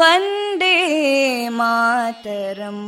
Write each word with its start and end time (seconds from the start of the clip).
वन्दे 0.00 0.76
मातरम् 1.58 2.84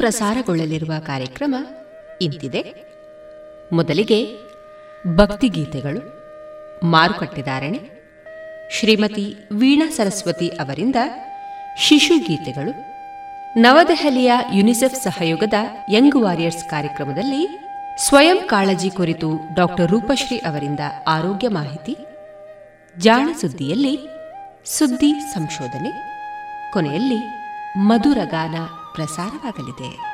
ಪ್ರಸಾರಗೊಳ್ಳಲಿರುವ 0.00 0.92
ಕಾರ್ಯಕ್ರಮ 1.06 1.54
ಇಂತಿದೆ. 2.22 2.62
ಮೊದಲಿಗೆ 3.72 4.18
ಭಕ್ತಿಗೀತೆಗಳು 5.16 6.02
ಮಾರುಕಟ್ಟೆದಾರಣೆ 6.84 7.80
ಶ್ರೀಮತಿ 8.72 9.26
ವೀಣಾ 9.52 9.88
ಸರಸ್ವತಿ 9.90 10.48
ಅವರಿಂದ 10.48 10.96
ಶಿಶು 11.78 12.16
ಗೀತೆಗಳು, 12.18 12.72
ನವದೆಹಲಿಯ 13.60 14.32
ಯುನಿಸೆಫ್ 14.54 15.02
ಸಹಯೋಗದ 15.02 15.54
ಯಂಗ್ 15.92 16.16
ವಾರಿಯರ್ಸ್ 16.16 16.64
ಕಾರ್ಯಕ್ರಮದಲ್ಲಿ 16.64 17.42
ಸ್ವಯಂ 17.98 18.38
ಕಾಳಜಿ 18.46 18.90
ಕುರಿತು 18.90 19.30
ಡಾಕ್ಟರ್ 19.54 19.90
ರೂಪಶ್ರೀ 19.90 20.36
ಅವರಿಂದ 20.38 20.80
ಆರೋಗ್ಯ 21.08 21.48
ಮಾಹಿತಿ, 21.48 21.96
ಜಾಣ 22.98 23.28
ಸುದ್ದಿಯಲ್ಲಿ 23.40 23.94
ಸುದ್ದಿ 24.78 25.12
ಸಂಶೋಧನೆ, 25.34 25.92
ಕೊನೆಯಲ್ಲಿ 26.72 27.20
ಮಧುರಗಾನ 27.76 28.54
ಪ್ರಸಾರವಾಗಲಿದೆ. 28.92 30.10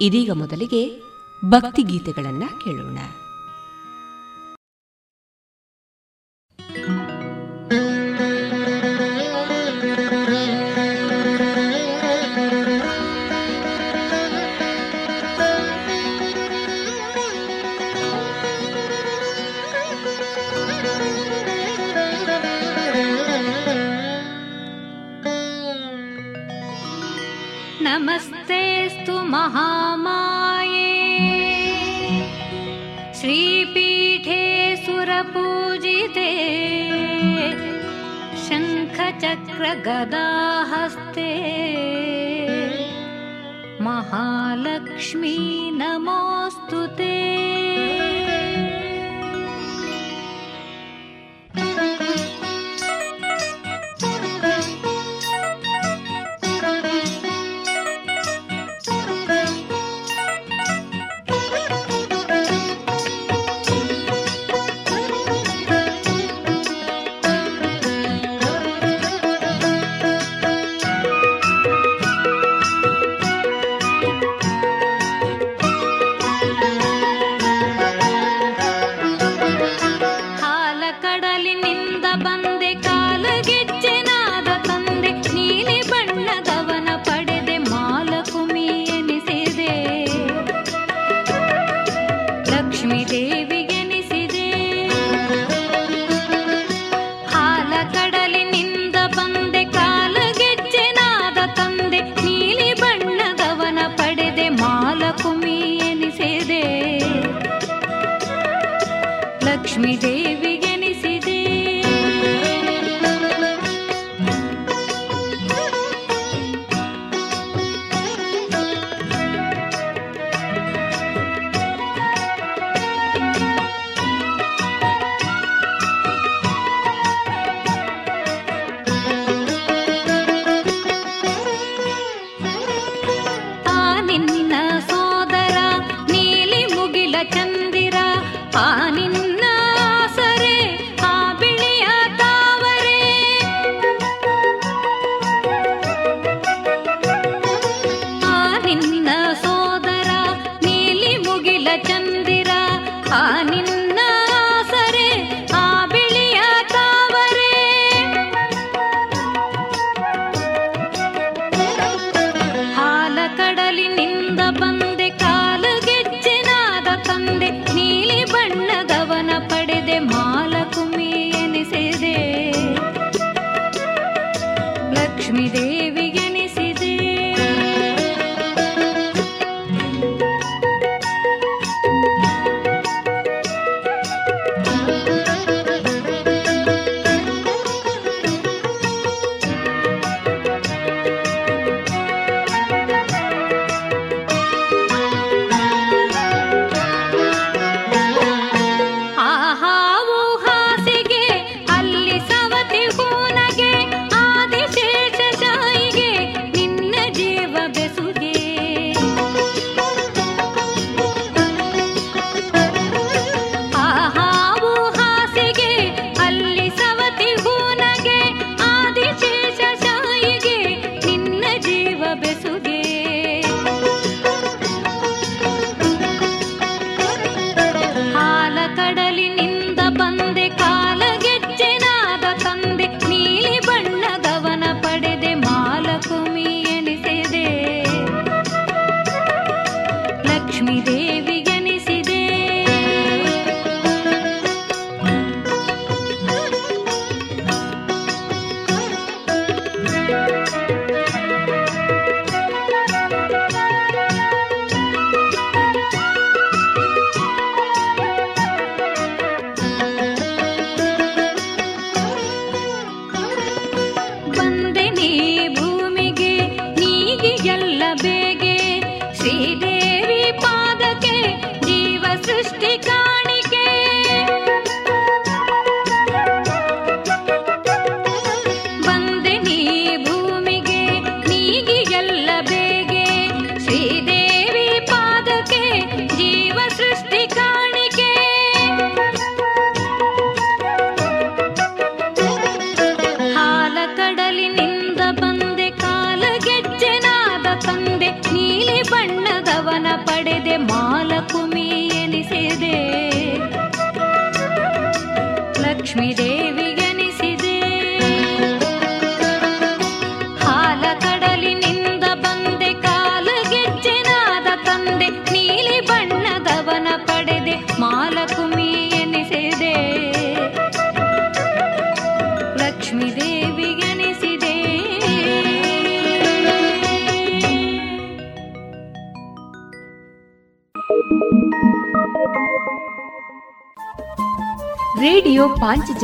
ಇದೀಗ 0.00 0.30
ಮೊದಲಿಗೆ 0.32 1.00
ಭಕ್ತಿ 1.50 1.82
ಗೀತೆಗಳನ್ನ 1.82 2.42
ಕೇಳೋಣ. 2.64 2.98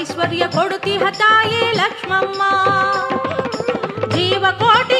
ఐశ్వర్య 0.00 0.46
కొడుతి 0.46 0.96
హతాయే 0.96 1.72
లక్ష్మమ్మ. 1.72 2.42
జీవకోటి 4.14 4.99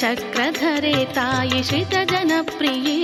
चक्रधरे 0.00 0.96
तायिषितजनप्रिये 1.14 2.98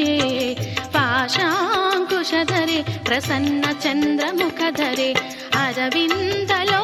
पाशाङ्कुशधरे 0.95 2.79
प्रसन्नचन्द्रमुखधरे 3.07 5.09
अरविन्दलो 5.63 6.84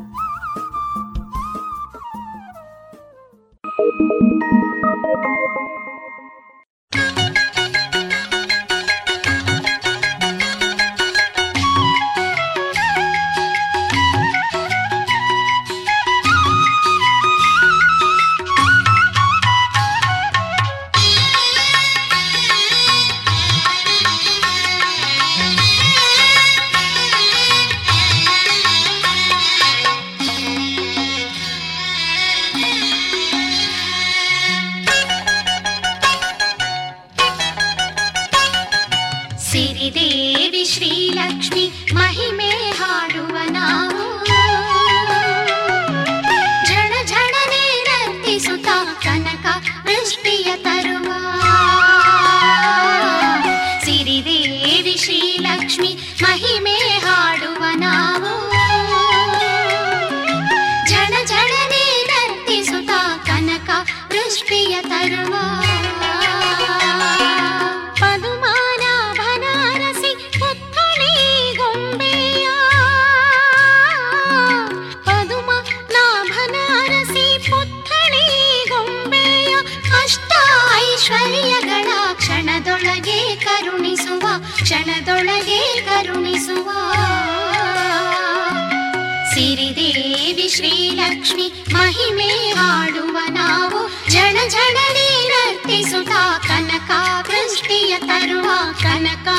கனகா 98.83 99.37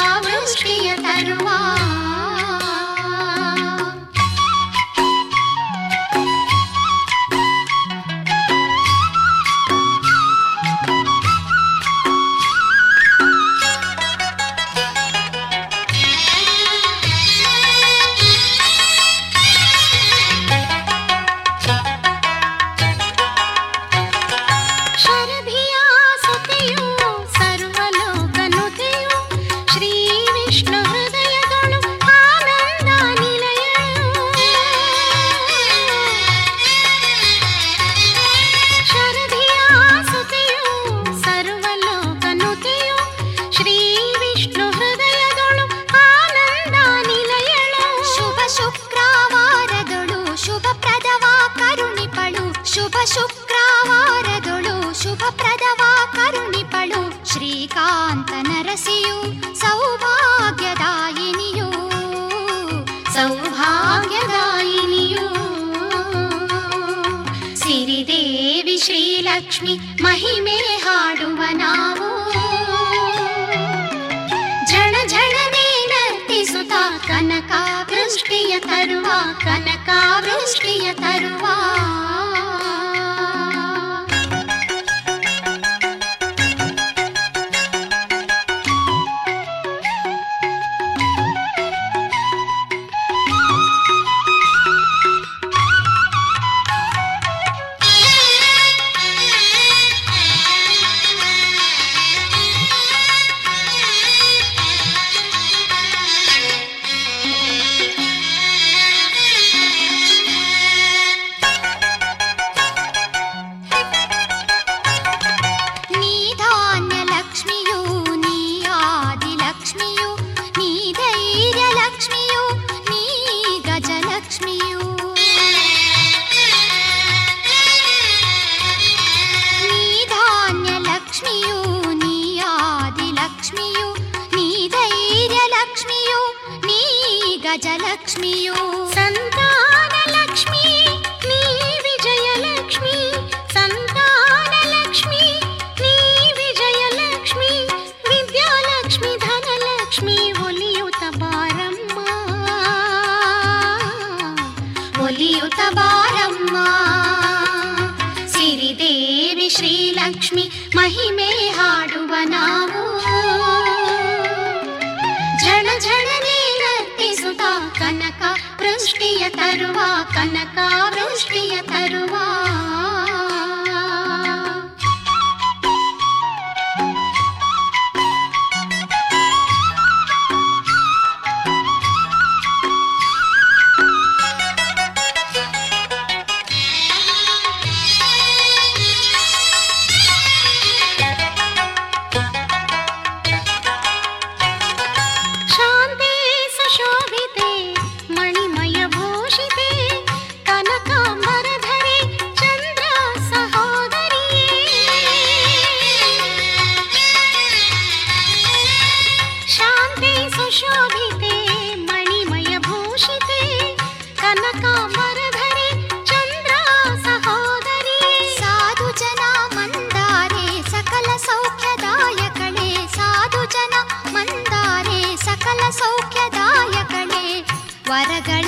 ವರಗಳ 227.92 228.41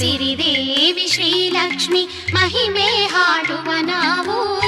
ಸಿರಿದೇವಿ 0.00 1.06
ಶ್ರೀಲಕ್ಷ್ಮಿ, 1.06 2.24
ಮಹಿಮೆ 2.32 3.06
ಹಾಡುವ 3.06 3.72
ನಾವು. 3.80 4.60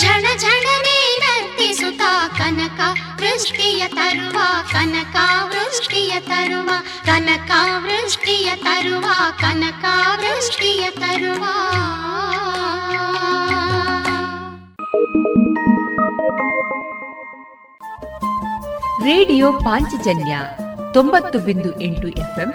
ಝಣ 0.00 0.26
ಝಣನೆ 0.38 0.98
ನರ್ತಿಸುತ್ತ 1.18 2.02
ಕನಕ, 2.38 2.80
ವೃಷ್ಟಿಯ 3.16 3.88
ತರುವ 3.88 4.38
ಕನಕ, 4.72 5.16
ವೃಷ್ಟಿಯ 5.44 6.20
ತರುವ 6.20 6.70
ಕನಕ, 7.04 7.50
ವೃಷ್ಟಿಯ 7.78 8.50
ತರುವ 8.56 9.06
ಕನಕ, 9.38 9.84
ವೃಷ್ಟಿಯ 10.16 10.90
ತರುವ. 10.90 11.44
ರೇಡಿಯೋ 19.04 19.52
ಪಾಂಚಜನ್ಯ 19.52 20.38
ತೊಂಬತ್ತು 20.94 21.38
ಬಿಂದು 21.38 21.80
ಎಂಟು 21.80 22.08
ಎಫ್ಎಂ 22.08 22.54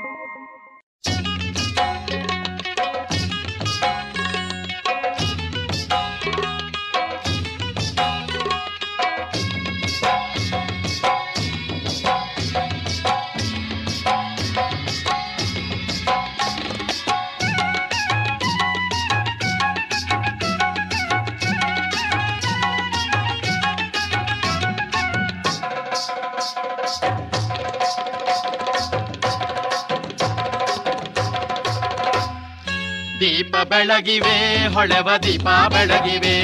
ಬೆಳಗಿವೆ 33.71 34.35
ಹೊಳೆವ 34.73 35.09
ದೀಪ 35.23 35.47
ಬೆಳಗಿವೆ 35.73 36.35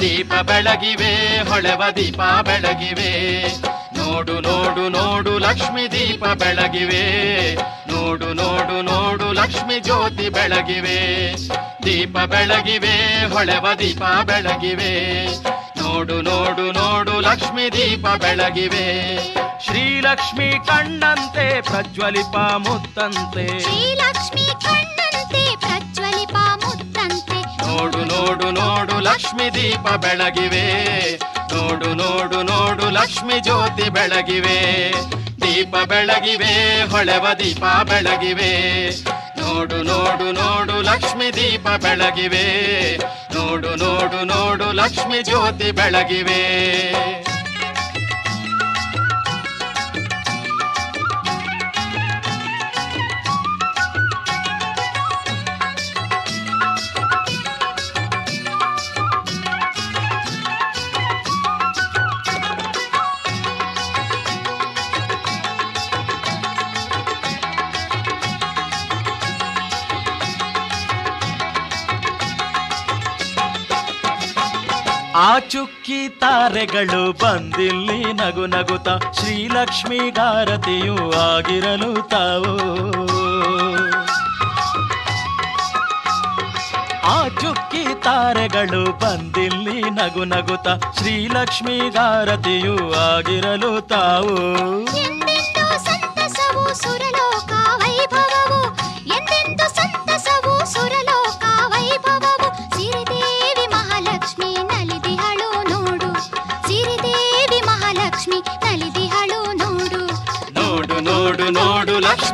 ದೀಪ 0.00 0.32
ಬೆಳಗಿವೆ 0.42 1.10
ಹೊಳೆವ 1.48 1.82
ದೀಪ 1.96 2.20
ಬೆಳಗಿವೆ 2.46 3.10
ನೋಡು 3.98 4.34
ನೋಡು 4.40 4.84
ನೋಡು 4.88 5.32
ಲಕ್ಷ್ಮಿ 5.38 5.84
ದೀಪ 5.92 6.24
ಬೆಳಗಿವೆ 6.40 7.02
ನೋಡು 7.90 8.28
ನೋಡು 8.34 8.76
ನೋಡು 8.82 9.26
ಲಕ್ಷ್ಮಿ 9.32 9.78
ಜ್ಯೋತಿ 9.80 10.28
ಬೆಳಗಿವೆ 10.30 10.98
ದೀಪ 11.86 12.16
ಬೆಳಗಿವೆ 12.26 12.94
ಹೊಳೆವ 13.28 13.66
ದೀಪ 13.78 14.02
ಬೆಳಗಿವೆ 14.28 14.92
ನೋಡು 15.80 16.18
ನೋಡು 16.22 16.66
ನೋಡು 16.72 17.14
ಲಕ್ಷ್ಮಿ 17.20 17.66
ದೀಪ 17.76 18.06
ಬೆಳಗಿವೆ 18.22 18.86
ಶ್ರೀಲಕ್ಷ್ಮಿ 19.66 20.48
ಕಂಡಂತೆ 20.68 21.46
ಪ್ರಜ್ವಲಿಪ 21.62 22.36
ಮುತ್ತಂತೆ 22.64 23.46
ಶ್ರೀಲಕ್ಷ್ಮಿ 23.66 24.46
ನೋಡು 27.76 27.98
ನೋಡು 27.98 28.50
ನೋಡು, 28.50 29.00
ಲಕ್ಷ್ಮಿ 29.00 29.54
ದೀಪ 29.54 29.88
ಬೆಳಗಿವೆ. 29.88 30.64
ನೋಡು 31.54 31.94
ನೋಡು 31.94 32.42
ನೋಡು, 32.42 32.90
ಲಕ್ಷ್ಮಿ 32.90 33.40
ಜ್ಯೋತಿ 33.40 33.88
ಬೆಳಗಿವೆ. 33.88 34.92
ದೀಪ 35.42 35.76
ಬೆಳಗಿವೆ, 35.88 36.82
ಹೊಳೆವ 36.90 37.26
ದೀಪ 37.38 37.64
ಬೆಳಗಿವೆ. 37.82 38.90
ನೋಡು 39.40 39.82
ನೋಡು 39.82 40.32
ನೋಡು, 40.32 40.82
ಲಕ್ಷ್ಮಿ 40.82 41.34
ದೀಪ 41.34 41.68
ಬೆಳಗಿವೆ. 41.68 42.96
ನೋಡು 43.34 43.76
ನೋಡು 43.76 44.24
ನೋಡು, 44.24 44.72
ಲಕ್ಷ್ಮಿ 44.72 45.22
ಜ್ಯೋತಿ 45.22 45.70
ಬೆಳಗಿವೆ. 45.70 46.42
ಆ 75.18 75.38
ಚುಕ್ಕಿ 75.38 76.08
ತಾರೆಗಳು 76.08 77.12
ಬಂದಿಲ್ಲಿ 77.12 78.12
ನಗು 78.12 78.46
ನಗುತ 78.46 78.88
ಶ್ರೀಲಕ್ಷ್ಮಿ 78.88 80.10
ಗಾರತಿಯು 80.10 81.12
ಆಗಿರಲು 81.12 82.08
ತಾವು. 82.08 82.56
ಆ 87.04 87.28
ಚುಕ್ಕಿ 87.28 88.02
ತಾರೆಗಳು 88.02 88.98
ಬಂದಿಲ್ಲಿ 88.98 89.90
ನಗು 89.90 90.24
ನಗುತ 90.24 90.98
ಶ್ರೀಲಕ್ಷ್ಮಿ 90.98 91.78
ಗಾರತಿಯು 91.90 92.94
ಆಗಿರಲು 92.94 93.80
ತಾವು. 93.80 94.36
ಎಂದೆಂದು 94.80 95.76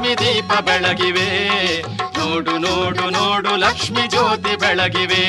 ಲಕ್ಷ್ಮಿ 0.03 0.27
ದೀಪ 0.27 0.53
ಬೆಳಗಿವೆ. 0.61 1.27
ನೋಡು 2.19 2.59
ನೋಡು 2.59 3.11
ನೋಡು 3.11 3.57
ಲಕ್ಷ್ಮಿ 3.57 4.09
ಜ್ಯೋತಿ 4.09 4.57
ಬೆಳಗಿವೆ. 4.57 5.25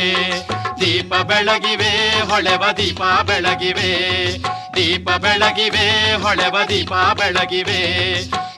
ದೀಪ 0.82 1.13
ಬೆಳಗಿವೆ, 1.15 2.21
ಹೊಳೆವ 2.30 2.63
ದೀಪ 2.78 3.01
ಬೆಳಗಿವೆ. 3.24 3.91
ದೀಪ 4.76 5.09
ಬೆಳಗಿವೆ, 5.09 6.13
ಹೊಳೆವ 6.15 6.57
ದೀಪ 6.69 6.93
ಬೆಳಗಿವೆ. 6.93 7.82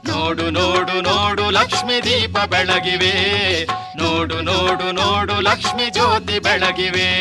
ನೋಡು 0.07 0.49
ನೋಡು 0.49 1.01
ನೋಡು 1.01 1.49
ಲಕ್ಷ್ಮಿ 1.49 2.03
ದೀಪ 2.03 2.38
ಬೆಳಗಿವೆ. 2.38 3.66
ನೋಡು 3.97 4.41
ನೋಡು 4.41 4.91
ನೋಡು 4.91 5.41
ಲಕ್ಷ್ಮಿ 5.41 5.89
ಜ್ಯೋತಿ 5.89 6.39
ಬೆಳಗಿವೆ. 6.39 7.11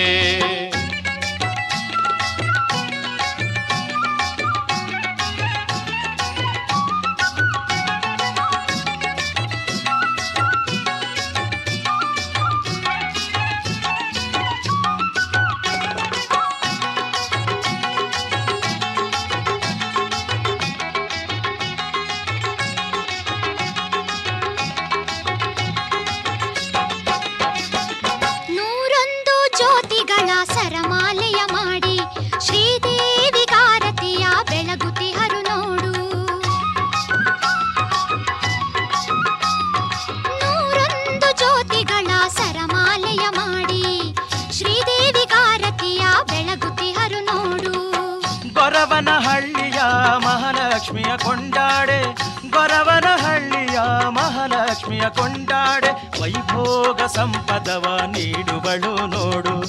ಕೊಂಡಾಡೆ. 55.16 56.22
ವೈಭೋಗ 56.22 57.00
ಸಂಪದವ 57.06 58.00
ನೀಡುವಳು 58.06 59.06
ನೋಡು. 59.06 59.60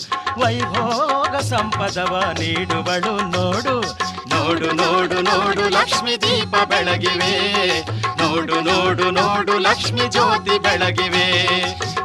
ವೈಭೋಗ 0.42 1.36
ಸಂಪದವ 1.36 2.24
ನೀಡುವಳು 2.40 3.30
ನೋಡು. 3.30 3.82
ನೋಡು 4.30 4.72
ನೋಡು 4.72 5.22
ನೋಡು 5.22 5.70
ಲಕ್ಷ್ಮಿ 5.70 6.22
ದೀಪ 6.22 6.56
ಬೆಳಗಿವೆ. 6.70 7.82
ನೋಡು 8.24 8.62
ನೋಡು 8.62 9.12
ನೋಡು 9.12 9.60
ಲಕ್ಷ್ಮಿ 9.60 10.08
ಜ್ಯೋತಿ 10.08 10.60
ಬೆಳಗಿವೆ. 10.60 11.28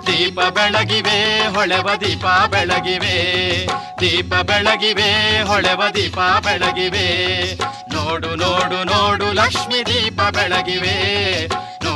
ದೀಪ 0.06 0.40
ಬೆಳಗಿವೆ, 0.40 1.46
ಹೊಳೆವ 1.54 1.88
ದೀಪ 2.00 2.26
ಬೆಳಗಿವೆ. 2.50 3.16
ದೀಪ 4.00 4.34
ಬೆಳಗಿವೆ, 4.34 5.42
ಹೊಳೆವ 5.42 5.82
ದೀಪ 5.94 6.18
ಬೆಳಗಿವೆ. 6.18 7.54
ನೋಡು 7.94 8.34
ನೋಡು 8.34 8.84
ನೋಡು 8.84 9.32
ಲಕ್ಷ್ಮಿ 9.32 9.86
ದೀಪ 9.86 10.20
ಬೆಳಗಿವೆ. 10.22 11.48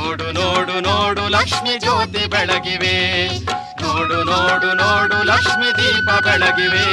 ನೋಡು 0.05 0.31
ನೋಡು 0.31 0.79
ನೋಡು 0.79 1.27
ಲಕ್ಷ್ಮಿ 1.29 1.79
ಜ್ಯೋತಿ 1.79 2.27
ಬೆಳಗಿವೆ. 2.27 3.27
ನೋಡು 3.81 4.23
ನೋಡು 4.23 4.73
ನೋಡು 4.73 5.23
ಲಕ್ಷ್ಮಿ 5.23 5.77
ದೀಪ 5.77 6.09
ಬೆಳಗಿವೆ. 6.23 6.85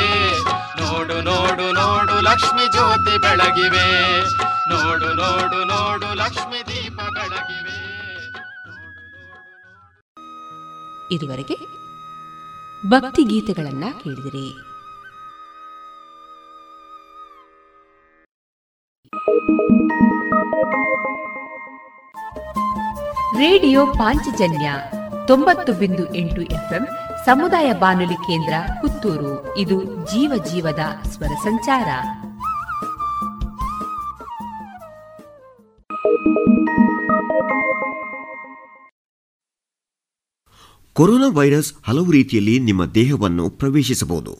ನೋಡು 0.80 1.20
ನೋಡು 1.22 1.72
ನೋಡು 1.72 2.20
ಲಕ್ಷ್ಮಿ 2.20 2.70
ಜ್ಯೋತಿ 2.70 3.18
ಬೆಳಗಿವೆ. 3.18 4.20
ನೋಡು 4.68 5.14
ನೋಡು 5.14 5.64
ನೋಡು 5.64 6.14
ಲಕ್ಷ್ಮಿ 6.14 6.60
ದೀಪ 6.66 7.00
ಬೆಳಗಿವೆ. 7.00 7.78
ಇದುವರೆಗೆ 11.14 11.56
ಭಕ್ತಿ 12.88 13.22
ಗೀತೆಗಳನ್ನ 13.24 13.84
ಕೇಳಿದಿರಿ. 14.04 14.72
ರೇಡಿಯೋ 23.38 23.86
ಪಾಂಚಜನ್ಯ 23.86 24.72
ತೊಂಬತ್ತು 25.26 25.72
ಬಿಂದು 25.72 26.14
ಎಂಟು 26.14 26.42
ಎಫ್ಎಂ 26.42 26.86
ಸಮುದಾಯ 27.24 27.72
ಬಾನುಲಿ 27.72 28.14
ಕೇಂದ್ರ 28.14 28.54
ಪುತ್ತೂರು. 28.80 29.58
ಇದು 29.58 29.84
ಜೀವ 29.84 30.44
ಜೀವದ 30.52 31.08
ಸ್ವರ 31.08 31.26
ಸಂಚಾರ. 31.26 31.88
ಕೊರೋನಾ 40.92 41.28
ವೈರಸ್ 41.28 41.72
ಹಲವು 41.84 42.10
ರೀತಿಯಲ್ಲಿ 42.10 42.58
ನಿಮ್ಮ 42.58 42.84
ದೇಹವನ್ನು 42.84 43.50
ಪ್ರವೇಶಿಸಬಹುದು. 43.50 44.38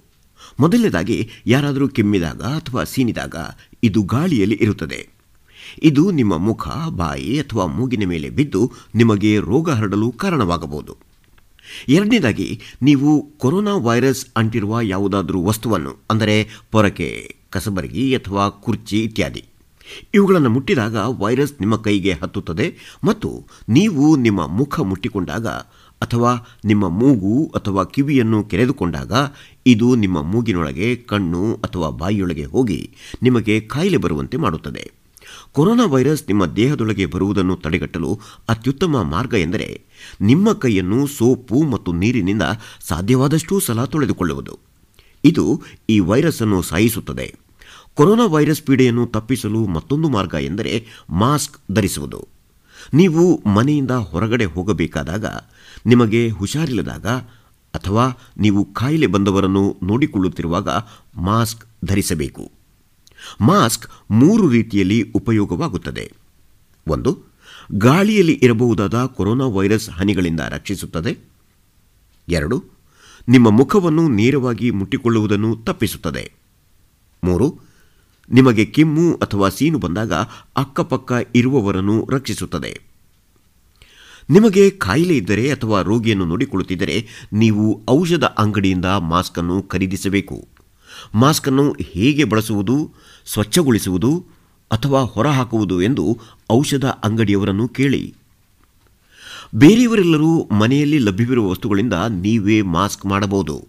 ಮೊದಲನೇದಾಗಿ 0.60 1.30
ಯಾರಾದರೂ 1.46 1.88
ಕೆಮ್ಮಿದಾಗ 1.88 2.42
ಅಥವಾ 2.42 2.84
ಸೀನಿದಾಗ 2.84 3.36
ಇದು 3.82 4.02
ಗಾಳಿಯಲ್ಲಿ 4.02 4.58
ಇರುತ್ತದೆ. 4.60 5.11
ಇದು 5.82 6.10
ನಿಮ್ಮ 6.10 6.36
ಮುಖ, 6.36 6.68
ಬಾಯಿ 6.88 7.40
ಅಥವಾ 7.40 7.66
ಮೂಗಿನ 7.66 8.04
ಮೇಲೆ 8.08 8.30
ಬಿದ್ದು 8.30 8.72
ನಿಮಗೆ 8.94 9.38
ರೋಗ 9.38 9.70
ಹರಡಲು 9.70 10.12
ಕಾರಣವಾಗಬಹುದು. 10.12 10.96
ಎರಡನೇದಾಗಿ, 11.88 12.60
ನೀವು 12.82 13.22
ಕೊರೋನಾ 13.38 13.76
ವೈರಸ್ 13.76 14.26
ಅಂಟಿರುವ 14.36 14.78
ಯಾವುದಾದರೂ 14.82 15.42
ವಸ್ತುವನ್ನು, 15.42 16.02
ಅಂದರೆ 16.10 16.48
ಪೊರಕೆ, 16.70 17.36
ಕಸಬರಗಿ 17.50 18.14
ಅಥವಾ 18.14 18.48
ಕುರ್ಚಿ 18.48 19.04
ಇತ್ಯಾದಿ. 19.04 19.44
ಇವುಗಳನ್ನು 20.14 20.50
ಮುಟ್ಟಿದಾಗ 20.50 20.96
ವೈರಸ್ 20.96 21.54
ನಿಮ್ಮ 21.60 21.76
ಕೈಗೆ 21.76 22.12
ಹತ್ತುತ್ತದೆ 22.12 22.76
ಮತ್ತು 23.04 23.46
ನೀವು 23.68 24.16
ನಿಮ್ಮ 24.16 24.46
ಮುಖ 24.46 24.80
ಮುಟ್ಟಿಕೊಂಡಾಗ 24.80 25.46
ಅಥವಾ 26.02 26.60
ನಿಮ್ಮ 26.64 26.88
ಮೂಗು 26.88 27.52
ಅಥವಾ 27.54 27.84
ಕಿವಿಯನ್ನು 27.84 28.44
ಕೆರೆದುಕೊಂಡಾಗ 28.44 29.12
ಇದು 29.66 29.94
ನಿಮ್ಮ 29.94 30.22
ಮೂಗಿನೊಳಗೆ, 30.22 30.96
ಕಣ್ಣು 30.96 31.54
ಅಥವಾ 31.54 31.90
ಬಾಯಿಯೊಳಗೆ 31.90 32.44
ಹೋಗಿ 32.44 32.90
ನಿಮಗೆ 33.22 33.60
ಕಾಯಿಲೆ 33.60 33.96
ಬರುವಂತೆ 33.96 34.36
ಮಾಡುತ್ತದೆ. 34.36 35.01
ಕೊರೋನಾ 35.52 35.84
ವೈರಸ್ 35.84 36.24
ನಿಮ್ಮ 36.28 36.46
ದೇಹದೊಳಗೆ 36.46 37.06
ಬರುವುದನ್ನು 37.06 37.56
ತಡೆಗಟ್ಟಲು 37.56 38.20
ಅತ್ಯುತ್ತಮ 38.48 39.02
ಮಾರ್ಗ 39.02 39.34
ಎಂದರೆ 39.34 39.82
ನಿಮ್ಮ 40.20 40.52
ಕೈಯನ್ನು 40.52 41.06
ಸೋಪು 41.06 41.62
ಮತ್ತು 41.62 41.92
ನೀರಿನಿಂದ 41.92 42.42
ಸಾಧ್ಯವಾದಷ್ಟೂ 42.80 43.60
ಸಲ 43.60 43.84
ತೊಳೆದುಕೊಳ್ಳುವುದು. 43.84 44.58
ಇದು 45.24 45.62
ಈ 45.90 45.98
ವೈರಸ್ 46.00 46.42
ಅನ್ನು 46.42 46.62
ಸಾಯಿಸುತ್ತದೆ. 46.62 47.34
ಕೊರೋನಾ 47.94 48.26
ವೈರಸ್ 48.26 48.62
ಪೀಡೆಯನ್ನು 48.62 49.06
ತಪ್ಪಿಸಲು 49.06 49.66
ಮತ್ತೊಂದು 49.66 50.08
ಮಾರ್ಗ 50.08 50.34
ಎಂದರೆ 50.40 50.86
ಮಾಸ್ಕ್ 51.10 51.58
ಧರಿಸುವುದು. 51.72 52.28
ನೀವು 52.94 53.42
ಮನೆಯಿಂದ 53.46 53.90
ಹೊರಗಡೆ 53.90 54.44
ಹೋಗಬೇಕಾದಾಗ, 54.44 55.26
ನಿಮಗೆ 55.86 56.28
ಹುಷಾರಿಲ್ಲದಾಗ 56.28 57.06
ಅಥವಾ 57.74 58.18
ನೀವು 58.38 58.64
ಕಾಯಿಲೆ 58.72 59.06
ಬಂದವರನ್ನು 59.06 59.76
ನೋಡಿಕೊಳ್ಳುತ್ತಿರುವಾಗ 59.82 60.68
ಮಾಸ್ಕ್ 61.16 61.66
ಧರಿಸಬೇಕು. 61.84 62.61
ಮಾಸ್ಕ್ 63.40 63.90
ಮೂರು 64.10 64.48
ರೀತಿಯಲ್ಲಿ 64.48 65.12
ಉಪಯೋಗವಾಗುತ್ತದೆ. 65.14 66.12
ಒಂದು, 66.88 67.18
ಗಾಳಿಯಲ್ಲಿ 67.72 68.40
ಇರಬಹುದಾದ 68.42 69.04
ಕೊರೋನಾ 69.06 69.46
ವೈರಸ್ 69.46 69.90
ಹನಿಗಳಿಂದ 69.90 70.40
ರಕ್ಷಿಸುತ್ತದೆ. 70.40 71.18
ಎರಡು, 72.28 72.64
ನಿಮ್ಮ 73.28 73.50
ಮುಖವನ್ನು 73.50 74.08
ನೇರವಾಗಿ 74.08 74.70
ಮುಟ್ಟಿಕೊಳ್ಳುವುದನ್ನು 74.70 75.56
ತಪ್ಪಿಸುತ್ತದೆ. 75.56 76.32
ಮೂರು, 77.24 77.60
ನಿಮಗೆ 78.30 78.64
ಕೆಮ್ಮು 78.64 79.14
ಅಥವಾ 79.14 79.48
ಸೀನು 79.48 79.78
ಬಂದಾಗ 79.78 80.12
ಅಕ್ಕಪಕ್ಕ 80.56 81.12
ಇರುವವರನ್ನು 81.34 82.08
ರಕ್ಷಿಸುತ್ತದೆ. 82.10 82.80
ನಿಮಗೆ 84.30 84.70
ಕಾಯಿಲೆ 84.70 85.16
ಇದ್ದರೆ 85.16 85.50
ಅಥವಾ 85.50 85.82
ರೋಗಿಯನ್ನು 85.82 86.24
ನೋಡಿಕೊಳ್ಳುತ್ತಿದ್ದರೆ 86.24 87.06
ನೀವು 87.32 87.82
ಔಷಧ 87.90 88.24
ಅಂಗಡಿಯಿಂದ 88.24 88.84
ಮಾಸ್ಕನ್ನು 88.84 89.62
ಖರೀದಿಸಬೇಕು. 89.62 90.48
ಮಾಸ್ಕ್ 91.14 91.48
ಅನ್ನು 91.48 91.74
ಹೇಗೆ 91.80 92.24
ಬಳಸುವುದು, 92.24 92.92
ಸ್ವಚ್ಛಗೊಳಿಸುವುದು 93.26 94.26
ಅಥವಾ 94.72 95.02
ಹೊರಹಾಕುವುದು 95.02 95.82
ಎಂದು 95.82 96.18
ಔಷಧ 96.50 96.84
ಅಂಗಡಿಯವರನ್ನು 96.84 97.68
ಕೇಳಿ. 97.68 98.14
ಬೇರೆಯವರೆಲ್ಲರೂ 99.54 100.48
ಮನೆಯಲ್ಲಿ 100.52 100.98
ಲಭ್ಯವಿರುವ 100.98 101.50
ವಸ್ತುಗಳಿಂದ 101.50 101.92
ನೀವೇ 102.08 102.62
ಮಾಸ್ಕ್ 102.62 103.06
ಮಾಡಬಹುದು. 103.06 103.68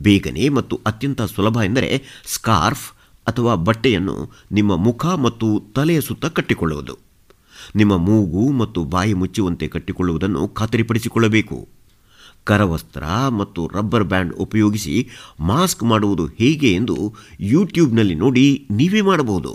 ಬೇಗನೆ 0.00 0.48
ಮತ್ತು 0.48 0.80
ಅತ್ಯಂತ 0.86 1.22
ಸುಲಭ 1.22 1.58
ಎಂದರೆ 1.64 2.02
ಸ್ಕಾರ್ಫ್ 2.26 2.92
ಅಥವಾ 3.26 3.54
ಬಟ್ಟೆಯನ್ನು 3.54 4.30
ನಿಮ್ಮ 4.52 4.76
ಮುಖ 4.76 5.06
ಮತ್ತು 5.06 5.62
ತಲೆಯ 5.74 6.00
ಸುತ್ತ 6.00 6.24
ಕಟ್ಟಿಕೊಳ್ಳುವುದು. 6.24 6.98
ನಿಮ್ಮ 7.76 7.96
ಮೂಗು 7.96 8.52
ಮತ್ತು 8.52 8.84
ಬಾಯಿ 8.84 9.12
ಮುಚ್ಚುವಂತೆ 9.12 9.68
ಕಟ್ಟಿಕೊಳ್ಳುವುದನ್ನು 9.68 10.48
ಖಾತರಿಪಡಿಸಿಕೊಳ್ಳಬೇಕು. 10.48 11.68
ಕರವಸ್ತ್ರ 12.48 13.04
ಮತ್ತು 13.38 13.60
ರಬ್ಬರ್ 13.74 14.04
ಬ್ಯಾಂಡ್ 14.04 14.34
ಉಪಯೋಗಿಸಿ 14.34 14.94
ಮಾಸ್ಕ್ 15.40 15.82
ಮಾಡುವುದು 15.84 16.26
ಹೇಗೆ 16.38 16.70
ಎಂದು 16.72 16.96
ಯೂಟ್ಯೂಬ್ನಲ್ಲಿ 17.40 18.14
ನೋಡಿ 18.14 18.46
ನೀವೇ 18.70 19.00
ಮಾಡಬಹುದು. 19.00 19.52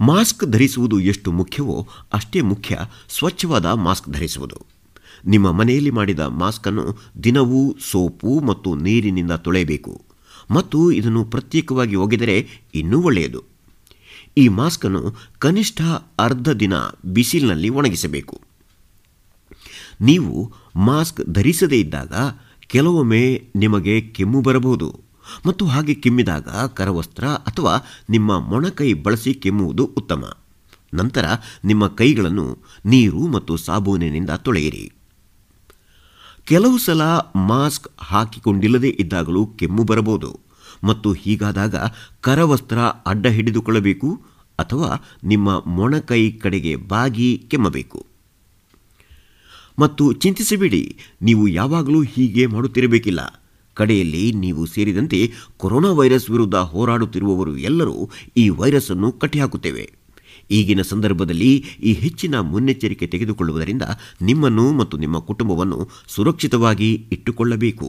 ಮಾಸ್ಕ್ 0.00 0.44
ಧರಿಸುವುದು 0.44 0.96
ಎಷ್ಟು 1.00 1.32
ಮುಖ್ಯವೋ 1.32 1.76
ಅಷ್ಟೇ 2.12 2.40
ಮುಖ್ಯ 2.40 2.78
ಸ್ವಚ್ಛವಾದ 3.08 3.66
ಮಾಸ್ಕ್ 3.66 4.10
ಧರಿಸುವುದು. 4.10 4.58
ನಿಮ್ಮ 5.26 5.50
ಮನೆಯಲ್ಲಿ 5.50 5.90
ಮಾಡಿದ 5.90 6.24
ಮಾಸ್ಕನ್ನು 6.42 6.84
ದಿನವೂ 7.24 7.62
ಸೋಪು 7.90 8.32
ಮತ್ತು 8.40 8.74
ನೀರಿನಿಂದ 8.74 9.32
ತೊಳೆಯಬೇಕು 9.32 9.94
ಮತ್ತು 10.50 10.78
ಇದನ್ನು 10.92 11.24
ಪ್ರತ್ಯೇಕವಾಗಿ 11.24 11.96
ಒಗೆದರೆ 11.96 12.36
ಇನ್ನೂ 12.74 12.98
ಒಳ್ಳೆಯದು. 13.02 13.40
ಈ 14.36 14.44
ಮಾಸ್ಕನ್ನು 14.48 15.02
ಕನಿಷ್ಠ 15.38 15.80
ಅರ್ಧ 16.18 16.48
ದಿನ 16.62 16.74
ಬಿಸಿಲಿನಲ್ಲಿ 17.04 17.68
ಒಣಗಿಸಬೇಕು. 17.68 18.47
ನೀವು 20.00 20.52
ಮಾಸ್ಕ್ 20.76 21.20
ಧರಿಸದೇ 21.32 21.80
ಇದ್ದಾಗ 21.80 22.12
ಕೆಲವೊಮ್ಮೆ 22.60 23.48
ನಿಮಗೆ 23.56 24.00
ಕೆಮ್ಮು 24.00 24.40
ಬರಬಹುದು. 24.40 25.00
ಮತ್ತು 25.46 25.66
ಹಾಗೆ 25.66 25.94
ಕೆಮ್ಮಿದಾಗ 25.94 26.48
ಕರವಸ್ತ್ರ 26.48 27.24
ಅಥವಾ 27.24 27.86
ನಿಮ್ಮ 28.10 28.38
ಮೊಣಕೈ 28.38 28.92
ಬಳಸಿ 28.92 29.34
ಕೆಮ್ಮುವುದು 29.34 29.84
ಉತ್ತಮ. 29.84 30.36
ನಂತರ 30.94 31.24
ನಿಮ್ಮ 31.64 31.86
ಕೈಗಳನ್ನು 31.86 32.58
ನೀರು 32.84 33.26
ಮತ್ತು 33.26 33.56
ಸಾಬೂನಿನಿಂದ 33.56 34.30
ತೊಳೆಯಿರಿ. 34.30 34.92
ಕೆಲವು 36.44 36.78
ಸಲ 36.78 37.02
ಮಾಸ್ಕ್ 37.36 37.88
ಹಾಕಿಕೊಂಡಿಲ್ಲದೇ 37.98 38.96
ಇದ್ದಾಗಲೂ 39.00 39.46
ಕೆಮ್ಮು 39.46 39.84
ಬರಬಹುದು. 39.84 40.40
ಮತ್ತು 40.84 41.12
ಹೀಗಾದಾಗ 41.12 41.74
ಕರವಸ್ತ್ರ 42.20 42.78
ಅಡ್ಡ 42.78 43.26
ಹಿಡಿದುಕೊಳ್ಳಬೇಕು 43.26 44.22
ಅಥವಾ 44.58 45.04
ನಿಮ್ಮ 45.24 45.64
ಮೊಣಕೈ 45.66 46.30
ಕಡೆಗೆ 46.30 46.76
ಬಾಗಿ 46.76 47.44
ಕೆಮ್ಮಬೇಕು. 47.50 48.07
ಮತ್ತು 49.78 50.04
ಚಿಂತಿಸಬೇಡಿ, 50.22 50.82
ನೀವು 51.22 51.44
ಯಾವಾಗಲೂ 51.58 52.00
ಹೀಗೆ 52.14 52.46
ಮಾಡುತ್ತಿರಬೇಕಿಲ್ಲ. 52.54 53.20
ಕಡೆಯಲ್ಲಿ 53.76 54.24
ನೀವು 54.44 54.62
ಸೇರಿದಂತೆ 54.66 55.18
ಕೊರೋನಾ 55.62 55.90
ವೈರಸ್ 55.98 56.28
ವಿರುದ್ಧ 56.30 56.56
ಹೋರಾಡುತ್ತಿರುವವರು 56.72 57.52
ಎಲ್ಲರೂ 57.68 57.96
ಈ 58.36 58.44
ವೈರಸ್ 58.60 58.90
ಅನ್ನು 58.94 59.10
ಕಟ್ಟಿಹಾಕುತ್ತೇವೆ. 59.22 59.84
ಈಗಿನ 60.50 60.82
ಸಂದರ್ಭದಲ್ಲಿ 60.90 61.52
ಈ 61.88 61.92
ಹೆಚ್ಚಿನ 62.02 62.34
ಮುನ್ನೆಚ್ಚರಿಕೆ 62.50 63.06
ತೆಗೆದುಕೊಳ್ಳುವುದರಿಂದ 63.14 63.84
ನಿಮ್ಮನ್ನು 64.22 64.64
ಮತ್ತು 64.80 64.96
ನಿಮ್ಮ 65.04 65.18
ಕುಟುಂಬವನ್ನು 65.30 65.78
ಸುರಕ್ಷಿತವಾಗಿ 66.14 66.90
ಇಟ್ಟುಕೊಳ್ಳಬೇಕು. 67.12 67.88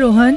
रोहन 0.00 0.36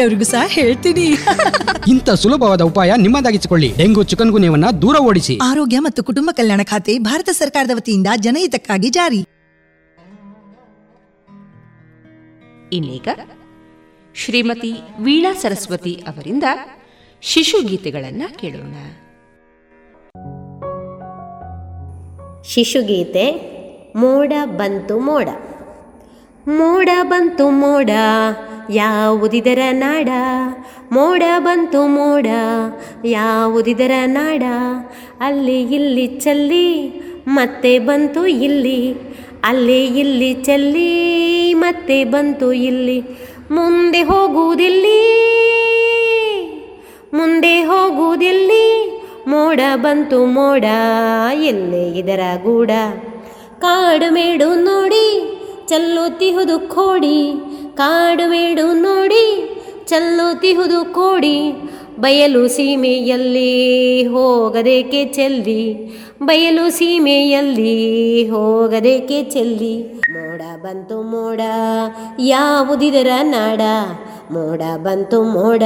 ಬೇರೆಯವ್ರಿಗೂ 0.00 0.26
ಸಹ 0.30 0.44
ಹೇಳ್ತೀನಿ. 0.46 1.06
ಇಂಥ 1.88 2.10
ಸುಲಭವಾದ 2.10 2.60
ಉಪಾಯ 2.60 2.90
ನಿಮ್ಮದಾಗಿಸಿಕೊಳ್ಳಿ. 2.96 3.68
ಡೆಂಗು 3.78 4.02
ಚಿಕನ್ 4.02 4.30
ಗುನ್ಯವನ್ನ 4.30 4.70
ದೂರ 4.82 4.96
ಓಡಿಸಿ. 4.98 5.34
ಆರೋಗ್ಯ 5.42 5.78
ಮತ್ತು 5.78 6.00
ಕುಟುಂಬ 6.04 6.30
ಕಲ್ಯಾಣ 6.32 6.60
ಖಾತೆ 6.64 6.98
ಭಾರತ 6.98 7.28
ಸರ್ಕಾರದ 7.28 7.70
ವತಿಯಿಂದ 7.76 8.06
ಜನಹಿತಕ್ಕಾಗಿ 8.16 8.90
ಜಾರಿ. 8.90 9.20
ಇನ್ನೀಗ 12.72 13.08
ಶ್ರೀಮತಿ 14.14 14.72
ವೀಣಾ 15.00 15.32
ಸರಸ್ವತಿ 15.32 15.94
ಅವರಿಂದ 16.08 16.44
ಶಿಶು 17.22 17.60
ಗೀತೆಗಳನ್ನ 17.62 18.22
ಕೇಳೋಣ. 18.40 18.74
ಶಿಶುಗೀತೆ 22.44 23.26
ಮೋಡ 23.96 24.32
ಬಂತು 24.44 24.98
ಮೋಡ. 24.98 25.28
ಮೋಡ 26.48 26.88
ಬಂತು 27.02 27.50
ಮೋಡ 27.50 27.90
ಯಾವುದಿದರ 28.70 29.58
ನಾಡ? 29.70 30.08
ಮೋಡ 30.92 31.22
ಬಂತು 31.38 31.86
ಮೋಡ, 31.86 32.26
ಯಾವುದಿದರ 33.04 33.90
ನಾಡ? 34.06 34.42
ಅಲ್ಲಿ 35.20 35.62
ಇಲ್ಲಿ 35.62 36.06
ಚಲ್ಲಿ, 36.06 36.88
ಮತ್ತೆ 37.28 37.78
ಬಂತು 37.78 38.26
ಇಲ್ಲಿ. 38.26 38.94
ಅಲ್ಲಿ 39.44 39.86
ಇಲ್ಲಿ 39.86 40.34
ಚಲ್ಲಿ, 40.34 41.54
ಮತ್ತೆ 41.54 42.04
ಬಂತು 42.04 42.52
ಇಲ್ಲಿ. 42.52 43.00
ಮುಂದೆ 43.50 44.02
ಹೋಗುವುದಿಲ್ಲಿ 44.02 45.26
ಮುಂದೆ 47.14 47.64
ಹೋಗುವುದಿಲ್ಲಿ. 47.64 48.86
ಮೋಡ 49.26 49.60
ಬಂತು 49.74 50.26
ಮೋಡ, 50.26 50.64
ಎಲ್ಲೇ 51.42 51.88
ಇದರ 51.88 52.20
ಗೂಡ? 52.42 52.70
ಕಾಡು 53.60 54.12
ಮೇಡು 54.12 54.54
ನೋಡಿ, 54.54 55.36
ಚಲ್ಲುತ್ತಿಹುದು 55.68 56.60
ಕೋಡಿ. 56.60 57.32
ಕಾಡು 57.80 58.28
ಮೇಡು 58.28 58.72
ನೋಡಿ 58.72 59.24
ಚಲ್ಲುತ್ತಿಹುದು 59.86 60.84
ಕೋಡಿ, 60.84 61.52
ಬಯಲು 62.00 62.48
ಸೀಮೆಯಲ್ಲಿ 62.48 63.52
ಹೋಗದೇಕೆ 64.06 65.04
ಚೆಲ್ಲಿ, 65.04 65.62
ಬಯಲು 66.22 66.70
ಸೀಮೆಯಲ್ಲಿ 66.70 67.74
ಹೋಗದೇಕೆ 68.28 69.24
ಚೆಲ್ಲಿ. 69.24 69.92
ಮೋಡ 70.12 70.42
ಬಂತು 70.62 71.02
ಮೋಡ, 71.02 71.40
ಯಾವುದಿದರ 72.18 73.08
ನಾಡ? 73.22 73.60
ಮೋಡ 74.30 74.62
ಬಂತು 74.76 75.22
ಮೋಡ, 75.22 75.62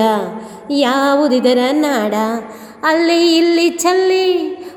ಯಾವುದಿದರ 0.70 1.58
ನಾಡ? 1.70 2.14
ಅಲ್ಲಿ 2.82 3.36
ಇಲ್ಲಿ 3.36 3.68
ಚಲ್ಲಿ, 3.68 4.26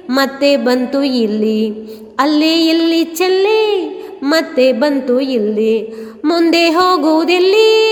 ಮತ್ತೆ 0.10 0.58
ಬಂತು 0.58 1.04
ಇಲ್ಲಿ. 1.04 1.74
ಅಲ್ಲಿ 2.20 2.70
ಇಲ್ಲಿ 2.70 3.04
ಚೆಲ್ಲಿ 3.04 3.62
ಮತ್ತೆ 4.24 4.74
ಬಂತು 4.74 5.20
ಇಲ್ಲಿ. 5.20 5.92
ಮುಂದೆ 6.26 6.70
ಹೋಗುವುದಿಲ್ಲಿ. 6.70 7.88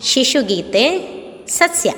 ಶಿಶುಗೀತೆ 0.00 1.16
ಸಸ್ಯ. 1.48 1.92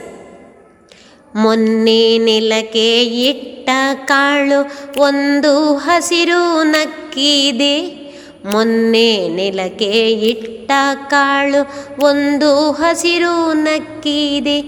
ಮೊನ್ನೆ 1.34 2.18
ನೆಲಕ್ಕೆ 2.18 3.02
ಇಟ್ಟ 3.02 3.70
ಕಾಳು 4.04 4.70
ಒಂದು 5.00 5.74
ಹಸಿರು 5.74 6.62
ನಕ್ಕಿದೆ. 6.62 8.07
ಮೊನ್ನೆ 8.44 9.28
ನೆಲಕ್ಕೆ 9.28 10.10
ಇಟ್ಟ 10.12 10.72
ಕಾಳು 11.10 11.70
ಒಂದು 12.04 12.72
ಹಸಿರು 12.72 13.52
ನಕ್ಕಿದೆ. 13.52 14.62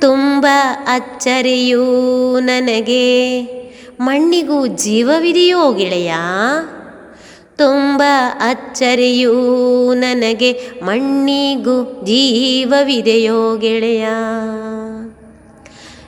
ತುಂಬ 0.00 0.46
ಅಚ್ಚರಿಯೂ 0.86 1.84
ನನಗೆ. 2.40 3.40
ಮಣ್ಣಿಗೂ 4.00 4.66
ಜೀವವಿದೆಯೋ 4.66 5.72
ಗೆಳೆಯ? 5.72 6.12
ತುಂಬ 7.56 8.02
ಅಚ್ಚರಿಯೂ 8.40 9.32
ನನಗೆ. 9.94 10.52
ಮಣ್ಣಿಗೂ 10.82 12.02
ಜೀವವಿದೆಯೋ 12.04 13.56
ಗೆಳೆಯ? 13.56 14.06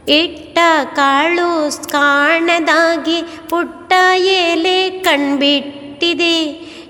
ಇಟ್ಟ 0.09 0.59
ಕಾಳು 0.95 1.89
ಕಾಣದಾಗಿ 1.89 3.23
ಪುಟ್ಟ 3.49 3.93
ಎಲೆ 4.17 4.91
ಕಣ್ಬಿಟ್ಟಿದೆ. 4.91 6.43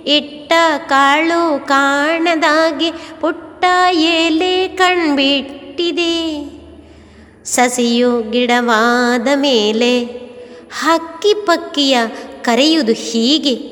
ಇಟ್ಟ 0.07 0.53
ಕಾಳು 0.89 1.67
ಕಾಣದಾಗಿ 1.67 2.91
ಪುಟ್ಟ 3.21 3.65
ಎಲೆ 3.91 4.69
ಕಣ್ಬಿಟ್ಟಿದೆ. 4.69 6.53
ಸಸಿಯು 7.45 8.31
ಗಿಡವಾದ 8.31 9.29
ಮೇಲೆ 9.35 10.03
ಹಕ್ಕಿ 10.81 11.35
ಪಕ್ಕಿಯ 11.35 11.99
ಕರೆಯುವುದು 12.43 12.93
ಹೀಗೆ. 12.93 13.72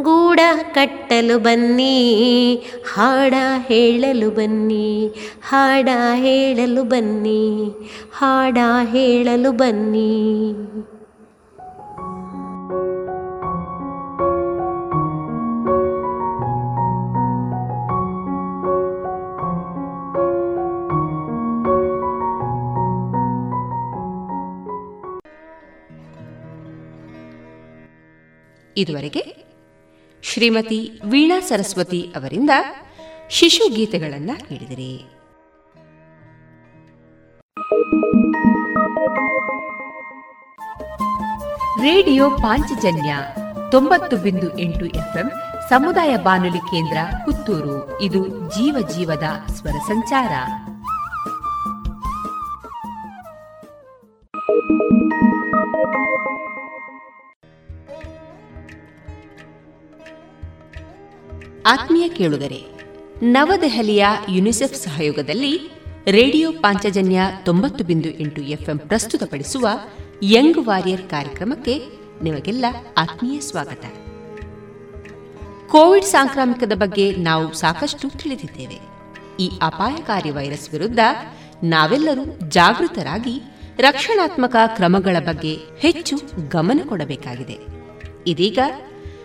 ಗೂಡ 0.00 0.40
ಕಟ್ಟಲು 0.74 1.38
ಬನ್ನಿ 1.38 2.54
ಹಾಡ 2.94 3.34
ಹೇಳಲು 3.58 4.30
ಬನ್ನಿ 4.30 5.14
ಹಾಡ 5.42 5.88
ಹೇಳಲು 6.14 6.84
ಬನ್ನಿ 6.84 7.70
ಹಾಡ 8.12 8.58
ಹೇಳಲು 8.84 9.52
ಬನ್ನಿ. 9.52 10.32
ಇದುವರೆಗೆ 28.76 29.41
ಶ್ರೀಮತಿ 30.22 31.00
ವೀಣಾ 31.04 31.40
ಸರಸ್ವತಿ 31.40 32.12
ಅವರಿಂದ 32.16 32.50
ಶಿಶು 33.30 33.74
ಗೀತೆಗಳನ್ನ 33.74 34.30
ಕೇಳಿದಿರಿ. 34.48 35.06
ರೇಡಿಯೋ 41.82 42.30
ಪಾಂಚಜನ್ಯ 42.30 43.16
ತೊಂಬತ್ತು 43.70 44.16
ಬಿಂದು 44.16 44.58
ಎಂಟು 44.58 44.86
ಎಫ್ಎಂ 44.86 45.30
ಸಮುದಾಯ 45.68 46.16
ಬಾನುಲಿ 46.16 46.58
ಕೇಂದ್ರ 46.58 46.96
ಪುತ್ತೂರು. 47.24 48.00
ಇದು 48.00 48.28
ಜೀವ 48.28 48.88
ಜೀವದ 48.88 49.50
ಸ್ವರ 49.52 49.78
ಸಂಚಾರ. 49.86 50.32
ಆತ್ಮೀಯ 61.66 62.08
ಕೇಳುಗರೆ, 62.08 62.66
ನವದೆಹಲಿಯ 63.22 64.06
ಯುನಿಸೆಫ್ 64.28 64.74
ಸಹಯೋಗದಲ್ಲಿ 64.74 65.70
ರೇಡಿಯೋ 66.08 66.52
ಪಾಂಚಜನ್ಯ 66.52 67.20
ತೊಂಬತ್ತು 67.44 67.84
ಬಿಂದು 67.84 68.08
ಎಂಟು 68.08 68.42
ಎಫ್ಎಂ 68.42 68.78
ಪ್ರಸ್ತುತಪಡಿಸುವ 68.78 69.68
ಯಂಗ್ 70.22 70.66
ವಾರಿಯರ್ 70.66 71.10
ಕಾರ್ಯಕ್ರಮಕ್ಕೆ 71.10 71.82
ನಿಮಗೆಲ್ಲ 72.22 72.64
ಆತ್ಮೀಯ 72.96 73.40
ಸ್ವಾಗತ. 73.40 73.84
ಕೋವಿಡ್ 75.68 76.04
ಸಾಂಕ್ರಾಮಿಕದ 76.04 76.72
ಬಗ್ಗೆ 76.74 77.16
ನಾವು 77.16 77.52
ಸಾಕಷ್ಟು 77.52 78.10
ತಿಳಿದಿದ್ದೇವೆ. 78.10 78.80
ಈ 79.40 79.50
ಅಪಾಯಕಾರಿ 79.62 80.30
ವೈರಸ್ 80.30 80.72
ವಿರುದ್ಧ 80.72 80.98
ನಾವೆಲ್ಲರೂ 81.62 82.48
ಜಾಗೃತರಾಗಿ 82.48 83.42
ರಕ್ಷಣಾತ್ಮಕ 83.78 84.56
ಕ್ರಮಗಳ 84.66 85.16
ಬಗ್ಗೆ 85.20 85.58
ಹೆಚ್ಚು 85.78 86.16
ಗಮನ 86.48 86.80
ಕೊಡಬೇಕಾಗಿದೆ. 86.88 87.58
ಇದೀಗ 88.26 88.58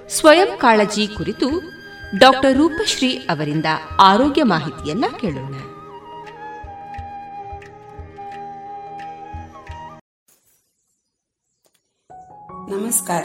ಸ್ವಯಂ 0.10 0.58
ಕಾಳಜಿ 0.58 1.08
ಕುರಿತು 1.08 1.77
ಡಾಕ್ಟರ್ 2.16 2.58
ರೂಪಶ್ರೀ 2.58 3.16
ಅವರಿಂದ 3.16 3.66
ಆರೋಗ್ಯ 4.00 4.44
ಮಾಹಿತಿಯನ್ನ 4.44 5.06
ಕೇಳೋಣ. 5.22 5.56
ನಮಸ್ಕಾರ. 12.76 13.24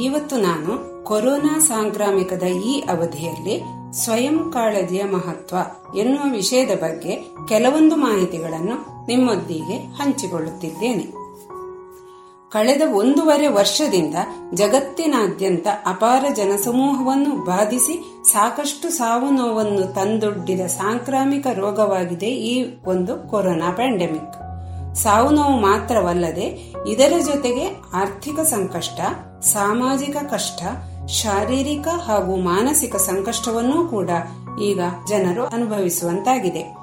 ಇವತ್ತು 0.00 0.36
ನಾನು 0.36 1.04
ಕೊರೋನಾ 1.04 1.58
ಸಾಂಕ್ರಾಮಿಕದ 1.58 2.42
ಈ 2.42 2.80
ಅವಧಿಯಲ್ಲಿ 2.80 3.62
ಸ್ವಯಂ 4.04 4.52
ಕಾಳಜಿಯ 4.52 5.04
ಮಹತ್ವ 5.04 5.56
ಎನ್ನುವ 5.98 6.32
ವಿಷಯದ 6.32 6.78
ಬಗ್ಗೆ 6.78 7.16
ಕೆಲವೊಂದು 7.48 7.96
ಮಾಹಿತಿಗಳನ್ನು 7.96 9.06
ನಿಮ್ಮೊಂದಿಗೆ 9.06 9.94
ಹಂಚಿಕೊಳ್ಳುತ್ತಿದ್ದೇನೆ. 9.94 11.21
ಕಳೆದ 12.52 12.82
ಒಂದೂವರೆ 12.92 13.48
ವರ್ಷದಿಂದ 13.48 14.14
ಜಗತ್ತಿನಾದ್ಯಂತ 14.54 15.66
ಅಪಾರ 15.86 16.24
ಜನಸಮೂಹವನ್ನು 16.34 17.32
ಬಾಧಿಸಿ 17.44 17.94
ಸಾಕಷ್ಟು 18.32 18.88
ಸಾವು 18.90 19.30
ನೋವನ್ನು 19.30 19.94
ತಂದೊಡ್ಡಿದ 19.94 20.60
ಸಾಂಕ್ರಾಮಿಕ 20.66 21.46
ರೋಗವಾಗಿದೆ 21.54 22.26
ಈ 22.26 22.54
ಒಂದು 22.86 23.28
ಕೊರೋನಾ 23.30 23.70
ಪ್ಯಾಂಡೆಮಿಕ್ 23.70 24.36
ಸಾವು 24.94 25.30
ನೋವು 25.30 25.56
ಮಾತ್ರವಲ್ಲದೆ 25.60 26.46
ಇದರ 26.88 27.12
ಜೊತೆಗೆ 27.30 27.64
ಆರ್ಥಿಕ 27.94 28.40
ಸಂಕಷ್ಟ, 28.40 29.00
ಸಾಮಾಜಿಕ 29.42 30.16
ಕಷ್ಟ, 30.30 30.60
ಶಾರೀರಿಕ 31.08 31.88
ಹಾಗೂ 31.88 32.36
ಮಾನಸಿಕ 32.36 32.96
ಸಂಕಷ್ಟವನ್ನೂ 32.96 33.88
ಕೂಡ 33.88 34.10
ಈಗ 34.60 34.80
ಜನರು 35.08 35.44
ಅನುಭವಿಸುವಂತಾಗಿದೆ. 35.46 36.81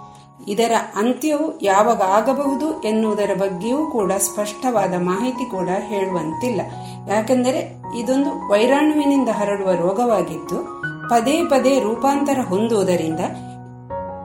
ಇದರ 0.49 0.71
ಅಂತ್ಯವು 0.95 1.59
ಯಾವಾಗ 1.61 2.01
ಆಗಬಹುದು 2.01 2.81
ಎನ್ನುವುದರ 2.81 3.31
ಬಗ್ಗೆಯೂ 3.33 3.85
ಕೂಡ 3.85 4.11
ಸ್ಪಷ್ಟವಾದ 4.17 4.93
ಮಾಹಿತಿ 4.97 5.45
ಕೂಡ 5.45 5.69
ಹೇಳುವಂತಿಲ್ಲ. 5.79 6.61
ಯಾಕೆಂದರೆ 7.09 7.81
ಇದೊಂದು 7.97 8.49
ವೈರಾಣುವಿನಿಂದ 8.49 9.29
ಹರಡುವ 9.29 9.71
ರೋಗವಾಗಿದ್ದು, 9.73 10.81
ಪದೇ 11.09 11.43
ಪದೇ 11.43 11.79
ರೂಪಾಂತರ 11.79 12.39
ಹೊಂದುವುದರಿಂದ 12.41 13.19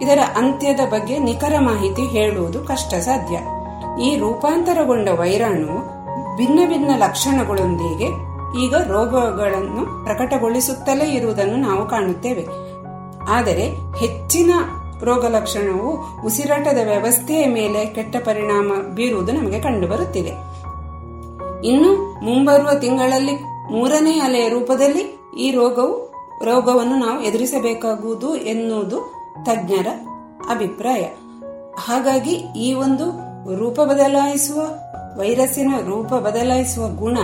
ಇದರ 0.02 0.18
ಅಂತ್ಯದ 0.36 0.80
ಬಗ್ಗೆ 0.90 1.18
ನಿಖರ 1.18 1.54
ಮಾಹಿತಿ 1.60 2.02
ಹೇಳುವುದು 2.02 2.64
ಕಷ್ಟ 2.64 2.94
ಸಾಧ್ಯ 2.94 3.36
ಈ 4.02 4.18
ರೂಪಾಂತರಗೊಂಡ 4.18 5.08
ವೈರಾಣು 5.08 5.74
ಭಿನ್ನ 6.36 6.58
ಭಿನ್ನ 6.68 6.90
ಲಕ್ಷಣಗಳೊಂದಿಗೆ 6.96 8.08
ಈಗ 8.64 8.74
ರೋಗಗಳನ್ನು 8.76 10.04
ಪ್ರಕಟಗೊಳಿಸುತ್ತಲೇ 10.04 11.06
ಇರುವುದನ್ನು 11.10 11.56
ನಾವು 11.56 11.88
ಕಾಣುತ್ತೇವೆ. 11.88 12.46
ಆದರೆ 13.28 13.66
ಹೆಚ್ಚಿನ 13.98 14.52
ರೋಗ 15.04 15.26
ಲಕ್ಷಣವು 15.26 16.22
ಉಸಿರಾಟದ 16.24 16.78
ವ್ಯವಸ್ಥೆಯ 16.84 17.46
ಮೇಲೆ 17.46 17.86
ಕೆಟ್ಟ 17.86 18.16
ಪರಿಣಾಮ 18.16 18.72
ಬೀರುವುದು 18.94 19.32
ನಮಗೆ 19.32 19.60
ಕಂಡುಬರುತ್ತಿದೆ. 19.60 20.54
ಇನ್ನು 21.66 22.20
ಮುಂಬರುವ 22.24 22.78
ತಿಂಗಳಲ್ಲಿ 22.78 23.32
ಮೂರನೇ 23.72 24.20
ಅಲೆಯ 24.20 24.48
ರೂಪದಲ್ಲಿ 24.48 25.20
ಈ 25.38 25.50
ರೋಗವು, 25.50 26.12
ರೋಗವನ್ನು 26.44 26.96
ನಾವು 26.96 27.22
ಎದುರಿಸಬೇಕಾಗುವುದು 27.22 28.36
ಎನ್ನುವುದು 28.36 28.98
ತಜ್ಞರ 29.42 29.86
ಅಭಿಪ್ರಾಯ. 30.50 31.02
ಹಾಗಾಗಿ 31.78 32.34
ಈ 32.56 32.74
ಒಂದು 32.74 33.06
ರೂಪ 33.56 33.80
ಬದಲಾಯಿಸುವ, 33.80 34.60
ವೈರಸ್ಸಿನ 35.18 35.74
ರೂಪ 35.86 36.14
ಬದಲಾಯಿಸುವ 36.14 36.88
ಗುಣ 36.88 37.18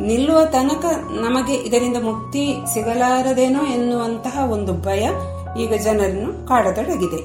ನಿಲ್ಲುವ 0.00 0.44
ತನಕ 0.44 0.84
ನಮಗೆ 1.10 1.54
ಇದರಿಂದ 1.54 1.96
ಮುಕ್ತಿ 2.02 2.56
ಸಿಗಲಾರದೇನೋ 2.74 3.62
ಎನ್ನುವಂತಹ 3.64 4.50
ಒಂದು 4.50 4.72
ಭಯ 4.72 5.08
ಈಗ 5.60 5.74
ಜನರನ್ನು 5.74 6.48
ಕಾಡತೊಡಗಿದೆ. 6.48 7.20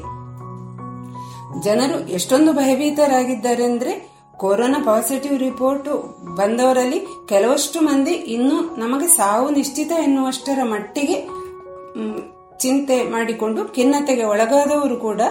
ಜನರು 1.61 2.07
ಎಷ್ಟೊಂದು 2.09 2.53
ಭಯಭೀತರಾಗಿದ್ದಾರೆ 2.53 3.63
ಅಂದ್ರೆ 3.63 4.11
ಕೊರೋನಾ 4.37 4.83
ಪಾಸಿಟಿವ್ 4.85 5.39
ರಿಪೋರ್ಟ್ 5.39 5.89
ಬಂದವರಲ್ಲಿ 6.35 6.99
ಕೆಲವಷ್ಟು 7.29 7.81
ಮಂದಿ 7.81 8.11
ಇನ್ನು 8.11 8.79
ನಮಗೆ 8.79 9.07
ಸಾವು 9.07 9.49
ನಿಶ್ಚಿತ 9.49 9.91
ಎನ್ನುವಷ್ಟರ 10.03 10.59
ಮಟ್ಟಿಗೆ 10.63 11.17
ಚಿಂತೆ 12.57 13.03
ಮಾಡಿಕೊಂಡು 13.03 13.65
ಖಿನ್ನತೆಗೆ 13.65 14.23
ಒಳಗಾದವರು 14.23 14.97
ಕೂಡ 14.97 15.21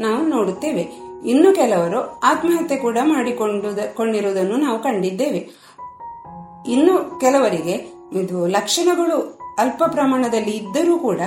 ನಾವು 0.00 0.26
ನೋಡುತ್ತೇವೆ. 0.26 1.08
ಇನ್ನು 1.24 1.54
ಕೆಲವರು 1.54 2.20
ಆತ್ಮಹತ್ಯೆ 2.20 2.76
ಕೂಡ 2.76 2.98
ಮಾಡಿಕೊಂಡು 3.02 3.96
ಕೊಂಡಿರುವುದನ್ನು 3.96 4.56
ನಾವು 4.56 4.78
ಕಂಡಿದ್ದೇವೆ. 4.82 5.40
ಇನ್ನು 6.68 7.20
ಕೆಲವರಿಗೆ 7.20 7.74
ಇದು 8.12 8.46
ಲಕ್ಷಣಗಳು 8.46 9.38
ಅಲ್ಪ 9.58 9.82
ಪ್ರಮಾಣದಲ್ಲಿ 9.86 10.50
ಇದ್ದರೂ 10.50 10.98
ಕೂಡ 10.98 11.20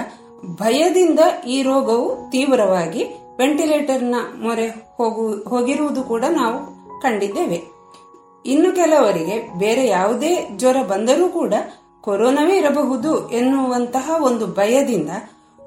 ಭಯದಿಂದ 0.46 1.20
ಈ 1.48 1.62
ರೋಗವು 1.62 2.32
ತೀವ್ರವಾಗಿ 2.32 3.04
ವೆಂಟಿಲೇಟರ್ನ 3.40 4.16
ಮೊರೆ 4.36 4.68
ಹೋಗು, 4.68 5.50
ಹೋಗಿರುವುದು 5.50 6.04
ಕೂಡ 6.04 6.26
ನಾವು 6.30 6.58
ಕಂಡಿದ್ದೇವೆ. 7.00 7.62
ಇನ್ನು 8.46 8.76
ಕೆಲವರಿಗೆ 8.76 9.60
ಬೇರೆ 9.60 9.88
ಯಾವುದೇ 9.88 10.48
ಜ್ವರ 10.56 10.78
ಬಂದರೂ 10.88 11.30
ಕೂಡ 11.30 11.54
ಕೊರೋನಾವೇ 12.02 12.58
ಇರಬಹುದು 12.58 13.30
ಎನ್ನುವಂತಹ 13.30 14.12
ಒಂದು 14.24 14.48
ಭಯದಿಂದ 14.48 15.10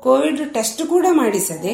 ಕೋವಿಡ್ 0.01 0.55
ಟೆಸ್ಟ್ 0.55 0.87
ಕೂಡ 0.87 1.07
ಮಾಡಿಸದೆ 1.11 1.73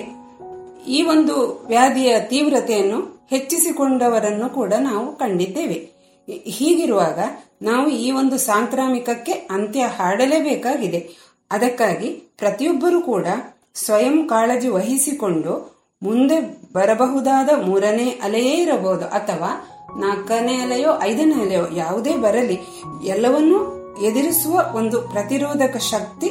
ಈ 0.89 1.03
ಒಂದು 1.03 1.65
ವ್ಯಾಧಿಯ 1.67 2.21
ತೀವ್ರತೆಯನ್ನು 2.21 3.27
ಹೆಚ್ಚಿಸಿಕೊಂಡವರನ್ನು 3.31 4.55
ಕೂಡ 4.55 4.75
ನಾವು 4.79 5.17
ಕಂಡಿದ್ದೇವೆ. 5.17 6.01
ಹೀಗಿರುವಾಗ 6.47 7.19
ನಾವು 7.63 7.89
ಈ 7.89 8.11
ಒಂದು 8.11 8.39
ಸಾಂಕ್ರಾಮಿಕಕ್ಕೆ 8.39 9.33
ಅಂತ್ಯ 9.33 9.81
ಹಾಡಲೇಬೇಕಾಗಿದೆ. 9.81 11.30
ಅದಕ್ಕಾಗಿ 11.51 12.07
ಪ್ರತಿಯೊಬ್ಬರೂ 12.39 13.01
ಕೂಡ 13.01 13.27
ಸ್ವಯಂ 13.75 14.29
ಕಾಳಜಿ 14.29 14.69
ವಹಿಸಿಕೊಂಡು 14.69 15.81
ಮುಂದೆ 16.03 16.41
ಬರಬಹುದಾದ 16.73 17.49
ಮೂರನೇ 17.67 18.09
ಅಲೆಯೇ 18.09 18.63
ಇರಬಹುದು. 18.63 19.07
ಅಥವಾ 19.07 19.69
ನಾಲ್ಕನೇ 19.99 20.57
ಅಲೆಯೋ, 20.57 20.91
ಐದನೇ 21.03 21.35
ಅಲೆಯೋ, 21.35 21.69
ಯಾವುದೇ 21.75 22.17
ಬರಲಿ, 22.17 22.61
ಎಲ್ಲವನ್ನೂ 23.05 23.81
ಎದುರಿಸುವ 24.03 24.71
ಒಂದು 24.75 25.03
ಪ್ರತಿರೋಧಕ 25.03 25.77
ಶಕ್ತಿ 25.77 26.29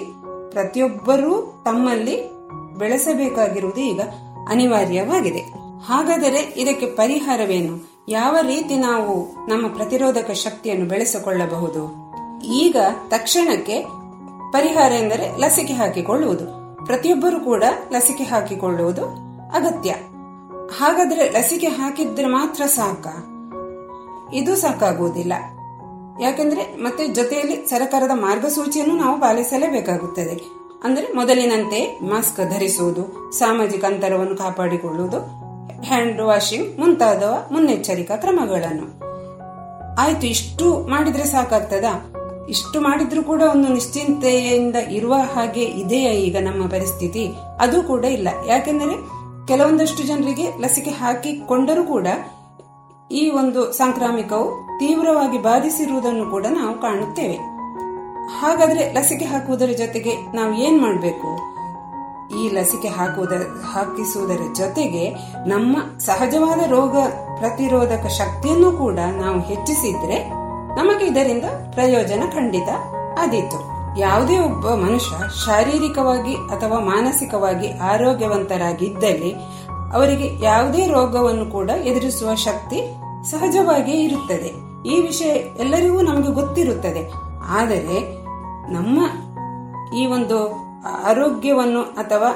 ಪ್ರತಿಯೊಬ್ಬರೂ 0.52 1.62
ತಮ್ಮಲ್ಲಿ 1.66 2.30
ಬೆಳೆಸಬೇಕಾಗಿರುವುದು 2.78 3.82
ಈಗ 3.82 4.02
ಅನಿವಾರ್ಯವಾಗಿದೆ. 4.50 5.40
ಹಾಗಾದರೆ 5.86 6.54
ಇದಕ್ಕೆ 6.58 6.86
ಪರಿಹಾರವೇನು? 6.86 8.04
ಯಾವ 8.10 8.38
ರೀತಿ 8.42 8.76
ನಾವು 8.76 9.46
ನಮ್ಮ 9.50 9.68
ಪ್ರತಿರೋಧಕ 9.68 10.32
ಶಕ್ತಿಯನ್ನು 10.32 10.86
ಬೆಳೆಸಿಕೊಳ್ಳಬಹುದು? 10.86 12.10
ಈಗ 12.46 12.76
ತಕ್ಷಣಕ್ಕೆ 13.08 13.99
ಪರಿಹಾರ 14.52 14.92
ಎಂದರೆ 14.92 15.38
ಲಸಿಕೆ 15.38 15.74
ಹಾಕಿಕೊಳ್ಳುವುದು. 15.74 16.76
ಪ್ರತಿಯೊಬ್ಬರು 16.86 17.40
ಕೂಡ 17.40 17.64
ಲಸಿಕೆ 17.92 18.24
ಹಾಕಿಕೊಳ್ಳುವುದು 18.24 19.06
ಅಗತ್ಯ. 19.56 19.90
ಹಾಗಾದ್ರೆ 20.78 21.30
ಲಸಿಕೆ 21.30 21.68
ಹಾಕಿದ್ರೆ 21.68 22.26
ಮಾತ್ರ 22.26 22.66
ಸಾಕ? 22.66 23.08
ಇದು 24.34 24.56
ಸಾಕಾಗುವುದಿಲ್ಲ. 24.56 25.34
ಯಾಕಂದ್ರೆ 26.22 26.76
ಮತ್ತೆ 26.76 27.08
ಜೊತೆಯಲ್ಲಿ 27.08 27.66
ಸರಕಾರದ 27.66 28.12
ಮಾರ್ಗಸೂಚಿಯನ್ನು 28.14 28.96
ನಾವು 28.96 29.22
ಪಾಲಿಸಲೇಬೇಕಾಗುತ್ತದೆ. 29.22 30.42
ಅಂದರೆ 30.84 31.14
ಮೊದಲಿನಂತೆ 31.14 32.00
ಮಾಸ್ಕ್ 32.04 32.54
ಧರಿಸುವುದು, 32.54 33.32
ಸಾಮಾಜಿಕ 33.32 33.86
ಅಂತರವನ್ನು 33.86 34.36
ಕಾಪಾಡಿಕೊಳ್ಳುವುದು, 34.36 35.20
ಹ್ಯಾಂಡ್ 35.82 36.22
ವಾಷಿಂಗ್ 36.22 36.80
ಮುಂತಾದ 36.80 37.24
ಮುನ್ನೆಚ್ಚರಿಕಾ 37.52 38.16
ಕ್ರಮಗಳನ್ನು. 38.16 39.00
ಆಯ್ತು, 40.02 40.28
ಇಷ್ಟು 40.28 40.88
ಮಾಡಿದ್ರೆ 40.88 41.26
ಸಾಕಾಗ್ತದಾ? 41.26 42.14
ಇಷ್ಟು 42.50 42.82
ಮಾಡಿದ್ರೂ 42.82 43.24
ಕೂಡ 43.24 43.42
ಒಂದು 43.52 43.68
ನಿಶ್ಚಿಂತೆಯಿಂದ 43.68 44.76
ಇರುವ 44.76 45.14
ಹಾಗೆ 45.14 45.62
ಇದೆಯಾ 45.62 46.12
ಈಗ 46.12 46.38
ನಮ್ಮ 46.42 46.68
ಪರಿಸ್ಥಿತಿ? 46.68 47.28
ಅದು 47.60 47.84
ಕೂಡ 47.84 48.06
ಇಲ್ಲ. 48.06 48.28
ಯಾಕೆಂದರೆ 48.48 48.96
ಕೆಲವೊಂದಷ್ಟು 49.48 50.04
ಜನರಿಗೆ 50.04 50.58
ಲಸಿಕೆ 50.58 50.92
ಹಾಕಿಕೊಂಡರೂ 50.92 51.84
ಕೂಡ 51.84 52.08
ಈ 53.12 53.30
ಒಂದು 53.30 53.74
ಸಾಂಕ್ರಾಮಿಕವು 53.74 54.78
ತೀವ್ರವಾಗಿ 54.80 55.38
ಬಾಧಿಸಿರುವುದನ್ನು 55.38 56.26
ಕೂಡ 56.26 56.46
ನಾವು 56.50 56.82
ಕಾಣುತ್ತೇವೆ. 56.82 57.38
ಹಾಗಾದ್ರೆ 58.40 58.94
ಲಸಿಕೆ 58.94 59.26
ಹಾಕುವುದರ 59.26 59.72
ಜೊತೆಗೆ 59.78 60.16
ನಾವು 60.36 60.54
ಏನ್ 60.54 60.82
ಮಾಡಬೇಕು? 60.82 61.30
ಈ 62.42 62.50
ಲಸಿಕೆ 62.50 62.88
ಹಾಕುವುದರ 62.88 63.42
ಹಾಕಿಸುವುದರ 63.74 64.42
ಜೊತೆಗೆ 64.56 65.10
ನಮ್ಮ 65.48 65.78
ಸಹಜವಾದ 66.00 66.70
ರೋಗ 66.70 66.98
ಪ್ರತಿರೋಧಕ 67.38 68.08
ಶಕ್ತಿಯನ್ನು 68.08 68.72
ಕೂಡ 68.72 69.00
ನಾವು 69.00 69.40
ಹೆಚ್ಚಿಸಿದ್ರೆ 69.40 70.39
ನಮಗೆ 70.80 71.06
ಇದರಿಂದ 71.06 71.44
ಪ್ರಯೋಜನ 71.74 72.24
ಖಂಡಿತ 72.32 72.70
ಆದೀತು. 73.20 73.60
ಯಾವುದೇ 74.00 74.40
ಒಬ್ಬ 74.40 74.68
ಮನುಷ್ಯ 74.70 75.16
ಶಾರೀರಿಕವಾಗಿ 75.46 76.36
ಅಥವಾ 76.36 76.80
ಮಾನಸಿಕವಾಗಿ 76.80 77.72
ಆರೋಗ್ಯವಂತರಾಗಿದ್ದಲ್ಲಿ 77.72 79.32
ಅವರಿಗೆ 79.94 80.44
ಯಾವುದೇ 80.44 80.88
ರೋಗವನ್ನು 80.88 81.46
ಕೂಡ 81.46 81.70
ಎದುರಿಸುವ 81.70 82.36
ಶಕ್ತಿ 82.36 82.80
ಸಹಜವಾಗಿಯೇ 83.32 84.02
ಇರುತ್ತದೆ. 84.04 84.52
ಈ 84.90 85.02
ವಿಷಯ 85.02 85.32
ಎಲ್ಲರಿಗೂ 85.64 86.02
ನಮಗೆ 86.02 86.32
ಗೊತ್ತಿರುತ್ತದೆ. 86.32 87.04
ಆದರೆ 87.60 88.00
ನಮ್ಮ 88.74 88.98
ಈ 89.96 90.06
ಒಂದು 90.06 90.38
ಆರೋಗ್ಯವನ್ನು 91.06 91.82
ಅಥವಾ 91.82 92.30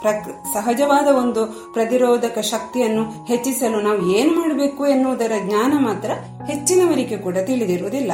ಪ್ರಕ್, 0.00 0.54
ಸಹಜವಾದ 0.54 1.06
ಒಂದು 1.06 1.72
ಪ್ರತಿರೋಧಕ 1.72 2.38
ಶಕ್ತಿಯನ್ನು 2.38 3.24
ಹೆಚ್ಚಿಸಲು 3.24 3.80
ನಾವು 3.80 4.06
ಏನು 4.06 4.34
ಮಾಡಬೇಕು 4.34 4.86
ಎನ್ನುವುದರ 4.86 5.32
ಜ್ಞಾನ 5.42 5.72
ಮಾತ್ರ 5.78 6.10
ಹೆಚ್ಚಿನವರಿಗೆ 6.46 7.16
ಕೂಡ 7.16 7.36
ತಿಳಿದಿರುವುದಿಲ್ಲ. 7.46 8.12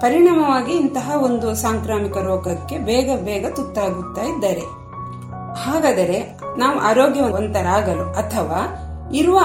ಪರಿಣಾಮವಾಗಿ 0.00 0.72
ಇಂತಹ 0.72 1.22
ಒಂದು 1.22 1.54
ಸಾಂಕ್ರಾಮಿಕ 1.54 2.16
ರೋಗಕ್ಕೆ 2.16 2.78
ಬೇಗ 2.78 3.10
ಬೇಗ 3.24 3.46
ತುತ್ತಾಗುತ್ತಾ 3.56 4.22
ಇದ್ದಾರೆ. 4.22 4.60
ಹಾಗಾದರೆ 5.54 6.38
ನಾವು 6.58 6.78
ಆರೋಗ್ಯವಂತರಾಗಲು 6.78 8.04
ಅಥವಾ 8.12 8.60
ಇರುವ 9.14 9.40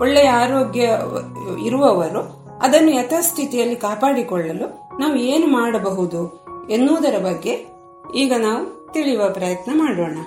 ಒಳ್ಳೆಯ 0.00 0.28
ಆರೋಗ್ಯ 0.28 0.80
ಇರುವವರು 1.66 2.20
ಅದನ್ನು 2.62 2.90
ಯಥಾಸ್ಥಿತಿಯಲ್ಲಿ 2.90 3.76
ಕಾಪಾಡಿಕೊಳ್ಳಲು 3.76 4.98
ನಾವು 5.00 5.16
ಏನು 5.16 5.46
ಮಾಡಬಹುದು 5.46 6.20
ಎನ್ನುವುದರ 6.70 7.18
ಬಗ್ಗೆ 7.18 7.66
ಈಗ 8.14 8.32
ನಾವು 8.38 8.92
ತಿಳಿಯುವ 8.92 9.30
ಪ್ರಯತ್ನ 9.30 9.72
ಮಾಡೋಣ. 9.74 10.18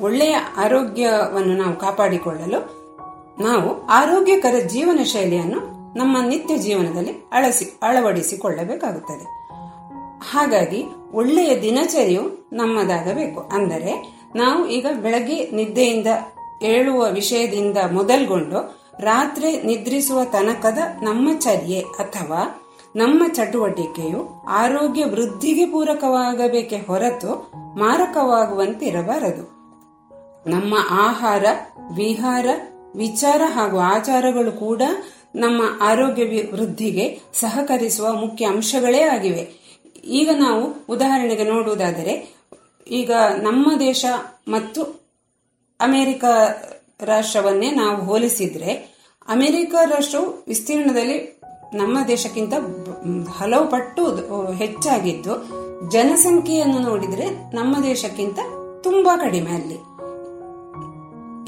ಒಳ್ಳೆಯ 0.00 0.36
ಆರೋಗ್ಯವನ್ನು 0.56 1.56
ನಾವು 1.56 1.76
ಕಾಪಾಡಿಕೊಳ್ಳಲು 1.76 2.80
ನಾವು 3.42 3.86
ಆರೋಗ್ಯಕರ 3.86 4.58
ಜೀವನ 4.58 5.02
ಶೈಲಿಯನ್ನು 5.02 5.80
ನಮ್ಮ 5.98 6.16
ನಿತ್ಯ 6.28 6.58
ಜೀವನದಲ್ಲಿ 6.58 7.12
ಅಳಸಿ, 7.32 7.78
ಅಳವಡಿಸಿಕೊಳ್ಳಬೇಕಾಗುತ್ತದೆ. 7.82 9.40
ಹಾಗಾಗಿ 10.32 10.84
ಒಳ್ಳೆಯ 11.12 11.62
ದಿನಚರಿಯು 11.62 12.48
ನಮ್ಮದಾಗಬೇಕು. 12.52 13.40
ಅಂದರೆ 13.40 14.20
ನಾವು 14.36 14.66
ಈಗ 14.66 14.86
ಬೆಳಗ್ಗೆ 15.02 15.50
ನಿದ್ದೆಯಿಂದ 15.50 16.06
ಏಳುವ 16.62 17.10
ವಿಷಯದಿಂದ 17.10 17.78
ಮೊದಲ್ಗೊಂಡು 17.92 18.80
ರಾತ್ರಿ 19.00 19.62
ನಿದ್ರಿಸುವ 19.62 20.24
ತನಕದ 20.24 20.78
ನಮ್ಮ 21.02 21.38
ಚರ್ಯೆ 21.38 21.80
ಅಥವಾ 21.80 22.66
ನಮ್ಮ 22.96 23.32
ಚಟುವಟಿಕೆಯು 23.32 24.44
ಆರೋಗ್ಯ 24.48 25.04
ವೃದ್ಧಿಗೆ 25.04 25.66
ಪೂರಕವಾಗಬೇಕೆ 25.66 26.76
ಹೊರತು 26.76 27.52
ಮಾರಕವಾಗುವಂತಿರಬಾರದು. 27.78 29.59
ನಮ್ಮ 30.46 30.74
ಆಹಾರ, 30.90 31.44
ವಿಹಾರ, 31.96 32.46
ವಿಚಾರ 32.96 33.42
ಹಾಗೂ 33.46 33.78
ಆಚಾರಗಳು 33.78 34.52
ಕೂಡ 34.52 34.82
ನಮ್ಮ 35.34 35.62
ಆರೋಗ್ಯ 35.80 36.24
ವೃದ್ಧಿಗೆ 36.52 37.20
ಸಹಕರಿಸುವ 37.32 38.12
ಮುಖ್ಯ 38.12 38.46
ಅಂಶಗಳೇ 38.46 39.02
ಆಗಿವೆ. 39.02 39.60
ಈಗ 40.04 40.30
ನಾವು 40.38 40.84
ಉದಾಹರಣೆಗೆ 40.88 41.44
ನೋಡುವುದಾದರೆ, 41.44 42.34
ಈಗ 42.88 43.12
ನಮ್ಮ 43.42 43.78
ದೇಶ 43.80 44.04
ಮತ್ತು 44.48 44.82
ಅಮೆರಿಕ 45.80 46.24
ರಾಷ್ಟ್ರವನ್ನೇ 47.00 47.70
ನಾವು 47.70 48.04
ಹೋಲಿಸಿದ್ರೆ, 48.04 48.72
ಅಮೆರಿಕ 49.28 49.74
ರಾಷ್ಟ್ರವು 49.84 50.44
ವಿಸ್ತೀರ್ಣದಲ್ಲಿ 50.48 51.40
ನಮ್ಮ 51.74 51.98
ದೇಶಕ್ಕಿಂತ 52.08 52.54
ಹಲವು 53.30 53.70
ಪಟ್ಟು 53.70 54.16
ಹೆಚ್ಚಾಗಿದ್ದು, 54.52 55.60
ಜನಸಂಖ್ಯೆಯನ್ನು 55.90 56.78
ನೋಡಿದ್ರೆ 56.78 57.26
ನಮ್ಮ 57.54 57.82
ದೇಶಕ್ಕಿಂತ 57.82 58.38
ತುಂಬಾ 58.82 59.16
ಕಡಿಮೆ 59.16 59.50
ಅಲ್ಲಿ. 59.50 59.89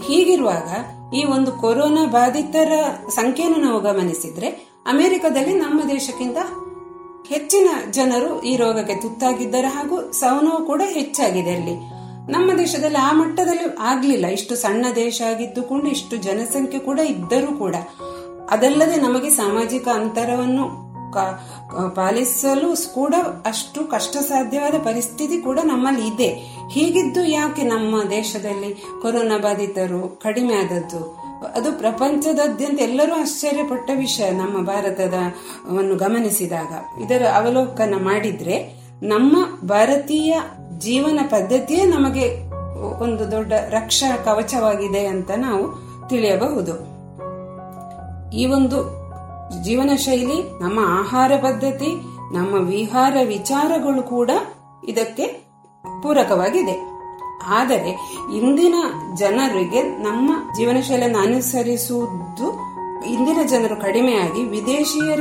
ಹೀಗಿರುವಾಗ 0.02 0.68
ಈ 1.14 1.24
ಒಂದು 1.24 1.52
ಕೊರೋನಾ 1.52 2.06
ಬಾಧಿತರ 2.06 2.72
ಸಂಖ್ಯೆಯನ್ನು 3.08 3.60
ನಾವು 3.60 3.80
ಗಮನಿಸಿದ್ರೆ 3.80 4.72
ಅಮೆರಿಕದಲ್ಲಿ 4.86 5.54
ನಮ್ಮ 5.54 5.82
ದೇಶಕ್ಕಿಂತ 5.88 6.36
ಹೆಚ್ಚಿನ 7.28 7.68
ಜನರು 7.90 8.42
ಈ 8.42 8.56
ರೋಗಕ್ಕೆ 8.56 8.94
ತುತ್ತಾಗಿದ್ದಾರೆ 8.94 9.68
ಹಾಗೂ 9.68 10.12
ಸಾವು 10.12 10.66
ಕೂಡ 10.66 10.82
ಹೆಚ್ಚಾಗಿದೆ 10.84 11.50
ಅಲ್ಲಿ. 11.50 12.02
ನಮ್ಮ 12.32 12.52
ದೇಶದಲ್ಲಿ 12.58 12.98
ಆ 12.98 13.12
ಮಟ್ಟದಲ್ಲಿ 13.12 13.76
ಆಗ್ಲಿಲ್ಲ. 13.78 14.26
ಇಷ್ಟು 14.26 14.56
ಸಣ್ಣ 14.56 14.86
ದೇಶ 14.94 15.22
ಆಗಿದ್ದುಕೊಂಡು 15.30 15.86
ಇಷ್ಟು 15.86 16.16
ಜನಸಂಖ್ಯೆ 16.16 16.80
ಕೂಡ 16.80 16.98
ಇದ್ದರೂ 16.98 17.58
ಕೂಡ 17.58 17.76
ಅದಲ್ಲದೆ 18.50 18.96
ನಮಗೆ 18.96 19.30
ಸಾಮಾಜಿಕ 19.30 19.88
ಅಂತರವನ್ನು 19.88 20.81
ಪಾಲಿಸಲು 21.94 22.94
ಕೂಡ 22.94 23.14
ಅಷ್ಟು 23.46 23.90
ಕಷ್ಟ 23.90 24.16
ಸಾಧ್ಯವಾದ 24.16 24.74
ಪರಿಸ್ಥಿತಿ 24.74 25.38
ಕೂಡ 25.40 25.58
ನಮ್ಮಲ್ಲಿ 25.64 26.08
ಇದೆ. 26.08 26.28
ಹೀಗಿದ್ದು 26.70 27.24
ಯಾಕೆ 27.24 27.62
ನಮ್ಮ 27.62 28.10
ದೇಶದಲ್ಲಿ 28.10 28.84
ಕೊರೋನಾ 29.02 29.38
ಬಾಧಿತರು 29.38 30.20
ಕಡಿಮೆ 30.22 30.54
ಆದದ್ದು? 30.54 31.22
ಅದು 31.54 31.72
ಪ್ರಪಂಚದಾದ್ಯಂತ 31.72 32.80
ಎಲ್ಲರೂ 32.80 33.20
ಆಶ್ಚರ್ಯಪಟ್ಟ 33.20 33.90
ವಿಷಯ 33.96 34.30
ನಮ್ಮ 34.30 34.66
ಭಾರತದ 34.66 35.14
ಅನ್ನು 35.78 35.96
ಗಮನಿಸಿದಾಗ. 35.96 37.02
ಇದರ 37.02 37.26
ಅವಲೋಕನ 37.36 37.94
ಮಾಡಿದ್ರೆ 37.98 38.82
ನಮ್ಮ 39.02 39.66
ಭಾರತೀಯ 39.68 40.34
ಜೀವನ 40.78 41.18
ಪದ್ಧತಿಯೇ 41.30 41.84
ನಮಗೆ 41.84 42.52
ಒಂದು 43.02 43.30
ದೊಡ್ಡ 43.30 43.52
ರಕ್ಷಾ 43.52 44.16
ಕವಚವಾಗಿದೆ 44.16 45.06
ಅಂತ 45.06 45.30
ನಾವು 45.36 45.92
ತಿಳಿಯಬಹುದು. 46.08 46.92
ಈ 48.36 48.46
ಒಂದು 48.46 49.01
ಜೀವನ 49.60 49.90
ಶೈಲಿ 49.96 50.62
ನಮ್ಮ 50.62 50.80
ಆಹಾರ 50.82 51.32
ಪದ್ಧತಿ, 51.36 51.96
ನಮ್ಮ 52.32 52.66
ವಿಹಾರ 52.66 53.16
ವಿಚಾರಗಳು 53.26 54.02
ಕೂಡ 54.02 54.30
ಇದಕ್ಕೆ 54.88 55.26
ಪೂರಕವಾಗಿದೆ. 56.02 56.92
ಆದರೆ 57.46 57.90
ಇಂದಿನ 58.36 58.74
ಜನರಿಗೆ 59.14 59.82
ನಮ್ಮ 59.82 60.32
ಜೀವನ 60.56 60.80
ಶೈಲಿಯನ್ನು 60.80 61.18
ಅನುಸರಿಸುವುದು 61.18 62.72
ಇಂದಿನ 63.04 63.38
ಜನರು 63.46 63.76
ಕಡಿಮೆಯಾಗಿ 63.76 64.44
ವಿದೇಶಿಯರ 64.44 65.20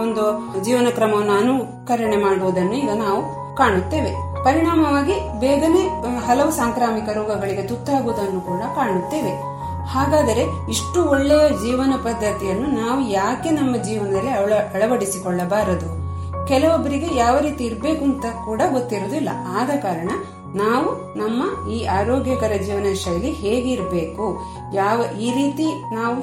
ಒಂದು 0.00 0.24
ಜೀವನ 0.64 0.86
ಕ್ರಮವನ್ನು 0.90 1.32
ಅನುಕರಣೆ 1.32 2.16
ಮಾಡುವುದನ್ನು 2.16 2.72
ಈಗ 2.72 2.90
ನಾವು 2.90 3.40
ಕಾಣುತ್ತೇವೆ. 3.56 4.30
ಪರಿಣಾಮವಾಗಿ 4.44 5.40
ಬೇಗನೆ 5.40 5.82
ಹಲವು 6.26 6.50
ಸಾಂಕ್ರಾಮಿಕ 6.50 7.08
ರೋಗಗಳಿಗೆ 7.08 7.62
ತುತ್ತಾಗುವುದನ್ನು 7.62 8.40
ಕೂಡ 8.40 8.60
ಕಾಣುತ್ತೇವೆ. 8.60 9.59
ಹಾಗಾದರೆ 9.90 10.70
ಇಷ್ಟು 10.70 11.04
ಒಳ್ಳೆಯ 11.04 11.48
ಜೀವನ 11.48 11.92
ಪದ್ಧತಿಯನ್ನು 12.02 12.66
ನಾವು 12.66 13.10
ಯಾಕೆ 13.10 13.50
ನಮ್ಮ 13.50 13.76
ಜೀವನದಲ್ಲಿ 13.76 14.30
ಅಳ- 14.30 14.74
ಅಳವಡಿಸಿಕೊಳ್ಳಬಾರದು? 14.74 16.00
ಕೆಲವೊಬ್ಬರಿಗೆ 16.46 17.16
ಯಾವ 17.16 17.38
ರೀತಿ 17.38 17.64
ಇರಬೇಕು 17.64 18.04
ಅಂತ 18.04 18.24
ಕೂಡ 18.44 18.62
ಗೊತ್ತಿರುವುದಿಲ್ಲ. 18.72 19.28
ಆದ 19.46 19.70
ಕಾರಣ 19.78 20.08
ನಾವು 20.54 21.18
ನಮ್ಮ 21.18 21.70
ಈ 21.70 21.84
ಆರೋಗ್ಯಕರ 21.84 22.52
ಜೀವನ 22.66 22.92
ಶೈಲಿ 22.94 23.30
ಹೇಗಿರಬೇಕು 23.30 24.40
ಯಾವ, 24.74 25.20
ಈ 25.20 25.32
ರೀತಿ 25.32 25.94
ನಾವು 25.94 26.16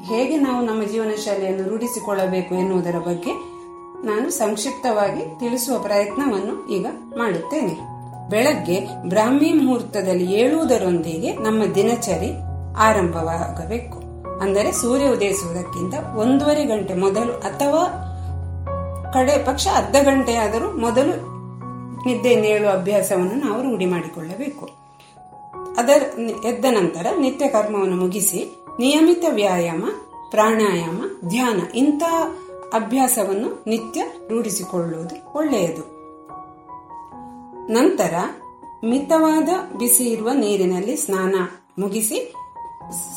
ಹೇಗೆ 0.00 0.36
ನಾವು 0.36 0.66
ನಮ್ಮ 0.66 0.82
ಜೀವನ 0.82 1.10
ಶೈಲಿಯನ್ನು 1.24 1.68
ರೂಢಿಸಿಕೊಳ್ಳಬೇಕು 1.68 2.54
ಎನ್ನುವುದರ 2.54 2.98
ಬಗ್ಗೆ 2.98 3.32
ನಾನು 4.06 4.30
ಸಂಕ್ಷಿಪ್ತವಾಗಿ 4.30 5.38
ತಿಳಿಸುವ 5.38 5.78
ಪ್ರಯತ್ನವನ್ನು 5.78 6.68
ಈಗ 6.68 6.86
ಮಾಡುತ್ತೇನೆ. 7.18 7.90
ಬೆಳಗ್ಗೆ 8.30 8.80
ಬ್ರಾಹ್ಮಿ 9.08 9.52
ಮುಹೂರ್ತದಲ್ಲಿ 9.52 10.32
ಏಳುವುದರೊಂದಿಗೆ 10.32 11.36
ನಮ್ಮ 11.36 11.74
ದಿನಚರಿ 11.74 12.49
ಆರಂಭವಾಗಬೇಕು. 12.76 14.00
ಅಂದರೆ 14.40 14.72
ಸೂರ್ಯ 14.72 15.06
ಉದಯಿಸುವುದಕ್ಕಿಂತ 15.06 15.94
ಒಂದೂವರೆ 16.16 16.64
ಗಂಟೆ 16.64 16.94
ಮೊದಲು 16.94 17.32
ಅಥವಾ 17.32 18.06
ಕಡೆ 19.12 19.44
ಪಕ್ಷ 19.44 19.68
ಅರ್ಧ 19.74 19.96
ಗಂಟೆಯಾದರೂ 20.02 20.78
ಮೊದಲು 20.78 21.30
ನಿದ್ದೆ 22.06 22.34
ನೇಳುವ 22.34 22.70
ಅಭ್ಯಾಸವನ್ನು 22.70 23.34
ನಾವು 23.34 23.62
ರೂಢಿ 23.62 23.86
ಮಾಡಿಕೊಳ್ಳಬೇಕು. 23.86 24.68
ಅದರ 25.78 26.02
ಎದ್ದ 26.44 26.64
ನಂತರ 26.70 27.06
ನಿತ್ಯ 27.18 27.48
ಕರ್ಮವನ್ನು 27.48 27.96
ಮುಗಿಸಿ 27.96 28.56
ನಿಯಮಿತ 28.80 29.24
ವ್ಯಾಯಾಮ, 29.30 29.84
ಪ್ರಾಣಾಯಾಮ, 30.30 31.02
ಧ್ಯಾನ 31.28 31.60
ಇಂತಹ 31.74 32.34
ಅಭ್ಯಾಸವನ್ನು 32.72 33.64
ನಿತ್ಯ 33.66 34.02
ರೂಢಿಸಿಕೊಳ್ಳುವುದು 34.28 35.38
ಒಳ್ಳೆಯದು. 35.38 36.00
ನಂತರ 37.72 38.14
ಮಿತವಾದ 38.84 39.48
ಬಿಸಿ 39.78 40.04
ಇರುವ 40.04 40.30
ನೀರಿನಲ್ಲಿ 40.32 40.96
ಸ್ನಾನ 40.96 41.34
ಮುಗಿಸಿ 41.78 42.34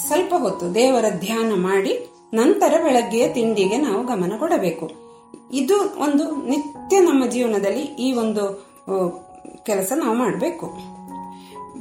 ಸ್ವಲ್ಪ 0.08 0.34
ಹೊತ್ತು 0.38 0.76
ದೇವರ 0.76 1.06
ಧ್ಯಾನ 1.20 1.52
ಮಾಡಿ 1.56 2.08
ನಂತರ 2.34 2.74
ಬೆಳಗ್ಗೆಯ 2.84 3.28
ತಿಂಡಿಗೆ 3.28 3.78
ನಾವು 3.78 4.06
ಗಮನ 4.06 4.34
ಕೊಡಬೇಕು. 4.40 4.92
ಇದು 5.54 5.78
ಒಂದು 5.78 6.46
ನಿತ್ಯ 6.46 7.00
ನಮ್ಮ 7.00 7.26
ಜೀವನದಲ್ಲಿ 7.26 7.82
ಈ 7.82 8.14
ಒಂದು 8.14 8.44
ಕೆಲಸ 9.64 9.92
ನಾವು 9.96 10.16
ಮಾಡಬೇಕು. 10.16 10.66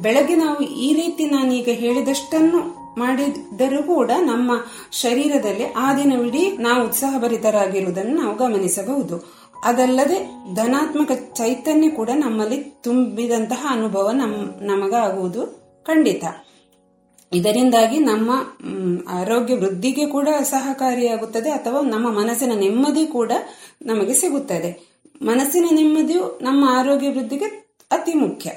ಬೆಳಗ್ಗೆ 0.03 0.37
ನಾವು 0.37 0.61
ಈ 0.61 0.95
ರೀತಿ 0.95 1.25
ನಾನೀಗ 1.27 1.69
ಹೇಳಿದಷ್ಟನ್ನು 1.69 2.61
ಮಾಡಿದರೂ 2.99 3.83
ಕೂಡ 3.83 4.11
ನಮ್ಮ 4.21 4.53
ಶರೀರದಲ್ಲಿ 4.93 5.65
ಆ 5.65 5.95
ದಿನವಿಡೀ 5.95 6.57
ನಾವು 6.57 6.87
ಉತ್ಸಾಹಭರಿತರಾಗಿರುವುದನ್ನು 6.87 8.23
ನಾವು 8.23 8.37
ಗಮನಿಸಬಹುದು. 8.37 9.43
ಅದಲ್ಲದೆ 9.65 10.19
ಧನಾತ್ಮಕ 10.55 11.13
ಚೈತನ್ಯ 11.13 11.89
ಕೂಡ 11.89 12.11
ನಮ್ಮಲ್ಲಿ 12.15 12.57
ತುಂಬಿದಂತಹ 12.57 13.67
ಅನುಭವ 13.71 14.11
ನಮ್, 14.11 14.63
ನಮಗಾಗುವುದು 14.63 15.47
ಖಂಡಿತ. 15.85 16.25
ಇದರಿಂದಾಗಿ 17.35 17.99
ನಮ್ಮ 17.99 18.31
ಆರೋಗ್ಯ 19.09 19.55
ವೃದ್ಧಿಗೆ 19.55 20.07
ಕೂಡ 20.07 20.29
ಸಹಕಾರಿಯಾಗುತ್ತದೆ 20.43 21.51
ಅಥವಾ 21.51 21.81
ನಮ್ಮ 21.81 22.11
ಮನಸ್ಸಿನ 22.11 22.53
ನೆಮ್ಮದಿ 22.55 23.07
ಕೂಡ 23.07 23.33
ನಮಗೆ 23.83 24.15
ಸಿಗುತ್ತದೆ. 24.15 24.93
ಮನಸ್ಸಿನ 25.23 25.65
ನೆಮ್ಮದಿಯು 25.71 26.39
ನಮ್ಮ 26.43 26.65
ಆರೋಗ್ಯ 26.69 27.09
ವೃದ್ಧಿಗೆ 27.09 27.77
ಅತಿ 27.91 28.15
ಮುಖ್ಯ. 28.15 28.51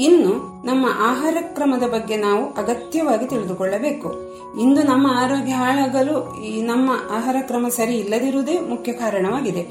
ಇನ್ನು 0.00 0.62
ನಮ್ಮ 0.66 0.86
ಆಹಾರ 0.86 1.36
ಕ್ರಮದ 1.54 1.82
ಬಗ್ಗೆ 1.82 2.16
ನಾವು 2.16 2.52
ಅಗತ್ಯವಾಗಿ 2.52 3.26
ತಿಳಿದುಕೊಳ್ಳಬೇಕು. 3.26 4.14
ಇಂದು 4.60 4.82
ನಮ್ಮ 4.82 5.06
ಆರೋಗ್ಯ 5.10 5.52
ಹಾಳಾಗಲು 5.52 6.44
ಈ 6.44 6.62
ನಮ್ಮ 6.62 6.90
ಆಹಾರ 7.10 7.36
ಕ್ರಮ 7.42 7.68
ಸರಿ 7.68 7.98
ಇಲ್ಲದಿರುವುದೇ 7.98 8.58
ಮುಖ್ಯ 8.58 8.92
ಕಾರಣವಾಗಿದೆ. 8.92 9.66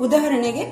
ಉದಾಹರಣೆಗೆ 0.00 0.62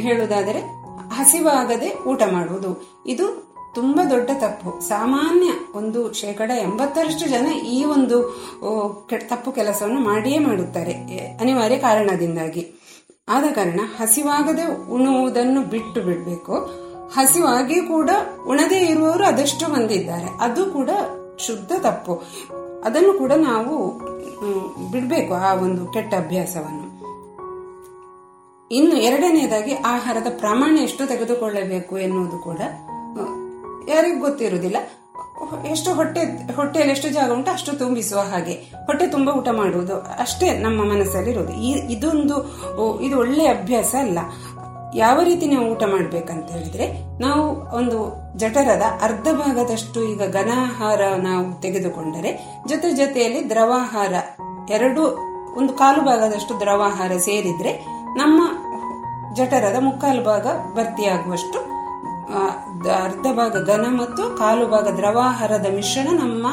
ಹೇಳುವುದಾದರೆ, 0.00 0.60
ಹಸಿವಾಗದೆ 1.08 2.04
ಊಟ 2.08 2.22
ಮಾಡುವುದು. 2.32 3.02
ಇದು 3.06 3.45
ತುಂಬಾ 3.76 4.04
ದೊಡ್ಡ 4.04 4.30
ತಪ್ಪು. 4.38 4.70
ಸಾಮಾನ್ಯ 4.88 5.48
ಒಂದು 5.78 6.00
ಶೇಕಡ 6.12 6.50
ಎಂಬತ್ತರಷ್ಟು 6.60 7.24
ಜನ 7.30 7.46
ಈ 7.76 7.84
ಒಂದು 7.84 8.18
ತಪ್ಪು 9.28 9.52
ಕೆಲಸವನ್ನು 9.52 10.00
ಮಾಡಿಯೇ 10.00 10.38
ಮಾಡುತ್ತಾರೆ. 10.38 10.92
ಅನಿವಾರ್ಯ 11.40 11.76
ಕಾರಣದಿಂದಾಗಿ. 11.76 12.62
ಆದ 13.28 13.44
ಕಾರಣ 13.54 13.80
ಹಸಿವಾಗದೆ 14.00 14.64
ಉಣುವುದನ್ನು 14.90 15.60
ಬಿಟ್ಟು 15.62 16.00
ಬಿಡಬೇಕು. 16.00 16.54
ಹಸಿವಾಗಿ 17.16 17.78
ಕೂಡ 17.80 18.10
ಉಣದೇ 18.46 18.80
ಇರುವವರು 18.80 19.24
ಅದೆಷ್ಟು 19.24 19.66
ಮಂದಿ 19.72 19.94
ಇದ್ದಾರೆ 19.94 20.28
ಅದು 20.40 20.62
ಕೂಡ 20.66 20.90
ಶುದ್ಧ 21.38 21.72
ತಪ್ಪು. 21.80 22.14
ಅದನ್ನು 22.84 23.12
ಕೂಡ 23.18 23.32
ನಾವು 23.32 23.74
ಬಿಡಬೇಕು 24.90 25.34
ಆ 25.34 25.54
ಒಂದು 25.54 25.86
ಕೆಟ್ಟ 25.86 26.14
ಅಭ್ಯಾಸವನ್ನು. 26.14 26.86
ಇನ್ನು 28.70 28.96
ಎರಡನೆಯದಾಗಿ 29.08 29.74
ಆಹಾರದ 29.74 30.26
ಪ್ರಮಾಣ 30.38 30.78
ಎಷ್ಟು 30.78 31.06
ತೆಗೆದುಕೊಳ್ಳಬೇಕು 31.06 31.98
ಎನ್ನುವುದು 31.98 32.38
ಕೂಡ 32.38 32.60
ಯಾರಿಗೂ 33.88 34.20
ಗೊತ್ತಿರುವುದಿಲ್ಲ. 34.20 34.76
ಎಷ್ಟು 35.70 35.94
ಹೊಟ್ಟೆ, 35.94 36.20
ಹೊಟ್ಟೆಯಲ್ಲಿ 36.54 36.92
ಎಷ್ಟು 36.92 37.08
ಜಾಗ 37.08 37.32
ಉಂಟು, 37.32 37.50
ಅಷ್ಟು 37.50 37.72
ತುಂಬಿಸುವ 37.72 38.20
ಹಾಗೆ. 38.20 38.52
ಹೊಟ್ಟೆ 38.52 39.06
ತುಂಬ 39.06 39.28
ಊಟ 39.28 39.48
ಮಾಡುವುದು 39.52 40.00
ಅಷ್ಟೇ 40.00 40.58
ನಮ್ಮ 40.58 40.84
ಮನಸ್ಸಲ್ಲಿ 40.92 41.30
ಇರುವುದು 41.30 41.52
ಈ, 41.52 41.70
ಇದೊಂದು 41.92 42.36
ಇದು 43.00 43.18
ಒಳ್ಳೆ 43.18 43.46
ಅಭ್ಯಾಸ 43.46 43.94
ಅಲ್ಲ. 43.98 44.18
ಯಾವ 44.94 45.22
ರೀತಿ 45.22 45.46
ನಾವು 45.46 45.66
ಊಟ 45.66 45.82
ಮಾಡ್ಬೇಕಂತ 45.82 46.50
ಹೇಳಿದ್ರೆ, 46.50 46.86
ನಾವು 47.20 47.42
ಒಂದು 47.76 47.98
ಜಠರದ 48.38 48.82
ಅರ್ಧ 49.02 49.28
ಭಾಗದಷ್ಟು 49.32 50.08
ಈಗ 50.08 50.22
ಘನಾಹಾರ 50.30 51.00
ನಾವು 51.22 51.60
ತೆಗೆದುಕೊಂಡರೆ, 51.60 52.60
ಜೊತೆ 52.68 52.90
ಜೊತೆಯಲ್ಲಿ 52.90 53.50
ದ್ರವಾಹಾರ, 53.50 54.14
ಎರಡು, 54.70 55.02
ಒಂದು 55.56 55.72
ಕಾಲು 55.72 56.02
ಭಾಗದಷ್ಟು 56.02 56.60
ದ್ರವಾಹಾರ 56.60 57.12
ಸೇರಿದ್ರೆ 57.16 57.72
ನಮ್ಮ 58.16 58.40
ಜಠರದ 59.34 59.76
ಮುಕ್ಕಾಲು 59.80 60.22
ಭಾಗ 60.22 60.46
ಭರ್ತಿಯಾಗುವಷ್ಟು 60.74 61.75
ಅರ್ಧ 63.04 63.26
ಭಾಗ 63.32 63.66
ಘನ 63.66 63.86
ಮತ್ತು 63.90 64.36
ಕಾಲು 64.38 64.66
ಭಾಗ 64.66 64.88
ದ್ರವಾಹಾರದ 64.96 65.66
ಮಿಶ್ರಣ 65.74 66.08
ನಮ್ಮ 66.12 66.46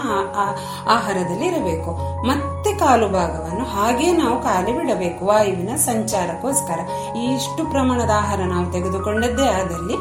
ಆಹಾರದಲ್ಲಿ 0.88 1.46
ಇರಬೇಕು 1.46 1.92
ಮತ್ತೆ 2.28 2.74
ಕಾಲು 2.74 3.10
ಭಾಗವನ್ನು 3.10 3.66
ಹಾಗೆ 3.66 4.12
ನಾವು 4.12 4.42
ಖಾಲಿ 4.42 4.78
ಬಿಡಬೇಕು. 4.78 5.26
ವಾಯುವಿನ 5.26 5.76
ಸಂಚಾರಕ್ಕೋಸ್ಕರ. 5.76 6.80
ಇಷ್ಟು 7.18 7.72
ಪ್ರಮಾಣದ 7.72 8.10
ಆಹಾರ 8.10 8.40
ನಾವು 8.40 8.72
ತೆಗೆದುಕೊಂಡದ್ದೇ 8.72 9.46
ಆದಲ್ಲಿ 9.46 9.96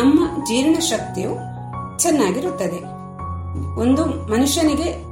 ನಮ್ಮ 0.00 0.44
ಜೀರ್ಣಶಕ್ತಿಯು 0.44 1.30
ಚೆನ್ನಾಗಿರುತ್ತದೆ. 1.98 2.98
ಒಂದು 3.80 4.04
ಮನುಷ್ಯನಿಗೆ 4.06 5.08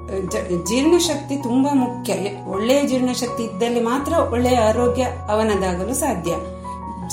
ಜೀರ್ಣಶಕ್ತಿ 0.65 1.37
ತುಂಬಾ 1.37 1.75
ಮುಖ್ಯ. 1.75 2.15
ಒಳ್ಳೆಯ 2.47 2.83
ಜೀರ್ಣಶಕ್ತಿ 2.83 3.43
ಇದ್ದಲ್ಲಿ 3.43 3.81
ಮಾತ್ರ 3.81 4.13
ಒಳ್ಳೆಯ 4.13 4.59
ಆರೋಗ್ಯ 4.59 5.03
ಅವನದಾಗಲು 5.03 5.95
ಸಾಧ್ಯ. 5.95 6.35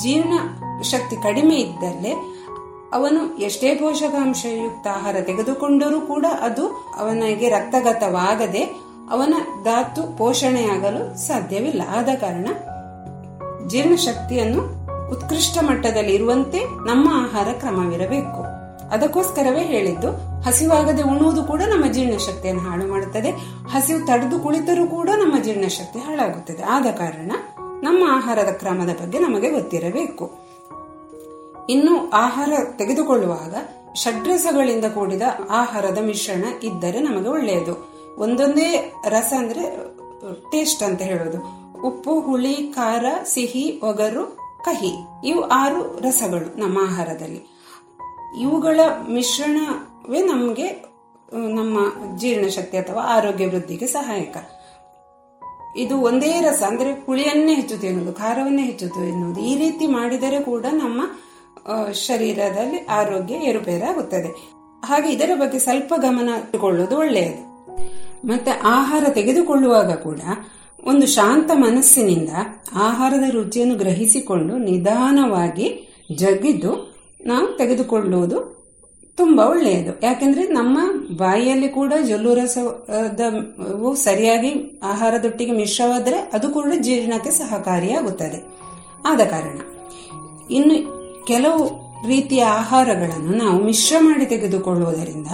ಜೀರ್ಣ 0.01 0.33
ಶಕ್ತಿ 0.81 1.15
ಕಡಿಮೆ 1.15 1.55
ಇದ್ದಲ್ಲಿ 1.55 2.32
ಅವನು 2.93 3.37
ಎಷ್ಟೇ 3.37 3.75
ಪೋಷಕಾಂಶಯುಕ್ತ 3.75 4.87
ಆಹಾರ 4.87 5.15
ತೆಗೆದುಕೊಂಡರೂ 5.21 6.01
ಕೂಡ 6.01 6.25
ಅದು 6.41 6.67
ಅವನಿಗೆ 6.97 7.49
ರಕ್ತಗತವಾಗದೆ 7.49 8.63
ಅವನ 9.09 9.33
ಧಾತು 9.63 10.17
ಪೋಷಣೆಯಾಗಲು 10.17 11.17
ಸಾಧ್ಯವಿಲ್ಲ. 11.17 11.81
ಆದ 11.95 12.09
ಕಾರಣ 12.15 12.47
ಜೀರ್ಣಶಕ್ತಿಯನ್ನು 13.67 14.83
ಉತ್ಕೃಷ್ಟ 15.09 15.57
ಮಟ್ಟದಲ್ಲಿ 15.61 16.13
ಇರುವಂತೆ 16.13 16.59
ನಮ್ಮ 16.63 17.09
ಆಹಾರ 17.11 17.47
ಕ್ರಮವಿರಬೇಕು. 17.53 18.53
ಅದಕ್ಕೋಸ್ಕರವೇ 18.89 19.61
ಹೇಳಿದ್ದು, 19.61 20.41
ಹಸಿವಾಗದೆ 20.41 21.01
ಉಣ್ಣುವುದು 21.01 21.43
ಕೂಡ 21.43 21.61
ನಮ್ಮ 21.61 21.91
ಜೀರ್ಣಶಕ್ತಿಯನ್ನು 21.91 22.61
ಹಾಳು 22.61 22.87
ಮಾಡುತ್ತದೆ. 22.87 23.31
ಹಸಿವು 23.73 24.07
ತಡೆದು 24.07 24.39
ಕುಳಿತರೂ 24.39 24.87
ಕೂಡ 24.87 25.09
ನಮ್ಮ 25.09 25.43
ಜೀರ್ಣಶಕ್ತಿ 25.43 25.99
ಹಾಳಾಗುತ್ತದೆ. 25.99 26.63
ಆದ 26.63 26.85
ಕಾರಣ 26.85 27.31
ನಮ್ಮ 27.81 28.03
ಆಹಾರದ 28.09 28.51
ಕ್ರಮದ 28.51 28.89
ಬಗ್ಗೆ 29.01 29.19
ನಮಗೆ 29.19 29.49
ಗೊತ್ತಿರಬೇಕು. 29.49 30.42
ಇನ್ನು 31.69 32.09
ಆಹಾರ 32.09 32.53
ತೆಗೆದುಕೊಳ್ಳುವಾಗ 32.77 33.55
ಷಡ್ರಸಗಳಿಂದ 33.95 34.85
ಕೂಡಿದ 34.85 35.21
ಆಹಾರದ 35.49 35.97
ಮಿಶ್ರಣ 35.97 36.43
ಇದ್ದರೆ 36.63 36.99
ನಮಗೆ 36.99 37.29
ಒಳ್ಳೆಯದು. 37.29 37.93
ಒಂದೊಂದೇ 38.17 38.93
ರಸ 39.09 39.33
ಅಂದ್ರೆ 39.37 39.63
ಟೇಸ್ಟ್ 40.51 40.83
ಅಂತ 40.83 41.01
ಹೇಳೋದು. 41.01 41.63
ಉಪ್ಪು, 41.87 42.19
ಹುಳಿ, 42.19 42.53
ಖಾರ, 42.53 43.05
ಸಿಹಿ, 43.25 43.79
ಒಗರು, 43.83 44.37
ಕಹಿ 44.65 44.91
ಇವು 45.25 45.41
ಆರು 45.41 45.99
ರಸಗಳು 45.99 46.59
ನಮ್ಮ 46.59 46.79
ಆಹಾರದಲ್ಲಿ. 46.81 47.41
ಇವುಗಳ 48.39 48.79
ಮಿಶ್ರಣವೇ 49.09 50.21
ನಮಗೆ 50.21 50.93
ನಮ್ಮ 51.33 51.79
ಜೀರ್ಣಶಕ್ತಿ 52.17 52.77
ಅಥವಾ 52.77 53.01
ಆರೋಗ್ಯ 53.01 53.47
ವೃದ್ಧಿಗೆ 53.47 53.87
ಸಹಾಯಕ. 53.87 54.37
ಇದು 55.75 55.97
ಒಂದೇ 55.97 56.41
ರಸ 56.41 56.63
ಅಂದ್ರೆ 56.63 57.05
ಹುಳಿಯನ್ನೇ 57.05 57.55
ಹೆಚ್ಚು 57.55 57.85
ಎನ್ನುವುದು, 57.85 58.13
ಖಾರವನ್ನೇ 58.13 58.63
ಹೆಚ್ಚು 58.63 58.89
ತಿನ್ನುವುದು 58.89 59.41
ಈ 59.41 59.57
ರೀತಿ 59.57 59.87
ಮಾಡಿದರೆ 59.87 60.39
ಕೂಡ 60.39 60.65
ನಮ್ಮ 60.71 61.01
ಶರೀರದಲ್ಲಿ 61.93 62.85
ಆರೋಗ್ಯ 62.85 63.35
ಏರುಪೇರಾಗುತ್ತದೆ. 63.35 64.27
ಹಾಗೆ 64.85 65.13
ಇದರ 65.13 65.31
ಬಗ್ಗೆ 65.35 65.59
ಸ್ವಲ್ಪ 65.59 65.93
ಗಮನ 65.97 66.29
ಇಟ್ಟುಕೊಳ್ಳುವುದು 66.39 66.97
ಒಳ್ಳೆಯದು. 66.97 67.53
ಮತ್ತೆ 68.27 68.51
ಆಹಾರ 68.51 69.03
ತೆಗೆದುಕೊಳ್ಳುವಾಗ 69.09 69.91
ಕೂಡ 69.91 70.19
ಒಂದು 70.83 71.07
ಶಾಂತ 71.07 71.51
ಮನಸ್ಸಿನಿಂದ 71.53 72.29
ಆಹಾರದ 72.75 73.29
ರುಚಿಯನ್ನು 73.29 73.75
ಗ್ರಹಿಸಿಕೊಂಡು 73.75 74.57
ನಿಧಾನವಾಗಿ 74.57 75.97
ಜಗಿದು 76.15 76.93
ನಾವು 77.25 77.57
ತೆಗೆದುಕೊಳ್ಳುವುದು 77.57 78.53
ತುಂಬಾ 79.17 79.43
ಒಳ್ಳೆಯದು. 79.45 80.05
ಯಾಕೆಂದ್ರೆ 80.05 80.47
ನಮ್ಮ 80.47 80.79
ಬಾಯಿಯಲ್ಲಿ 81.17 81.69
ಕೂಡ 81.69 81.93
ಜೊಲ್ಲು 82.07 82.33
ರಸವು 82.33 83.95
ಸರಿಯಾಗಿ 83.95 84.79
ಆಹಾರದೊಟ್ಟಿಗೆ 84.83 85.51
ಮಿಶ್ರವಾದರೆ 85.51 86.19
ಅದು 86.19 86.49
ಕೂಡ 86.49 86.73
ಜೀರ್ಣಕ್ಕೆ 86.79 87.31
ಸಹಕಾರಿಯಾಗುತ್ತದೆ. 87.31 88.39
ಆದ 89.05 89.19
ಕಾರಣ 89.19 89.59
ಇನ್ನು 90.49 91.02
ಕೆಲವು 91.27 91.83
ರೀತಿಯ 92.07 92.43
ಆಹಾರಗಳನ್ನು 92.43 93.31
ನಾವು 93.31 93.63
ಮಿಶ್ರ 93.63 93.95
ಮಾಡಿ 93.99 94.25
ತೆಗೆದುಕೊಳ್ಳುವುದರಿಂದ 94.25 95.27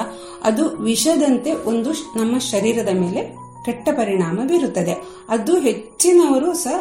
ಅದು 0.44 0.70
ವಿಷದಂತೆ 0.70 1.54
ಒಂದು 1.54 1.92
ನಮ್ಮ 1.92 2.38
ಶರೀರದ 2.38 2.90
ಮೇಲೆ 2.90 3.36
ಕೆಟ್ಟ 3.66 3.90
ಪರಿಣಾಮ 3.90 4.40
ಬೀರುತ್ತದೆ. 4.48 4.94
ಅದು 5.30 5.60
ಹೆಚ್ಚಿನವರು 5.60 6.54
ಸಹ 6.54 6.76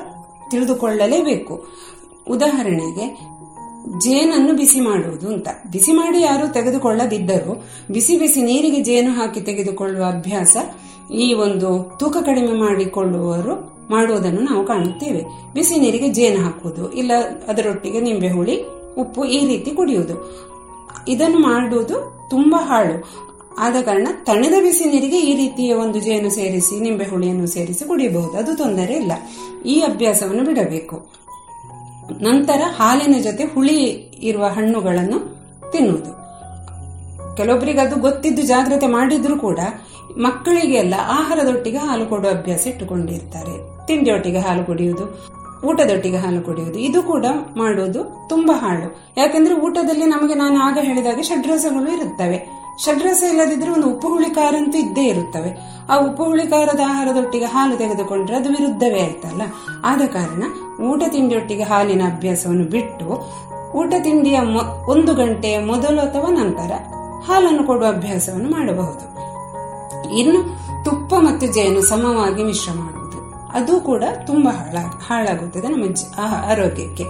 ತಿಳಿದುಕೊಳ್ಳಲೇಬೇಕು. 0.50 1.66
ಉದಾಹರಣೆಗೆ, 2.28 3.06
ಜೇನನ್ನು 3.98 4.56
ಬಿಸಿ 4.56 4.80
ಮಾಡುವುದು 4.80 5.28
ಅಂತ. 5.28 5.48
ಬಿಸಿ 5.72 5.92
ಮಾಡಿ 5.92 6.22
ಯಾರು 6.22 6.52
ತೆಗೆದುಕೊಳ್ಳದಿದ್ದರೂ, 6.52 7.64
ಬಿಸಿ 7.90 8.18
ಬಿಸಿ 8.18 8.42
ನೀರಿಗೆ 8.42 8.80
ಜೇನು 8.80 9.10
ಹಾಕಿ 9.10 9.40
ತೆಗೆದುಕೊಳ್ಳುವ 9.40 10.04
ಅಭ್ಯಾಸ 10.04 10.56
ಈ 11.12 11.34
ಒಂದು 11.34 11.96
ತೂಕ 12.00 12.16
ಕಡಿಮೆ 12.16 12.52
ಮಾಡಿಕೊಳ್ಳುವವರು 12.52 13.78
ಮಾಡುವುದನ್ನು 13.90 14.40
ನಾವು 14.40 14.66
ಕಾಣುತ್ತೇವೆ. 14.66 15.22
ಬಿಸಿ 15.54 15.80
ನೀರಿಗೆ 15.80 16.08
ಜೇನು 16.08 16.44
ಹಾಕುವುದು, 16.44 16.92
ಇಲ್ಲ 16.92 17.12
ಅದರೊಟ್ಟಿಗೆ 17.48 18.00
ನಿಂಬೆ 18.00 18.30
ಹುಳಿ 18.30 18.77
ಉಪ್ಪು 18.98 19.24
ಈ 19.24 19.46
ರೀತಿ 19.46 19.70
ಕುಡಿಯುವುದು. 19.70 20.48
ಇದನ್ನು 21.08 21.38
ಮಾಡುವುದು 21.38 22.26
ತುಂಬಾ 22.30 22.66
ಹಾಳು. 22.66 23.28
ಆದ 23.58 23.74
ಕಾರಣ 23.82 24.08
ತಣ್ಣದ 24.24 24.62
ಬಿಸಿ 24.62 24.84
ನೀರಿಗೆ 24.84 25.20
ಈ 25.20 25.36
ರೀತಿಯ 25.36 25.74
ಒಂದು 25.74 26.00
ಜೇನು 26.00 26.30
ಸೇರಿಸಿ, 26.30 26.80
ನಿಂಬೆ 26.80 27.04
ಹುಳಿಯನ್ನು 27.04 27.46
ಸೇರಿಸಿ 27.46 27.88
ಕುಡಿಯಬಹುದು. 27.88 28.36
ಅದು 28.38 28.56
ತೊಂದರೆ 28.56 28.92
ಇಲ್ಲ. 28.94 29.12
ಈ 29.66 29.80
ಅಭ್ಯಾಸವನ್ನು 29.80 30.44
ಬಿಡಬೇಕು. 30.44 31.18
ನಂತರ 32.22 32.62
ಹಾಲಿನ 32.76 33.22
ಜೊತೆ 33.22 33.44
ಹುಳಿ 33.44 33.76
ಇರುವ 34.22 34.44
ಹಣ್ಣುಗಳನ್ನು 34.44 35.18
ತಿನ್ನುವುದು. 35.72 36.18
ಕೆಲವೊಬ್ಬರಿಗೆ 37.36 37.80
ಅದು 37.80 37.96
ಗೊತ್ತಿದ್ದು 37.96 38.42
ಜಾಗ್ರತೆ 38.42 38.86
ಮಾಡಿದ್ರು 38.86 39.38
ಕೂಡ 39.38 39.58
ಮಕ್ಕಳಿಗೆಲ್ಲ 40.16 40.94
ಆಹಾರದೊಟ್ಟಿಗೆ 40.98 41.78
ಹಾಲು 41.78 42.06
ಕೊಡುವ 42.06 42.30
ಅಭ್ಯಾಸ 42.30 42.66
ಇಟ್ಟುಕೊಂಡಿರ್ತಾರೆ. 42.66 43.86
ತಿಂಡಿಯೊಟ್ಟಿಗೆ 43.86 44.38
ಹಾಲು 44.38 44.64
ಕುಡಿಯುವುದು 44.64 45.04
ಊಟದೊಟ್ಟಿಗೆ 45.66 46.16
ಹಾಲು 46.16 46.40
ಕುಡಿಯುವುದು. 46.40 46.78
ಇದು 46.78 47.02
ಕೂಡ 47.02 47.26
ಮಾಡುವುದು 47.56 48.26
ತುಂಬಾ 48.28 48.58
ಹಾಳು. 48.58 49.12
ಯಾಕಂದ್ರೆ 49.16 49.54
ಊಟದಲ್ಲಿ 49.54 50.04
ನಮಗೆ 50.04 50.34
ನಾನು 50.34 50.60
ಆಗ 50.60 50.78
ಹೇಳಿದಾಗೆ 50.80 51.22
ಷಡ್ರಸಗಳು 51.22 51.92
ಇರುತ್ತವೆ. 51.92 52.58
ಷಡ್ರಸ 52.84 53.22
ಇಲ್ಲದಿದ್ರೆ 53.22 53.70
ಒಂದು 53.70 53.90
ಉಪ್ಪು 53.90 54.08
ಹುಳಿ 54.08 54.30
ಖಾರ 54.30 54.54
ಅಂತೂ 54.56 54.78
ಇದ್ದೇ 54.78 55.04
ಇರುತ್ತವೆ. 55.04 55.78
ಆ 55.90 55.96
ಉಪ್ಪು 55.96 56.24
ಹುಳಿಕಾರದ 56.24 56.80
ಆಹಾರದೊಟ್ಟಿಗೆ 56.86 57.44
ಹಾಲು 57.44 57.76
ತೆಗೆದುಕೊಂಡ್ರೆ 57.76 58.36
ಅದು 58.36 58.48
ವಿರುದ್ಧವೇ 58.48 59.00
ಆಯ್ತಲ್ಲ? 59.00 59.42
ಆದ 59.84 60.00
ಕಾರಣ 60.00 60.42
ಊಟ 60.82 61.02
ತಿಂಡಿಯೊಟ್ಟಿಗೆ 61.08 61.62
ಹಾಲಿನ 61.62 62.02
ಅಭ್ಯಾಸವನ್ನು 62.02 62.64
ಬಿಟ್ಟು 62.64 63.38
ಊಟ 63.72 63.94
ತಿಂಡಿಯ 64.02 64.40
ಒಂದು 64.88 65.14
ಗಂಟೆಯ 65.14 65.58
ಮೊದಲು 65.58 66.00
ಅಥವಾ 66.00 66.30
ನಂತರ 66.30 66.72
ಹಾಲನ್ನು 67.26 67.64
ಕೊಡುವ 67.64 67.88
ಅಭ್ಯಾಸವನ್ನು 67.88 68.50
ಮಾಡಬಹುದು. 68.50 69.18
ಇನ್ನು 70.14 70.42
ತುಪ್ಪ 70.84 71.14
ಮತ್ತು 71.14 71.46
ಜೇನು 71.46 71.82
ಸಮವಾಗಿ 71.82 72.44
ಮಿಶ್ರ 72.44 72.72
ಮಾಡುವುದು 72.72 72.97
ಅದು 73.52 73.80
ಕೂಡ 73.80 74.04
ತುಂಬಾ 74.26 74.50
ಹಾಳ, 74.50 74.76
ಹಾಳಾಗುತ್ತದೆ 75.06 75.68
ನಮ್ಮ 75.68 75.84
ಆರೋಗ್ಯಕ್ಕೆ. 76.44 77.04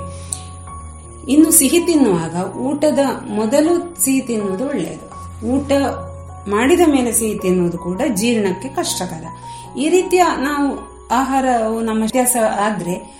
ಇನ್ನು 1.28 1.50
ಸಿಹಿ 1.50 1.80
ತಿನ್ನುವಾಗ 1.80 2.56
ಊಟದ 2.56 2.98
ಮೊದಲು 3.30 4.04
ಸಿಹಿ 4.04 4.20
ತಿನ್ನುವುದು 4.20 4.68
ಒಳ್ಳೆಯದು. 4.68 5.08
ಊಟ 5.46 5.72
ಮಾಡಿದ 6.48 6.80
ಮೇಲೆ 6.86 7.12
ಸಿಹಿ 7.12 7.38
ತಿನ್ನುವುದು 7.38 7.78
ಕೂಡ 7.78 8.02
ಜೀರ್ಣಕ್ಕೆ 8.14 8.68
ಕಷ್ಟಕರ. 8.68 9.24
ಈ 9.78 9.88
ರೀತಿಯ 9.88 10.24
ನಾವು 10.38 10.98
ಆಹಾರವು 11.10 11.80
ನಮ್ಮ 11.80 12.00
ವ್ಯತ್ಯಾಸ 12.00 12.36
ಆದ್ರೆ 12.60 13.18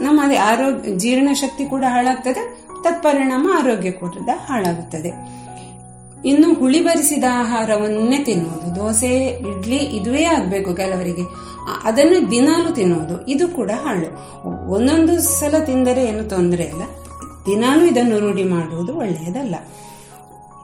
ನಮ್ಮ 0.00 0.20
ಅದೇ 0.24 0.36
ಆರೋಗ್ಯ 0.36 0.92
ಜೀರ್ಣಶಕ್ತಿ 0.92 1.64
ಕೂಡ 1.64 1.84
ಹಾಳಾಗ್ತದೆ, 1.88 2.58
ತತ್ಪರಿಣಾಮ 2.82 3.50
ಆರೋಗ್ಯ 3.54 3.90
ಕೂಡ 3.90 4.28
ಹಾಳಾಗುತ್ತದೆ. 4.46 5.38
ಇನ್ನು 6.24 6.54
ಹುಳಿ 6.54 6.84
ಬರಿಸಿದ 6.84 7.24
ಆಹಾರವನ್ನೇ 7.30 8.18
ತಿನ್ನುವುದು. 8.18 8.76
ದೋಸೆ, 8.76 9.26
ಇಡ್ಲಿ 9.26 9.76
ಇದುವೇ 9.76 10.24
ಆಗಬೇಕು 10.24 10.74
ಕೆಲವರಿಗೆ. 10.74 11.22
ಅದನ್ನು 11.84 12.30
ದಿನಾಲು 12.30 12.74
ತಿನ್ನುವುದು. 12.74 13.26
ಇದು 13.26 13.48
ಕೂಡ 13.48 13.70
ಹಾಳು 13.70 14.08
ಒಂದೊಂದು 14.68 15.20
ಸಲ 15.20 15.54
ತಿಂದರೆ 15.64 16.04
ಏನು 16.04 16.24
ತೊಂದರೆ 16.24 16.62
ಇಲ್ಲ. 16.62 16.82
ದಿನಾಲು 17.46 17.84
ಇದನ್ನು 17.84 18.18
ರೂಢಿ 18.18 18.44
ಮಾಡುವುದು 18.44 18.94
ಒಳ್ಳೆಯದಲ್ಲ. 18.94 19.54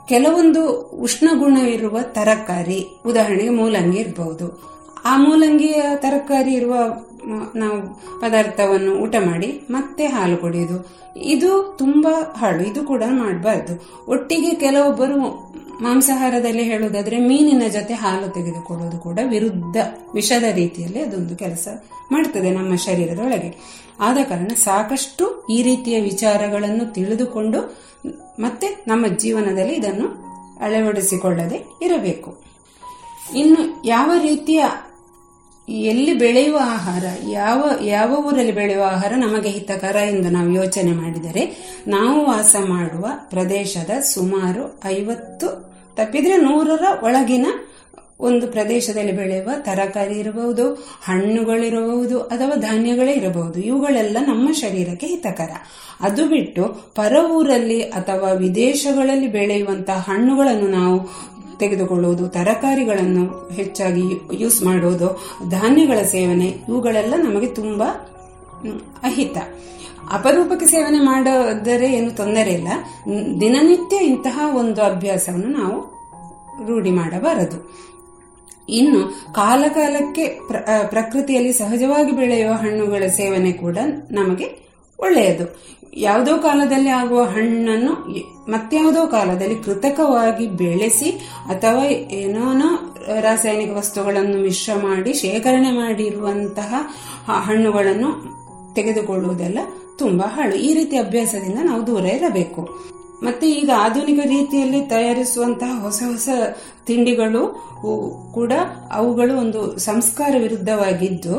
ಕೆಲವೊಂದು 0.08 0.80
ಉಷ್ಣ 0.80 1.28
ಗುಣವಿರುವ 1.38 1.98
ತರಕಾರಿ, 2.02 2.86
ಉದಾಹರಣೆಗೆ 3.06 3.50
ಮೂಲಂಗಿ 3.50 3.98
ಇರಬಹುದು 3.98 4.74
ಆ 5.04 5.16
ಮೂಲಂಗಿಯ 5.16 5.82
ತರಕಾರಿ 5.96 6.52
ಇರುವ 6.52 6.74
ನಾವು 7.56 7.94
ಪದಾರ್ಥವನ್ನು 8.20 8.94
ಊಟ 8.94 9.14
ಮಾಡಿ 9.26 9.62
ಮತ್ತೆ 9.70 10.06
ಹಾಲು 10.06 10.36
ಕುಡಿಯೋದು. 10.36 11.04
ಇದು 11.16 11.76
ತುಂಬಾ 11.78 12.34
ಹಾಳು. 12.36 12.62
ಇದು 12.62 12.84
ಕೂಡ 12.84 13.02
ಮಾಡಬಾರ್ದು. 13.10 13.96
ಒಟ್ಟಿಗೆ 14.08 14.54
ಕೆಲವೊಬ್ಬರು 14.54 15.44
ಮಾಂಸಾಹಾರದಲ್ಲಿ 15.82 16.62
ಹೇಳುವುದಾದ್ರೆ 16.62 17.18
ಮೀನಿನ 17.18 17.62
ಜೊತೆ 17.72 17.94
ಹಾಲು 17.94 18.34
ತೆಗೆದುಕೊಳ್ಳುವುದು 18.34 18.98
ಕೂಡ 18.98 19.18
ವಿರುದ್ಧ, 19.28 19.76
ವಿಷದ 20.14 20.42
ರೀತಿಯಲ್ಲಿ 20.52 21.00
ಅದೊಂದು 21.02 21.36
ಕೆಲಸ 21.36 21.68
ಮಾಡ್ತದೆ 22.12 22.50
ನಮ್ಮ 22.50 22.76
ಶರೀರದೊಳಗೆ 22.76 23.80
ಆದ 24.00 24.16
ಕಾರಣ 24.28 24.46
ಸಾಕಷ್ಟು 24.46 25.46
ಈ 25.50 25.62
ರೀತಿಯ 25.62 26.00
ವಿಚಾರಗಳನ್ನು 26.00 26.92
ತಿಳಿದುಕೊಂಡು 26.92 27.78
ಮತ್ತೆ 28.40 28.84
ನಮ್ಮ 28.88 29.06
ಜೀವನದಲ್ಲಿ 29.06 29.74
ಇದನ್ನು 29.74 30.06
ಅಳವಡಿಸಿಕೊಳ್ಳದೆ 30.64 31.78
ಇರಬೇಕು. 31.82 32.36
ಇನ್ನು 33.34 33.82
ಯಾವ 33.84 34.10
ರೀತಿಯ 34.22 34.64
ಎಲ್ಲಿ 35.68 36.14
ಬೆಳೆಯುವ 36.14 36.58
ಆಹಾರ, 36.62 37.04
ಯಾವ 37.30 37.64
ಯಾವ 37.82 38.26
ಊರಲ್ಲಿ 38.26 38.52
ಬೆಳೆಯುವ 38.52 38.84
ಆಹಾರ 38.84 39.12
ನಮಗೆ 39.16 39.48
ಹಿತಕರ 39.48 39.96
ಎಂದು 39.96 40.30
ನಾವು 40.30 40.50
ಯೋಚನೆ 40.50 40.92
ಮಾಡಿದರೆ, 40.92 41.74
ನಾವು 41.86 42.26
ವಾಸ 42.26 42.56
ಮಾಡುವ 42.68 43.06
ಪ್ರದೇಶದ 43.30 43.90
ಸುಮಾರು 44.00 44.80
ಐವತ್ತು, 44.86 45.74
ತಪ್ಪಿದ್ರೆ 45.96 46.36
ನೂರರ 46.36 46.84
ಒಳಗಿನ 47.04 47.46
ಒಂದು 48.20 48.46
ಪ್ರದೇಶದಲ್ಲಿ 48.46 49.12
ಬೆಳೆಯುವ 49.12 49.50
ತರಕಾರಿ 49.60 50.14
ಇರಬಹುದು, 50.14 50.74
ಹಣ್ಣುಗಳಿರಬಹುದು, 51.04 52.20
ಅಥವಾ 52.20 52.54
ಧಾನ್ಯಗಳೇ 52.54 53.12
ಇರಬಹುದು. 53.12 53.60
ಇವುಗಳೆಲ್ಲ 53.60 54.16
ನಮ್ಮ 54.26 54.52
ಶರೀರಕ್ಕೆ 54.52 55.06
ಹಿತಕರ. 55.06 55.50
ಅದು 56.00 56.28
ಬಿಟ್ಟು 56.28 56.92
ಪರ 56.94 57.16
ಊರಲ್ಲಿ 57.30 57.82
ಅಥವಾ 57.82 58.32
ವಿದೇಶಗಳಲ್ಲಿ 58.32 59.28
ಬೆಳೆಯುವಂತಹ 59.28 60.06
ಹಣ್ಣುಗಳನ್ನು 60.08 60.68
ನಾವು 60.68 61.08
ತೆಗೆದುಕೊಳ್ಳುವುದು, 61.58 62.28
ತರಕಾರಿಗಳನ್ನು 62.28 63.48
ಹೆಚ್ಚಾಗಿ 63.48 64.02
ಯೂಸ್ 64.32 64.62
ಮಾಡುವುದು, 64.62 65.34
ಧಾನ್ಯಗಳ 65.50 66.02
ಸೇವನೆ, 66.02 66.44
ಇವುಗಳೆಲ್ಲ 66.44 67.14
ನಮಗೆ 67.16 67.46
ತುಂಬಾ 67.46 68.10
ಅಹಿತ. 69.02 69.36
ಅಪರೂಪಕ್ಕೆ 70.12 70.66
ಸೇವನೆ 70.66 70.98
ಮಾಡಿದರೆ 70.98 71.92
ಏನು 71.92 72.10
ತೊಂದರೆ 72.10 72.52
ಇಲ್ಲ. 72.52 72.68
ದಿನನಿತ್ಯ 73.40 73.96
ಇಂತಹ 73.96 74.56
ಒಂದು 74.56 74.82
ಅಭ್ಯಾಸವನ್ನು 74.82 75.48
ನಾವು 75.48 75.94
ರೂಢಿ 76.66 76.90
ಮಾಡಬಾರದು. 76.90 77.84
ಇನ್ನು 78.68 79.34
ಕಾಲಕಾಲಕ್ಕೆ 79.34 80.26
ಪ್ರ- 80.26 80.88
ಪ್ರಕೃತಿಯಲ್ಲಿ 80.88 81.52
ಸಹಜವಾಗಿ 81.52 82.12
ಬೆಳೆಯುವ 82.12 82.52
ಹಣ್ಣುಗಳ 82.52 83.06
ಸೇವನೆ 83.06 83.52
ಕೂಡ 83.52 83.78
ನಮಗೆ 84.10 84.63
ಒಳ್ಳೆಯದು. 85.04 85.44
ಯಾವುದೋ 85.96 86.32
ಕಾಲದಲ್ಲಿ 86.38 86.88
ಆಗುವ 86.88 87.22
ಹಣ್ಣನ್ನು 87.22 87.92
ಮತ್ತಾವುದೋ 88.52 89.06
ಕಾಲದಲ್ಲಿ 89.06 89.56
ಕೃತಕವಾಗಿ 89.64 90.46
ಬೆಳೆಸಿ 90.46 91.10
ಅಥವಾ 91.46 91.84
ಏನೇನೋ 91.84 92.70
ರಾಸಾಯನಿಕ 93.20 93.72
ವಸ್ತುಗಳನ್ನು 93.76 94.36
ಮಿಶ್ರ 94.42 94.74
ಮಾಡಿ, 94.74 95.12
ಶೇಖರಣೆ 95.12 95.70
ಮಾಡಿರುವಂತಹ 95.70 96.74
ಹಣ್ಣುಗಳನ್ನು 97.46 98.10
ತೆಗೆದುಕೊಳ್ಳುವುದೆಲ್ಲ 98.74 99.58
ತುಂಬಾ 99.98 100.26
ಹಾಳು. 100.36 100.54
ಈ 100.56 100.74
ರೀತಿ 100.74 100.96
ಅಭ್ಯಾಸದಿಂದ 100.96 101.58
ನಾವು 101.62 101.86
ದೂರ 101.86 102.04
ಇರಬೇಕು. 102.18 102.62
ಮತ್ತೆ 103.22 103.46
ಈಗ 103.50 103.70
ಆಧುನಿಕ 103.76 104.20
ರೀತಿಯಲ್ಲಿ 104.26 104.80
ತಯಾರಿಸುವಂತಹ 104.86 105.82
ಹೊಸ 105.82 106.02
ಹೊಸ 106.06 106.28
ತಿಂಡಿಗಳು 106.86 107.42
ಕೂಡ 108.34 108.52
ಅವುಗಳು 108.92 109.34
ಒಂದು 109.38 109.78
ಸಂಸ್ಕಾರ 109.78 110.34
ವಿರುದ್ಧವಾಗಿದ್ದು 110.38 111.34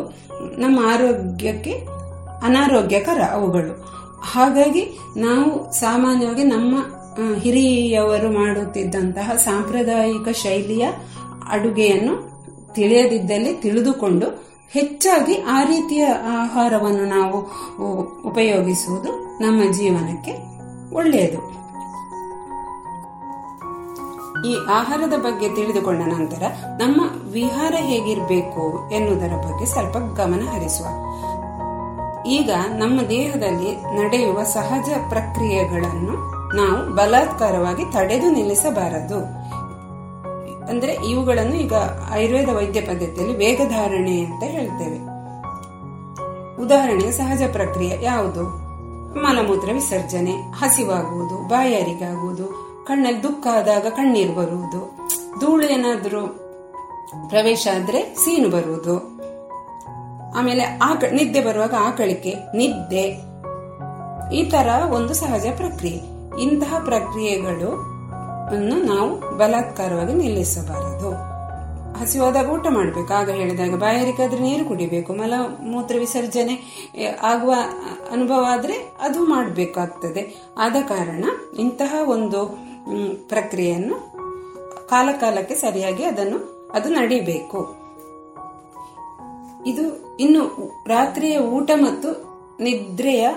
ನಮ್ಮ 0.57 0.79
ಆರೋಗ್ಯಕ್ಕೆ 0.93 1.94
ಅನಾರೋಗ್ಯಕರ 2.45 3.21
ಅವುಗಳು. 3.31 3.73
ಹಾಗಾಗಿ 4.33 4.83
ನಾವು 5.17 5.73
ಸಾಮಾನ್ಯವಾಗಿ 5.73 6.43
ನಮ್ಮ 6.43 6.75
ಹಿರಿಯವರು 7.39 8.29
ಮಾಡುತ್ತಿದ್ದಂತಹ 8.39 9.35
ಸಾಂಪ್ರದಾಯಿಕ 9.35 10.29
ಶೈಲಿಯ 10.35 10.85
ಅಡುಗೆಯನ್ನು 11.49 12.15
ತಿಳಿಯದಿದ್ದಲ್ಲಿ 12.73 13.51
ತಿಳಿದುಕೊಂಡು 13.53 14.27
ಹೆಚ್ಚಾಗಿ 14.69 15.35
ಆ 15.49 15.59
ರೀತಿಯ 15.63 16.05
ಆಹಾರವನ್ನು 16.39 17.05
ನಾವು 17.17 17.37
ಉಪಯೋಗಿಸುವುದು 18.29 19.11
ನಮ್ಮ 19.41 19.59
ಜೀವನಕ್ಕೆ 19.71 20.33
ಒಳ್ಳೆಯದು. 20.95 21.41
ಈ 24.49 24.53
ಆಹಾರದ 24.69 25.15
ಬಗ್ಗೆ 25.17 25.47
ತಿಳಿದುಕೊಂಡ 25.55 26.01
ನಂತರ 26.07 26.43
ನಮ್ಮ 26.79 27.01
ವಿಹಾರ 27.31 27.73
ಹೇಗಿರಬೇಕು 27.79 28.63
ಎನ್ನುವುದರ 28.91 29.33
ಬಗ್ಗೆ 29.45 29.65
ಸ್ವಲ್ಪ 29.65 29.97
ಗಮನ 29.97 30.43
ಹರಿಸುವ. 30.53 30.87
ಈಗ 32.27 32.51
ನಮ್ಮ 32.77 33.01
ದೇಹದಲ್ಲಿ 33.01 33.75
ನಡೆಯುವ 33.75 34.43
ಸಹಜ 34.43 34.89
ಪ್ರಕ್ರಿಯೆಗಳನ್ನು 35.09 36.35
ನಾವು 36.55 36.95
ಬಲಾತ್ಕಾರವಾಗಿ 36.95 37.93
ತಡೆದು 37.93 38.31
ನಿಲ್ಲಿಸಬಾರದು. 38.31 39.19
ಅಂದ್ರೆ 40.67 40.91
ಇವುಗಳನ್ನು 41.09 41.55
ಈಗ 41.55 41.73
ಆಯುರ್ವೇದ 42.11 42.49
ವೈದ್ಯ 42.49 42.81
ಪದ್ಧತಿಯಲ್ಲಿ 42.81 43.37
ವೇಗಧಾರಣೆ 43.37 44.19
ಅಂತ 44.19 44.43
ಹೇಳ್ತೇವೆ. 44.43 45.15
ಉದಾಹರಣೆಗೆ 46.61 47.11
ಸಹಜ 47.11 47.41
ಪ್ರಕ್ರಿಯೆ 47.51 48.03
ಯಾವುದು? 48.03 48.43
ಮಲಮೂತ್ರ 49.15 49.69
ವಿಸರ್ಜನೆ, 49.73 50.31
ಹಸಿವಾಗುವುದು, 50.31 51.47
ಬಾಯಾರಿಗಾಗುವುದು, 51.47 52.65
ಕಣ್ಣಲ್ಲಿ 52.87 53.23
ದುಃಖ 53.23 53.47
ಆದಾಗ 53.51 53.87
ಕಣ್ಣೀರು 53.89 54.33
ಬರುವುದು, 54.33 54.97
ಧೂಳು 55.39 55.65
ಏನಾದರೂ 55.65 56.27
ಪ್ರವೇಶ 57.29 57.67
ಆದ್ರೆ 57.75 58.15
ಸೀನು 58.15 58.49
ಬರುವುದು. 58.49 59.14
ಆಮೇಲೆ 60.35 60.63
ಆಕ 60.63 61.03
ನಿದ್ದೆ 61.11 61.41
ಬರುವಾಗ 61.41 61.73
ಆಕಳಿಕೆ 61.79 62.35
ನಿದ್ದೆ. 62.55 63.35
ಈ 64.33 64.49
ತರ 64.49 64.67
ಒಂದು 64.91 65.13
ಸಹಜ 65.13 65.45
ಪ್ರಕ್ರಿಯೆ. 65.55 66.01
ಇಂತಹ 66.41 66.79
ಪ್ರಕ್ರಿಯೆಗಳು 66.83 67.95
ಅನ್ನು 68.49 68.95
ನಾವು 68.95 69.37
ಬಲಾತ್ಕಾರವಾಗಿ 69.37 70.13
ನಿಲ್ಲಿಸಬಾರದು. 70.13 71.35
ಹಸಿವಾದಾಗ 71.99 72.49
ಊಟ 72.49 72.67
ಮಾಡಬೇಕು. 72.69 73.13
ಆಗ 73.13 73.29
ಹೇಳಿದಾಗ 73.29 73.75
ಬಾಯಾರಿಕಾದ್ರೆ 73.75 74.39
ನೀರು 74.39 74.65
ಕುಡಿಬೇಕು, 74.65 75.13
ಮಲ, 75.13 75.33
ಮೂತ್ರ 75.61 75.95
ವಿಸರ್ಜನೆ 75.99 76.55
ಆಗುವ 77.23 77.53
ಅನುಭವ 78.11 78.45
ಆದ್ರೆ 78.49 78.73
ಅದು 78.99 79.19
ಮಾಡಬೇಕಾಗ್ತದೆ. 79.23 80.43
ಆದ 80.57 80.75
ಕಾರಣ 80.87 81.25
ಇಂತಹ 81.59 82.09
ಒಂದು 82.09 82.45
ಪ್ರಕ್ರಿಯೆಯನ್ನು 83.29 83.97
ಕಾಲಕಾಲಕ್ಕೆ 84.87 85.55
ಸರಿಯಾಗಿ 85.55 86.03
ಅದನ್ನು, 86.03 86.69
ಅದು 86.73 86.89
ನಡಿಬೇಕು. 86.89 87.84
ಇದು 89.65 90.17
ಇನ್ನು 90.17 90.43
ರಾತ್ರಿಯ 90.87 91.37
ಊಟ 91.37 91.71
ಮತ್ತು 91.75 92.09
ನಿದ್ರೆಯ 92.63 93.29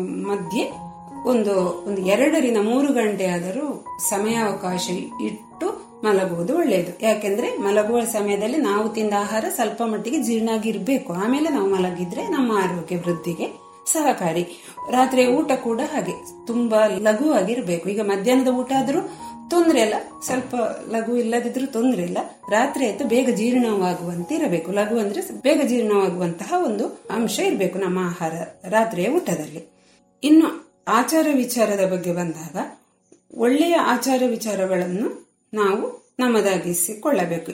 ಮಧ್ಯೆ 0.00 0.88
ಒಂದು 1.24 1.84
ಒಂದು 1.86 2.00
ಎರಡರಿಂದ 2.00 2.56
ಮೂರು 2.56 2.92
ಗಂಟೆ 2.92 3.26
ಆದರೂ 3.26 3.84
ಸಮಯಾವಕಾಶ 4.08 4.90
ಇಟ್ಟು 5.22 5.88
ಮಲಗುವುದು 6.04 6.56
ಒಳ್ಳೆಯದು. 6.56 7.04
ಯಾಕೆಂದ್ರೆ 7.04 7.56
ಮಲಗುವ 7.56 8.00
ಸಮಯದಲ್ಲಿ 8.00 8.56
ನಾವು 8.56 8.88
ತಿಂದ 8.88 9.12
ಆಹಾರ 9.18 9.44
ಸ್ವಲ್ಪ 9.54 9.82
ಮಟ್ಟಿಗೆ 9.82 10.22
ಜೀರ್ಣ 10.22 10.48
ಆಗಿರ್ಬೇಕು 10.48 11.12
ಆಮೇಲೆ 11.12 11.48
ನಾವು 11.48 11.70
ಮಲಗಿದ್ರೆ 11.70 12.28
ನಮ್ಮ 12.28 12.52
ಆರೋಗ್ಯ 12.52 12.96
ವೃದ್ಧಿಗೆ 12.96 13.68
ಸಹಕಾರಿ. 13.86 14.42
ರಾತ್ರಿಯ 14.90 15.26
ಊಟ 15.26 15.52
ಕೂಡ 15.52 15.80
ಹಾಗೆ. 15.92 16.46
ತುಂಬಾ 16.46 16.86
ಲಘುವಾಗಿರ್ಬೇಕು. 16.86 17.88
ಈಗ 17.88 18.00
ಮಧ್ಯಾಹ್ನದ 18.00 18.48
ಊಟ 18.48 18.72
ಆದ್ರೂ 18.78 18.98
ತೊಂದ್ರೆ 19.50 19.80
ಇಲ್ಲ 19.80 19.94
ಸ್ವಲ್ಪ 20.24 20.54
ಲಘು 20.90 21.16
ಇಲ್ಲದಿದ್ರೂ 21.16 21.66
ತೊಂದರೆ 21.66 22.02
ಇಲ್ಲ. 22.02 22.18
ರಾತ್ರಿ 22.50 22.86
ಆಯ್ತು 22.86 23.04
ಬೇಗ 23.04 23.28
ಜೀರ್ಣವಾಗುವಂತೆ 23.30 24.34
ಇರಬೇಕು. 24.34 24.72
ಲಘು 24.72 24.96
ಅಂದ್ರೆ 24.98 25.20
ಬೇಗ 25.42 25.60
ಜೀರ್ಣವಾಗುವಂತಹ 25.66 26.54
ಒಂದು 26.64 26.86
ಅಂಶ 27.10 27.38
ಇರಬೇಕು 27.38 27.78
ನಮ್ಮ 27.78 27.98
ಆಹಾರ 27.98 28.34
ರಾತ್ರಿಯ 28.70 29.08
ಊಟದಲ್ಲಿ. 29.08 29.62
ಇನ್ನು 30.22 30.48
ಆಚಾರ 30.88 31.26
ವಿಚಾರದ 31.34 31.84
ಬಗ್ಗೆ 31.92 32.12
ಬಂದಾಗ 32.12 32.56
ಒಳ್ಳೆಯ 33.34 33.74
ಆಚಾರ 33.74 34.22
ವಿಚಾರಗಳನ್ನು 34.26 35.08
ನಾವು 35.54 36.14
ನಮ್ಮದಾಗಿಸಿಕೊಳ್ಳಬೇಕು. 36.20 37.52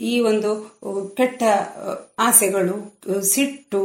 ಈ 0.00 0.20
ಒಂದು 0.20 0.50
ಕೆಟ್ಟ 1.16 1.42
ಆಸೆಗಳು, 2.18 2.76
ಸಿಟ್ಟು 3.22 3.82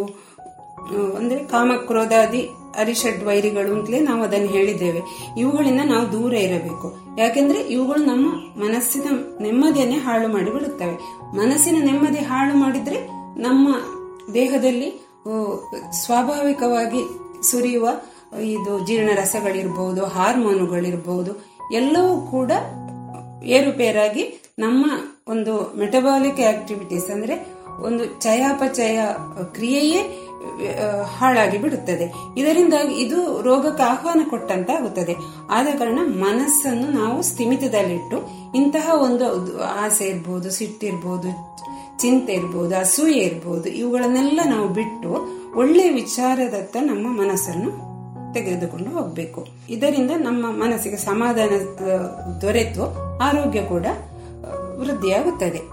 ಅಂದ್ರೆ 1.18 1.40
ಕಾಮಕ್ರೋಧಾದಿ 1.45 2.50
ಅರಿಷಡ್ 2.78 3.24
ವೈರಿಗಳು 3.24 3.80
ಅಂತಲೇ 3.80 4.00
ನಾವು 4.00 4.24
ಅದನ್ನು 4.24 4.48
ಹೇಳಿದ್ದೇವೆ. 4.48 5.02
ಇವುಗಳಿಂದ 5.38 5.82
ನಾವು 5.86 6.12
ದೂರ 6.12 6.34
ಇರಬೇಕು. 6.34 6.95
ಯಾಕೆಂದ್ರೆ 7.20 7.62
ಇವುಗಳು 7.62 8.06
ನಮ್ಮ 8.06 8.34
ಮನಸ್ಸಿನ 8.64 9.04
ನೆಮ್ಮದಿಯನ್ನೇ 9.41 9.98
ಹಾಳು 9.98 10.28
ಮಾಡಿ 10.28 10.52
ಬಿಡುತ್ತವೆ. 10.52 10.95
ಮನಸ್ಸಿನ 11.38 11.78
ನೆಮ್ಮದಿ 11.86 12.20
ಹಾಳು 12.20 12.58
ಮಾಡಿದ್ರೆ 12.58 13.08
ನಮ್ಮ 13.41 13.76
ದೇಹದಲ್ಲಿ 14.34 15.08
ಸ್ವಾಭಾವಿಕವಾಗಿ 16.06 17.04
ಸುರಿಯುವ 17.52 17.90
ಇದು 18.41 18.88
ಜೀರ್ಣ 18.88 19.08
ಜೀರ್ಣರಸಗಳಿರ್ಬಹುದು 19.08 20.06
ಹಾರ್ಮೋನುಗಳಿರ್ಬಹುದು 20.06 21.32
ಎಲ್ಲವೂ 21.74 22.22
ಕೂಡ 22.22 22.52
ಏರುಪೇರಾಗಿ 23.44 24.41
ನಮ್ಮ 24.60 24.86
ಒಂದು 25.28 25.74
ಮೆಟಬಾಲಿಕ್ 25.78 26.40
ಆಕ್ಟಿವಿಟೀಸ್ 26.40 27.10
ಅಂದ್ರೆ 27.10 27.48
ಒಂದು 27.84 28.06
ಚಯಾಪಚಯ 28.06 29.00
ಕ್ರಿಯೆಯೇ 29.44 30.23
ಹಾಳಾಗಿ 31.18 31.57
ಬಿಡುತ್ತದೆ. 31.57 32.14
ಇದರಿಂದಾಗಿ 32.38 32.94
ಇದು 32.94 33.41
ರೋಗಕ್ಕೆ 33.41 33.84
ಆಹ್ವಾನ 33.84 34.22
ಕೊಟ್ಟಂತಾಗುತ್ತದೆ. 34.30 35.15
ಆದ 35.49 35.68
ಕಾರಣ 35.78 35.99
ಮನಸ್ಸನ್ನು 36.03 36.88
ನಾವು 36.99 37.22
ಸ್ಥಿಮಿತದಲ್ಲಿಟ್ಟು 37.22 38.18
ಇಂತಹ 38.56 38.90
ಒಂದು 38.94 39.26
ಆಸೆ 39.64 40.06
ಇರ್ಬೋದು 40.06 40.52
ಸಿಟ್ಟಿರ್ಬೋದು 40.52 41.32
ಚಿಂತೆ 41.99 42.34
ಇರ್ಬೋದು, 42.34 42.76
ಅಸೂಯೆ 42.76 43.20
ಇರ್ಬೋದು, 43.20 43.70
ಇವುಗಳನ್ನೆಲ್ಲ 43.70 44.40
ನಾವು 44.45 44.68
ಬಿಟ್ಟು 44.68 45.10
ಒಳ್ಳೆಯ 45.56 45.90
ವಿಚಾರದತ್ತ 45.90 46.78
ನಮ್ಮ 46.82 47.07
ಮನಸ್ಸನ್ನು 47.22 47.70
ತೆಗೆದುಕೊಂಡು 48.34 48.90
ಹೋಗಬೇಕು. 48.90 49.48
ಇದರಿಂದ 49.70 50.11
ನಮ್ಮ 50.18 50.45
ಮನಸ್ಸಿಗೆ 50.52 50.98
ಸಮಾಧಾನ 50.98 51.49
ದೊರೆತು, 52.41 52.86
ಆರೋಗ್ಯ 53.20 53.61
ಕೂಡ 53.61 53.86
ವೃದ್ಧಿಯಾಗುತ್ತದೆ. 54.80 55.73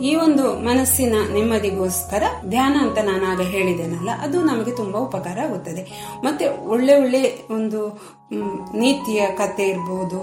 ಈ 0.00 0.14
ಒಂದು 0.14 0.44
ಮನಸ್ಸಿನ 0.64 1.14
ನೆಮ್ಮದಿಗೋಸ್ಕರ 1.32 2.22
ಧ್ಯಾನ 2.48 2.76
ಅಂತ 2.80 2.98
ನಾನು 2.98 3.24
ಆಗ 3.32 3.40
ಹೇಳಿದ್ದೇನಲ್ಲ, 3.40 4.10
ಅದು 4.22 4.42
ನಮಗೆ 4.42 4.70
ತುಂಬಾ 4.70 5.00
ಉಪಕಾರ 5.00 5.38
ಆಗುತ್ತದೆ. 5.40 5.82
ಮತ್ತೆ 6.24 6.68
ಒಳ್ಳೆ 6.68 6.94
ಒಳ್ಳೆ 7.02 7.38
ಒಂದು 7.50 7.80
ನೀತಿಯ 8.78 9.26
ಕತೆ 9.26 9.68
ಇರಬಹುದು 9.68 10.20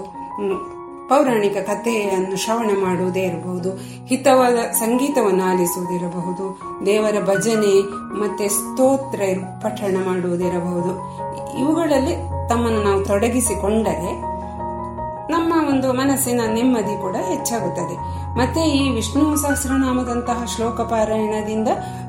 ಪೌರಾಣಿಕ 1.08 1.56
ಕಥೆಯನ್ನು 1.56 2.36
ಶ್ರವಣ 2.36 2.70
ಮಾಡುವುದೇ 2.82 3.20
ಇರಬಹುದು 3.20 3.70
ಹಿತವಾದ 4.06 4.54
ಸಂಗೀತವನ್ನು 4.54 5.44
ಆಲಿಸುವುದಿರಬಹುದು, 5.44 6.60
ದೇವರ 6.86 7.16
ಭಜನೆ 7.24 7.74
ಮತ್ತೆ 8.20 8.48
ಸ್ತೋತ್ರ 8.48 9.20
ಪಠಣ 9.62 9.96
ಮಾಡುವುದಿರಬಹುದು. 10.04 10.92
ಇವುಗಳಲ್ಲಿ 11.58 12.14
ತಮ್ಮನ್ನು 12.48 12.82
ನಾವು 12.82 13.04
ತೊಡಗಿಸಿಕೊಂಡರೆ 13.04 14.12
ನಮ್ಮ 15.32 15.68
ಒಂದು 15.68 15.92
ಮನಸ್ಸಿನ 15.92 16.40
ನೆಮ್ಮದಿ 16.54 17.00
ಕೂಡ 17.00 17.16
ಹೆಚ್ಚಾಗುತ್ತದೆ. 17.16 18.23
ಮತ್ತೆ 18.36 18.60
ಈ 18.60 18.90
ವಿಷ್ಣು 18.90 19.36
ಸಹಸ್ರನಾಮದಂತಹ 19.36 20.44
ಶ್ಲೋಕ 20.56 20.80
ಪಾರಾಯಣದಿಂದ 20.80 21.68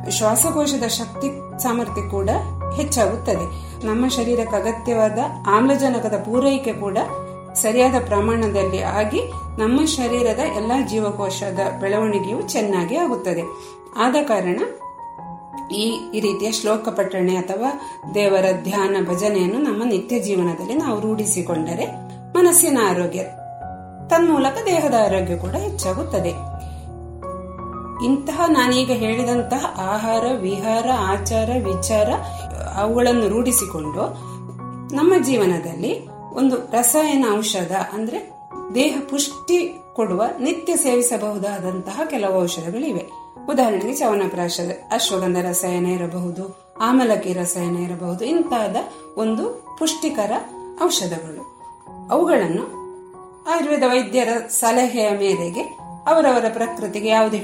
ಶ್ವಾಸಕೋಶದ 0.09 0.87
ಶಕ್ತಿ 0.87 1.27
ಸಾಮರ್ಥ್ಯ 1.63 2.01
ಕೂಡ 2.09 2.29
ಹೆಚ್ಚಾಗುತ್ತದೆ. 2.75 3.45
ನಮ್ಮ 3.85 4.07
ಶರೀರಕ್ಕೆ 4.07 4.55
ಅಗತ್ಯವಾದ 4.55 5.19
ಆಮ್ಲಜನಕದ 5.47 6.21
ಪೂರೈಕೆ 6.25 6.73
ಕೂಡ 6.73 6.97
ಸರಿಯಾದ 7.53 8.05
ಪ್ರಮಾಣದಲ್ಲಿ 8.05 8.81
ಆಗಿ 8.81 9.21
ನಮ್ಮ 9.57 9.85
ಶರೀರದ 9.85 10.39
ಎಲ್ಲ 10.39 10.71
ಜೀವಕೋಶದ 10.89 11.59
ಬೆಳವಣಿಗೆಯು 11.81 12.41
ಚೆನ್ನಾಗಿ 12.41 12.95
ಆಗುತ್ತದೆ. 12.97 13.43
ಆದ 13.97 14.15
ಕಾರಣ 14.23 14.59
ಈ 15.71 15.85
ರೀತಿಯ 16.19 16.51
ಶ್ಲೋಕ 16.51 16.89
ಪಠಣೆ 16.89 17.35
ಅಥವಾ 17.35 17.69
ದೇವರ 18.13 18.45
ಧ್ಯಾನ 18.63 18.95
ಭಜನೆಯನ್ನು 19.09 19.59
ನಮ್ಮ 19.59 19.83
ನಿತ್ಯ 19.83 20.19
ಜೀವನದಲ್ಲಿ 20.19 20.73
ನಾವು 20.73 20.99
ರೂಢಿಸಿಕೊಂಡರೆ 20.99 21.85
ಮನಸ್ಸಿನ 22.37 22.77
ಆರೋಗ್ಯ 22.89 23.23
ತನ್ಮೂಲಕ 24.09 24.57
ದೇಹದ 24.65 24.93
ಆರೋಗ್ಯ 24.93 25.37
ಕೂಡ 25.37 25.51
ಹೆಚ್ಚಾಗುತ್ತದೆ. 25.51 26.55
ಇಂತಹ 28.05 28.41
ನಾನೀಗ 28.47 28.91
ಹೇಳಿದಂತಹ 28.91 29.65
ಆಹಾರ, 29.77 30.25
ವಿಹಾರ, 30.41 30.89
ಆಚಾರ, 30.97 31.49
ವಿಚಾರ 31.65 32.09
ಅವುಗಳನ್ನು 32.75 33.27
ರೂಢಿಸಿಕೊಂಡು 33.27 34.13
ನಮ್ಮ 34.95 35.13
ಜೀವನದಲ್ಲಿ 35.23 36.07
ಒಂದು 36.09 36.55
ರಸಾಯನ 36.55 37.25
ಔಷಧ 37.37 37.71
ಅಂದ್ರೆ 37.93 38.33
ದೇಹ 38.75 39.01
ಪುಷ್ಟಿ 39.09 39.79
ಕೊಡುವ 39.93 40.23
ನಿತ್ಯ 40.39 40.75
ಸೇವಿಸಬಹುದಾದಂತಹ 40.75 42.01
ಕೆಲವು 42.05 42.41
ಔಷಧಗಳಿವೆ. 42.41 43.11
ಉದಾಹರಣೆಗೆ 43.49 43.95
ಚವನಪ್ರಾಶ 43.95 44.59
ಅಶ್ವಗಂಧ 44.91 45.37
ರಸಾಯನ 45.37 45.85
ಇರಬಹುದು, 45.85 46.73
ಆಮಲಕಿ 46.81 47.33
ರಸಾಯನ 47.33 47.77
ಇರಬಹುದು 47.77 48.25
ಇಂತಹದ 48.25 48.75
ಒಂದು 49.17 49.75
ಪುಷ್ಟಿಕರ 49.79 50.31
ಔಷಧಗಳು. 50.83 51.55
ಅವುಗಳನ್ನು 52.11 52.84
ಆಯುರ್ವೇದ 53.47 53.83
ವೈದ್ಯರ 53.87 54.29
ಸಲಹೆಯ 54.49 55.09
ಮೇರೆಗೆ 55.09 55.61
ಅವರವರ 56.07 56.45
ಪ್ರಕೃತಿಗೆ 56.53 57.07
ಯಾವುದು 57.07 57.37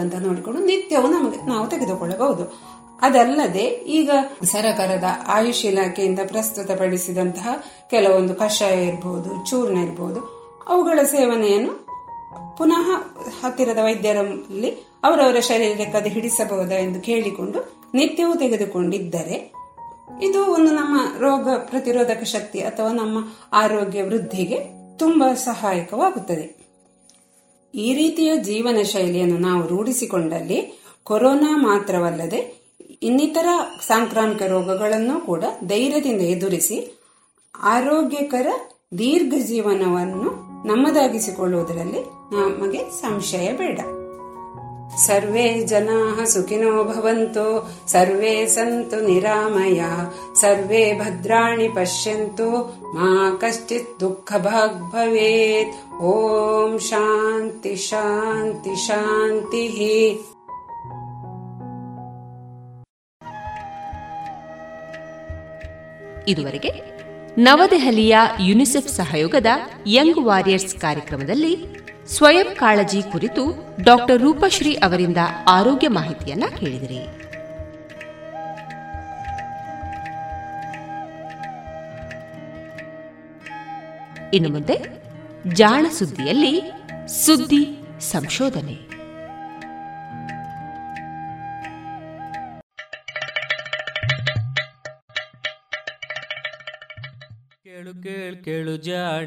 ಅಂತ 0.00 0.14
ನೋಡಿಕೊಂಡು 0.14 0.64
ನಿತ್ಯವೂ 0.64 1.08
ನಮಗೆ 1.08 1.46
ನಾವು 1.46 1.66
ತೆಗೆದುಕೊಳ್ಳಬಹುದು. 1.66 2.68
ಅದಲ್ಲದೆ 3.00 3.64
ಈಗ 3.68 4.10
ಸರಕಾರದ 4.44 5.04
ಆಯುಷ್ 5.26 5.64
ಇಲಾಖೆಯಿಂದ 5.64 6.18
ಪ್ರಸ್ತುತಪಡಿಸಿದಂತಹ 6.26 7.48
ಕೆಲವೊಂದು 7.90 8.34
ಕಷಾಯ 8.34 8.86
ಇರಬಹುದು 8.86 9.50
ಚೂರ್ಣ 9.50 9.76
ಇರಬಹುದು 9.76 10.38
ಅವುಗಳ 10.68 11.02
ಸೇವನೆಯನ್ನು 11.02 11.86
ಪುನಃ 12.56 12.90
ಹತ್ತಿರದ 13.44 13.78
ವೈದ್ಯರಲ್ಲಿ 13.84 14.70
ಅವರವರ 15.04 15.40
ಶರೀರಕ್ಕೆ 15.40 15.98
ಅದು 15.98 16.08
ಹಿಡಿಸಬಹುದಾ 16.08 16.74
ಎಂದು 16.74 17.00
ಕೇಳಿಕೊಂಡು 17.00 17.78
ನಿತ್ಯವೂ 17.94 18.34
ತೆಗೆದುಕೊಂಡಿದ್ದರೆ 18.34 19.52
ಇದು 20.22 20.52
ಒಂದು 20.52 20.70
ನಮ್ಮ 20.70 21.00
ರೋಗ 21.18 21.48
ಪ್ರತಿರೋಧಕ 21.56 22.22
ಶಕ್ತಿ 22.22 22.60
ಅಥವಾ 22.60 22.92
ನಮ್ಮ 22.92 23.24
ಆರೋಗ್ಯ 23.52 24.02
ವೃದ್ಧಿಗೆ 24.02 24.77
ತುಂಬಾ 24.98 25.34
ಸಹಾಯಕವಾಗುತ್ತದೆ. 25.34 26.46
ಈ 27.74 27.94
ರೀತಿಯ 27.94 28.36
ಜೀವನ 28.36 28.82
ಶೈಲಿಯನ್ನು 28.82 29.38
ನಾವು 29.38 29.66
ರೂಢಿಸಿಕೊಂಡಲ್ಲಿ 29.66 30.82
ಕೊರೋನಾ 31.04 31.56
ಮಾತ್ರವಲ್ಲದೆ 31.56 32.40
ಇನ್ನಿತರ 33.02 33.46
ಸಾಂಕ್ರಾಮಿಕ 33.86 34.42
ರೋಗಗಳನ್ನು 34.42 35.26
ಕೂಡ 35.26 35.44
ಧೈರ್ಯದಿಂದ 35.66 36.20
ಎದುರಿಸಿ 36.20 36.78
ಆರೋಗ್ಯಕರ 37.60 38.46
ದೀರ್ಘ 38.98 39.34
ಜೀವನವನ್ನು 39.46 40.30
ನಮ್ಮದಾಗಿಸಿಕೊಳ್ಳುವುದರಲ್ಲಿ 40.68 42.02
ನಮಗೆ 42.34 42.90
ಸಂಶಯ 42.90 43.52
ಬೇಡ. 43.52 43.80
ಜನಾ 45.66 46.24
ಸುಖಿನೋ 46.24 46.84
ಭವಂತು, 46.84 47.70
ಸರ್ವೇ 47.88 48.46
ಸಂತು 48.46 49.06
ನಿರಾಮಯ, 49.06 49.82
ಸರ್ವೇ 50.40 50.98
ಭದ್ರಾಣಿ 50.98 51.68
ಪಶ್ಯಂತು, 51.68 52.50
ಮಾ 52.94 53.38
ಕಶ್ಚಿತ್ 53.40 54.00
ದುಃಖ 54.00 54.32
ಭಾಗ್ 54.36 54.92
ಭವೇತ್. 54.92 56.02
ಓಂ 56.02 56.78
ಶಾಂತಿ 56.78 57.76
ಶಾಂತಿ 57.76 58.74
ಶಾಂತಿ. 58.86 59.66
ಇದುವರೆಗೆ 66.28 66.98
ನವದೆಹಲಿಯ 67.38 68.16
ಯುನಿಸೆಫ್ 68.40 68.88
ಸಹಯೋಗದ 68.88 69.46
ಯಂಗ್ 69.86 70.18
ವಾರಿಯರ್ಸ್ 70.18 70.74
ಕಾರ್ಯಕ್ರಮದಲ್ಲಿ 70.74 71.77
ಸ್ವಯಂ 72.08 72.56
ಕಾಳಜಿ 72.56 73.02
ಕುರಿತು 73.12 73.76
ಡಾಕ್ಟರ್ 73.82 74.22
ರೂಪಶ್ರೀ 74.22 74.74
ಅವರಿಂದ 74.74 75.16
ಆರೋಗ್ಯ 75.48 75.88
ಮಾಹಿತಿಯನ್ನ 75.88 76.44
ಕೇಳಿದಿರಿ. 76.60 76.98
ಇನ್ನು 84.36 84.48
ಮುಂದೆ 84.48 84.78
ಜಾಣ 85.54 85.86
ಸುದ್ದಿಯಲ್ಲಿ 85.98 86.62
ಸುದ್ದಿ 87.06 87.78
ಸಂಶೋಧನೆ. 88.00 88.88
ಕೇಳು 97.64 98.02
ಕೇಳು 98.02 98.44
ಕೇಳು 98.44 98.76
ಜಾಣ. 98.76 99.26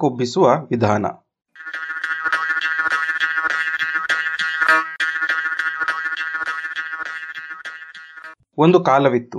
ಕೊಬ್ಬಿಸುವ 0.00 0.46
ವಿಧಾನ. 0.70 1.06
ಒಂದು 8.58 8.84
ಕಾಲವಿತ್ತು. 8.84 9.38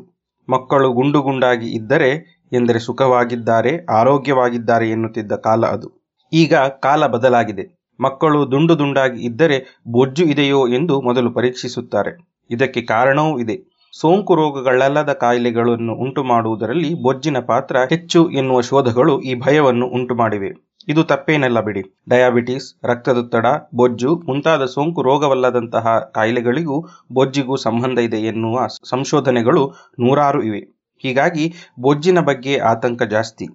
ಮಕ್ಕಳು 0.49 0.93
ಗುಂಡು 0.93 1.21
ಗುಂಡಾಗಿ 1.21 1.67
ಇದ್ದರೆ 1.69 2.09
ಎಂದರೆ 2.53 2.79
ಸುಖವಾಗಿದ್ದಾರೆ, 2.79 3.85
ಆರೋಗ್ಯವಾಗಿದ್ದಾರೆ 3.85 4.89
ಎನ್ನುತ್ತಿದ್ದ 4.89 5.35
ಕಾಲ 5.35 5.65
ಅದು. 5.65 6.17
ಈಗ 6.33 6.55
ಕಾಲ 6.55 7.07
ಬದಲಾಗಿದೆ. 7.07 7.93
ಮಕ್ಕಳು 7.99 8.51
ದುಂಡು 8.51 8.79
ದುಂಡಾಗಿ 8.79 9.21
ಇದ್ದರೆ 9.21 9.81
ಬೊಜ್ಜು 9.87 10.23
ಇದೆಯೋ 10.23 10.67
ಎಂದು 10.67 11.01
ಮೊದಲು 11.01 11.31
ಪರೀಕ್ಷಿಸುತ್ತಾರೆ. 11.31 12.41
ಇದಕ್ಕೆ 12.49 12.81
ಕಾರಣವೂ 12.81 13.39
ಇದೆ. 13.39 13.72
ಸೋಂಕು 13.93 14.35
ರೋಗಗಳಲ್ಲದ 14.35 15.11
ಕಾಯಿಲೆಗಳನ್ನು 15.13 15.93
ಉಂಟು 15.95 16.23
ಮಾಡುವುದರಲ್ಲಿ 16.23 17.01
ಬೊಜ್ಜಿನ 17.01 17.39
ಪಾತ್ರ 17.39 17.75
ಹೆಚ್ಚು 17.89 18.19
ಎನ್ನುವ 18.31 18.61
ಶೋಧಗಳು 18.61 19.21
ಈ 19.21 19.33
ಭಯವನ್ನು 19.35 19.87
ಉಂಟು 19.87 20.15
ಮಾಡಿವೆ 20.15 20.49
ಇದು 20.87 21.03
ತಪ್ಪೇನಲ್ಲ 21.03 21.59
ಬಿಡಿ. 21.61 21.81
ಡಯಾಬಿಟಿಸ್, 22.09 22.67
ರಕ್ತದೊತ್ತಡ, 22.85 23.45
ಬೊಜ್ಜು 23.75 24.15
ಮುಂತಾದ 24.15 24.65
ಸೋಂಕು 24.65 25.01
ರೋಗವಲ್ಲದಂತಹ 25.01 25.85
ಕಾಯಿಲೆಗಳಿಗೂ 26.15 26.77
ಬೊಜ್ಜಿಗೂ 27.13 27.55
ಸಂಬಂಧ 27.55 27.99
ಇದೆ 27.99 28.21
ಎನ್ನುವ 28.21 28.65
ಸಂಶೋಧನೆಗಳು 28.83 29.63
ನೂರಾರು 29.99 30.43
ಇವೆ. 30.43 30.61
ಹೀಗಾಗಿ 31.03 31.45
ಬೊಜ್ಜಿನ 31.79 32.19
ಬಗ್ಗೆ 32.19 32.55
ಆತಂಕ 32.71 33.03
ಜಾಸ್ತಿ. 33.03 33.47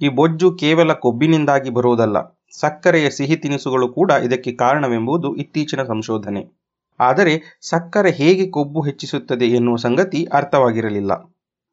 ಈ 0.00 0.08
ಬೊಜ್ಜು 0.08 0.50
ಕೇವಲ 0.54 0.92
ಕೊಬ್ಬಿನಿಂದಾಗಿ 0.92 1.70
ಬರುವುದಲ್ಲ, 1.70 2.18
ಸಕ್ಕರೆಯ 2.60 3.10
ಸಿಹಿ 3.10 3.36
ತಿನಿಸುಗಳು 3.36 3.88
ಕೂಡ 3.88 4.10
ಇದಕ್ಕೆ 4.10 4.52
ಕಾರಣವೆಂಬುದು 4.52 5.36
ಇತ್ತೀಚಿನ 5.36 5.82
ಸಂಶೋಧನೆ. 5.82 6.65
ಆದರೆ 7.00 7.58
ಸಕ್ಕರೆ 7.60 8.10
ಹೇಗೆ 8.10 8.50
ಕೊಬ್ಬು 8.50 8.80
ಹೆಚ್ಚಿಸುತ್ತದೆ 8.80 9.46
ಎನ್ನುವ 9.46 9.76
ಸಂಗತಿ 9.76 10.24
ಅರ್ಥವಾಗಿರಲಿಲ್ಲ. 10.32 11.12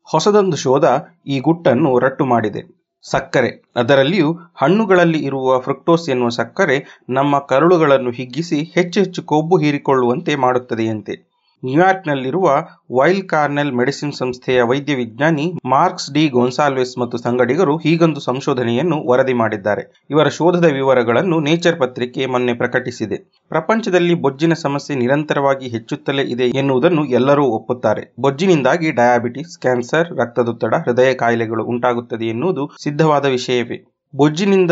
ಹೊಸದೊಂದು 0.04 0.58
ಶೋಧ 0.58 0.86
ಈ 1.28 1.40
ಗುಟ್ಟನ್ನು 1.40 2.00
ರಟ್ಟು 2.00 2.26
ಮಾಡಿದೆ. 2.26 2.84
ಸಕ್ಕರೆ, 3.02 3.72
ಅದರಲ್ಲಿಯೂ 3.76 4.34
ಹಣ್ಣುಗಳಲ್ಲಿ 4.34 5.20
ಇರುವ 5.20 5.60
ಫ್ರುಕ್ಟೋಸ್ 5.60 6.10
ಎನ್ನುವ 6.10 6.30
ಸಕ್ಕರೆ 6.30 7.04
ನಮ್ಮ 7.10 7.40
ಕರುಳುಗಳನ್ನು 7.40 8.12
ಹಿಗ್ಗಿಸಿ 8.12 8.64
ಹೆಚ್ಚು 8.76 9.00
ಹೆಚ್ಚು 9.00 9.24
ಕೊಬ್ಬು 9.24 9.58
ಹೀರಿಕೊಳ್ಳುವಂತೆ 9.58 10.36
ಮಾಡುತ್ತದೆಯಂತೆ. 10.36 11.33
ನ್ಯೂಯಾರ್ಕ್ನಲ್ಲಿರುವ 11.66 12.48
ವೈಲ್ 12.92 13.24
ಕಾರ್ನೆಲ್ 13.28 13.72
ಮೆಡಿಸಿನ್ 13.72 14.14
ಸಂಸ್ಥೆಯ 14.14 14.62
ವೈದ್ಯ 14.62 14.96
ವಿಜ್ಞಾನಿ 14.96 15.54
ಮಾರ್ಕ್ಸ್ 15.66 16.14
ಡಿ 16.14 16.30
ಗೊನ್ಸಾಲ್ವೆಸ್ 16.30 16.98
ಮತ್ತು 16.98 17.18
ಸಂಗಡಿಗರು 17.18 17.78
ಹೀಗೊಂದು 17.78 18.20
ಸಂಶೋಧನೆಯನ್ನು 18.20 19.10
ವರದಿ 19.10 19.34
ಮಾಡಿದ್ದಾರೆ. 19.34 20.04
ಇವರ 20.10 20.28
ಶೋಧದ 20.28 20.66
ವಿವರಗಳನ್ನು 20.66 21.40
ನೇಚರ್ 21.40 21.80
ಪತ್ರಿಕೆ 21.80 22.26
ಮೊನ್ನೆ 22.26 22.54
ಪ್ರಕಟಿಸಿದೆ. 22.54 23.18
ಪ್ರಪಂಚದಲ್ಲಿ 23.50 24.14
ಬೊಜ್ಜಿನ 24.14 24.54
ಸಮಸ್ಯೆ 24.54 24.98
ನಿರಂತರವಾಗಿ 24.98 25.70
ಹೆಚ್ಚುತ್ತಲೇ 25.70 26.22
ಇದೆ 26.22 26.44
ಎನ್ನುವುದನ್ನು 26.44 27.06
ಎಲ್ಲರೂ 27.06 27.46
ಒಪ್ಪುತ್ತಾರೆ. 27.46 28.14
ಬೊಜ್ಜಿನಿಂದಾಗಿ 28.20 28.92
ಡಯಾಬಿಟಿಸ್, 28.92 29.60
ಕ್ಯಾನ್ಸರ್, 29.60 30.20
ರಕ್ತದೊತ್ತಡ, 30.20 30.74
ಹೃದಯ 30.76 31.14
ಕಾಯಿಲೆಗಳು 31.14 31.66
ಉಂಟಾಗುತ್ತದೆ 31.66 32.26
ಎನ್ನುವುದು 32.26 32.72
ಸಿದ್ಧವಾದ 32.84 33.26
ವಿಷಯವೇ. 33.26 33.80
ಬೊಜ್ಜಿನಿಂದ 34.16 34.72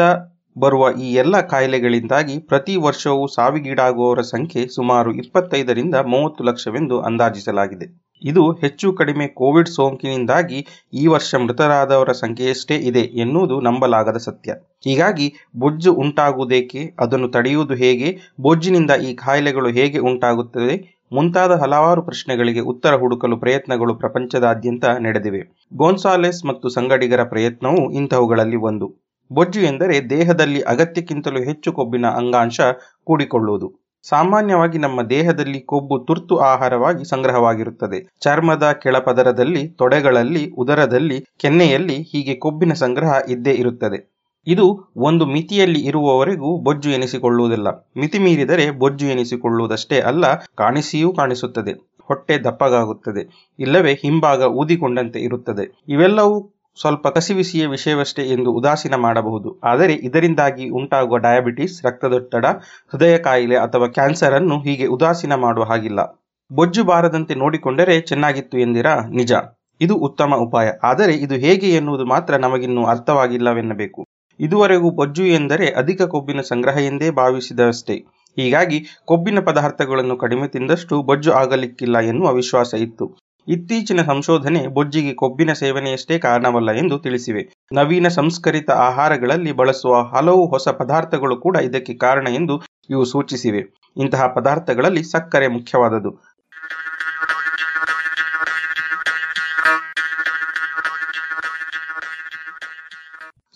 ಬರುವ 0.57 0.91
ಈ 1.01 1.13
ಎಲ್ಲ 1.13 1.41
ಕಾಯಿಲೆಗಳಿಂದಾಗಿ 1.41 2.39
ಪ್ರತಿ 2.39 2.75
ವರ್ಷವೂ 2.75 3.27
ಸಾವಿಗೀಡಾಗುವವರ 3.27 4.21
ಸಂಖ್ಯೆ 4.21 4.67
ಸುಮಾರು 4.67 5.13
ಇಪ್ಪತ್ತೈದರಿಂದ 5.13 5.95
ಮೂವತ್ತು 5.95 6.43
ಲಕ್ಷವೆಂದು 6.43 7.01
ಅಂದಾಜಿಸಲಾಗಿದೆ. 7.01 8.11
ಇದು 8.23 8.51
ಹೆಚ್ಚು 8.51 8.93
ಕಡಿಮೆ 8.93 9.27
ಕೋವಿಡ್ 9.27 9.69
ಸೋಂಕಿನಿಂದಾಗಿ 9.69 10.67
ಈ 10.93 11.07
ವರ್ಷ 11.07 11.35
ಮೃತರಾದವರ 11.35 12.11
ಸಂಖ್ಯೆಯಷ್ಟೇ 12.11 12.75
ಇದೆ 12.75 12.99
ಎನ್ನುವುದು 12.99 13.61
ನಂಬಲಾಗದ 13.61 14.17
ಸತ್ಯ. 14.17 14.51
ಹೀಗಾಗಿ 14.85 15.33
ಬೊಜ್ಜು 15.55 15.93
ಉಂಟಾಗುವುದೇಕೆ, 15.93 16.93
ಅದನ್ನು 16.99 17.27
ತಡೆಯುವುದು 17.27 17.73
ಹೇಗೆ, 17.73 18.19
ಬೊಜ್ಜಿನಿಂದ 18.41 18.91
ಈ 18.91 19.15
ಕಾಯಿಲೆಗಳು 19.15 19.69
ಹೇಗೆ 19.69 19.97
ಉಂಟಾಗುತ್ತದೆ, 19.97 21.01
ಮುಂತಾದ 21.13 21.51
ಹಲವಾರು 21.51 22.01
ಪ್ರಶ್ನೆಗಳಿಗೆ 22.01 22.59
ಉತ್ತರ 22.59 22.95
ಹುಡುಕಲು 22.95 23.37
ಪ್ರಯತ್ನಗಳು 23.37 23.95
ಪ್ರಪಂಚದಾದ್ಯಂತ 23.95 24.85
ನಡೆದಿವೆ. 24.85 25.67
ಗೋನ್ಸಾಲೆಸ್ 25.73 26.45
ಮತ್ತು 26.45 26.69
ಸಂಗಡಿಗರ 26.69 27.23
ಪ್ರಯತ್ನವು 27.23 27.91
ಇಂತಹವುಗಳಲ್ಲಿ 27.91 28.55
ಒಂದು. 28.55 29.10
ಬೊಜ್ಜು 29.31 29.61
ಎಂದರೆ 29.61 30.09
ದೇಹದಲ್ಲಿ 30.09 30.61
ಅಗತ್ಯಕ್ಕಿಂತಲೂ 30.61 31.43
ಹೆಚ್ಚು 31.43 31.73
ಕೊಬ್ಬಿನ 31.73 32.05
ಅಂಗಾಂಶ 32.05 32.61
ಕೂಡಿಕೊಳ್ಳುವುದು. 33.03 33.81
ಸಾಮಾನ್ಯವಾಗಿ 34.03 34.77
ನಮ್ಮ 34.77 35.01
ದೇಹದಲ್ಲಿ 35.01 35.59
ಕೊಬ್ಬು 35.59 35.99
ತುರ್ತು 35.99 36.37
ಆಹಾರವಾಗಿ 36.37 37.09
ಸಂಗ್ರಹವಾಗಿರುತ್ತದೆ. 37.09 38.09
ಚರ್ಮದ 38.21 38.71
ಕೆಳಪದರದಲ್ಲಿ, 38.71 39.67
ತೊಡೆಗಳಲ್ಲಿ, 39.67 40.49
ಉದರದಲ್ಲಿ, 40.49 41.25
ಕೆನ್ನೆಯಲ್ಲಿ 41.37 41.95
ಹೀಗೆ 41.95 42.35
ಕೊಬ್ಬಿನ 42.35 42.73
ಸಂಗ್ರಹ 42.73 43.13
ಇದ್ದೇ 43.29 43.51
ಇರುತ್ತದೆ. 43.51 44.11
ಇದು 44.47 44.93
ಒಂದು 44.97 45.25
ಮಿತಿಯಲ್ಲಿ 45.25 45.79
ಇರುವವರೆಗೂ 45.79 46.57
ಬೊಜ್ಜು 46.57 46.89
ಎನಿಸಿಕೊಳ್ಳುವುದಿಲ್ಲ. 46.89 47.67
ಮಿತಿ 47.97 48.19
ಮೀರಿದರೆ 48.19 48.71
ಬೊಜ್ಜು 48.71 49.05
ಎನಿಸಿಕೊಳ್ಳುವುದಷ್ಟೇ 49.05 49.99
ಅಲ್ಲ, 49.99 50.35
ಕಾಣಿಸಿಯೂ 50.35 51.13
ಕಾಣಿಸುತ್ತದೆ. 51.13 51.91
ಹೊಟ್ಟೆ 52.01 52.37
ದಪ್ಪಗಾಗುತ್ತದೆ. 52.37 53.53
ಇಲ್ಲವೇ, 53.59 53.93
ಹಿಂಭಾಗ 53.93 54.41
ಊದಿಕೊಂಡಂತೆ 54.41 55.19
ಇರುತ್ತದೆ. 55.19 55.83
ಇವೆಲ್ಲವೂ 55.89 56.60
ಸ್ವಲ್ಪ 56.79 57.07
ಕಸಿವಿಸಿಯ 57.07 57.67
ವಿಷಯವಷ್ಟೇ 57.67 58.21
ಎಂದು 58.21 58.51
ಉದಾಸೀನ 58.51 58.95
ಮಾಡಬಹುದು. 58.95 59.59
ಆದರೆ 59.63 59.93
ಇದರಿಂದಾಗಿ 59.93 60.69
ಉಂಟಾಗುವ 60.69 61.17
ಡಯಾಬಿಟಿಸ್, 61.17 61.85
ರಕ್ತದೊತ್ತಡ, 61.85 62.45
ಹೃದಯ 62.91 63.17
ಕಾಯಿಲೆ 63.17 63.55
ಅಥವಾ 63.55 63.87
ಕ್ಯಾನ್ಸರ್ 63.87 64.33
ಅನ್ನು 64.33 64.59
ಹೀಗೆ 64.59 64.85
ಉದಾಸೀನ 64.85 65.35
ಮಾಡುವ 65.35 65.63
ಹಾಗಿಲ್ಲ. 65.63 66.21
ಬೊಜ್ಜು 66.51 66.83
ಬಾರದಂತೆ 66.83 67.35
ನೋಡಿಕೊಂಡರೆ 67.35 68.01
ಚೆನ್ನಾಗಿತ್ತು 68.01 68.59
ಎಂದಿರಾ? 68.59 68.95
ನಿಜ. 69.09 69.33
ಇದು 69.81 69.95
ಉತ್ತಮ 69.95 70.35
ಉಪಾಯ. 70.35 70.69
ಆದರೆ 70.83 71.13
ಇದು 71.13 71.35
ಹೇಗೆ 71.35 71.69
ಎನ್ನುವುದು 71.69 72.05
ಮಾತ್ರ 72.05 72.35
ನಮಗಿನ್ನೂ 72.35 72.85
ಅರ್ಥವಾಗಿಲ್ಲವೆನ್ನಬೇಕು. 72.85 74.07
ಇದುವರೆಗೂ 74.39 74.91
ಬೊಜ್ಜು 74.91 75.25
ಎಂದರೆ 75.25 75.71
ಅಧಿಕ 75.71 76.01
ಕೊಬ್ಬಿನ 76.01 76.41
ಸಂಗ್ರಹ 76.41 76.79
ಎಂದೇ 76.85 77.09
ಭಾವಿಸಿದವಷ್ಟೇ 77.11 77.93
ಹೀಗಾಗಿ 78.37 78.85
ಕೊಬ್ಬಿನ 79.05 79.39
ಪದಾರ್ಥಗಳನ್ನು 79.39 80.17
ಕಡಿಮೆ 80.17 80.47
ತಿಂದಷ್ಟು 80.47 81.01
ಬೊಜ್ಜು 81.01 81.31
ಆಗಲಿಕ್ಕಿಲ್ಲ 81.31 81.99
ಎನ್ನುವ 81.99 82.33
ವಿಶ್ವಾಸ 82.33 82.73
ಇತ್ತು. 82.73 83.30
ಇತ್ತೀಚಿನ 83.47 84.01
ಸಂಶೋಧನೆ 84.05 84.67
ಬೊಜ್ಜಿಗೆ 84.67 85.13
ಕೊಬ್ಬಿನ 85.13 85.53
ಸೇವನೆಯಷ್ಟೇ 85.53 86.19
ಕಾರಣವಲ್ಲ 86.19 86.71
ಎಂದು 86.71 86.99
ತಿಳಿಸಿವೆ. 86.99 87.49
ನವೀನ 87.73 88.07
ಸಂಸ್ಕರಿತ 88.07 88.71
ಆಹಾರಗಳಲ್ಲಿ 88.71 89.51
ಬಳಸುವ 89.51 90.01
ಹಲವು 90.01 90.49
ಹೊಸ 90.49 90.67
ಪದಾರ್ಥಗಳು 90.67 91.37
ಕೂಡ 91.37 91.55
ಇದಕ್ಕೆ 91.55 91.93
ಕಾರಣ 91.93 92.27
ಎಂದು 92.27 92.61
ಇವು 92.89 93.05
ಸೂಚಿಸಿವೆ. 93.05 93.63
ಇಂತಹ 93.97 94.27
ಪದಾರ್ಥಗಳಲ್ಲಿ 94.27 95.03
ಸಕ್ಕರೆ 95.03 95.47
ಮುಖ್ಯವಾದದು 95.47 96.31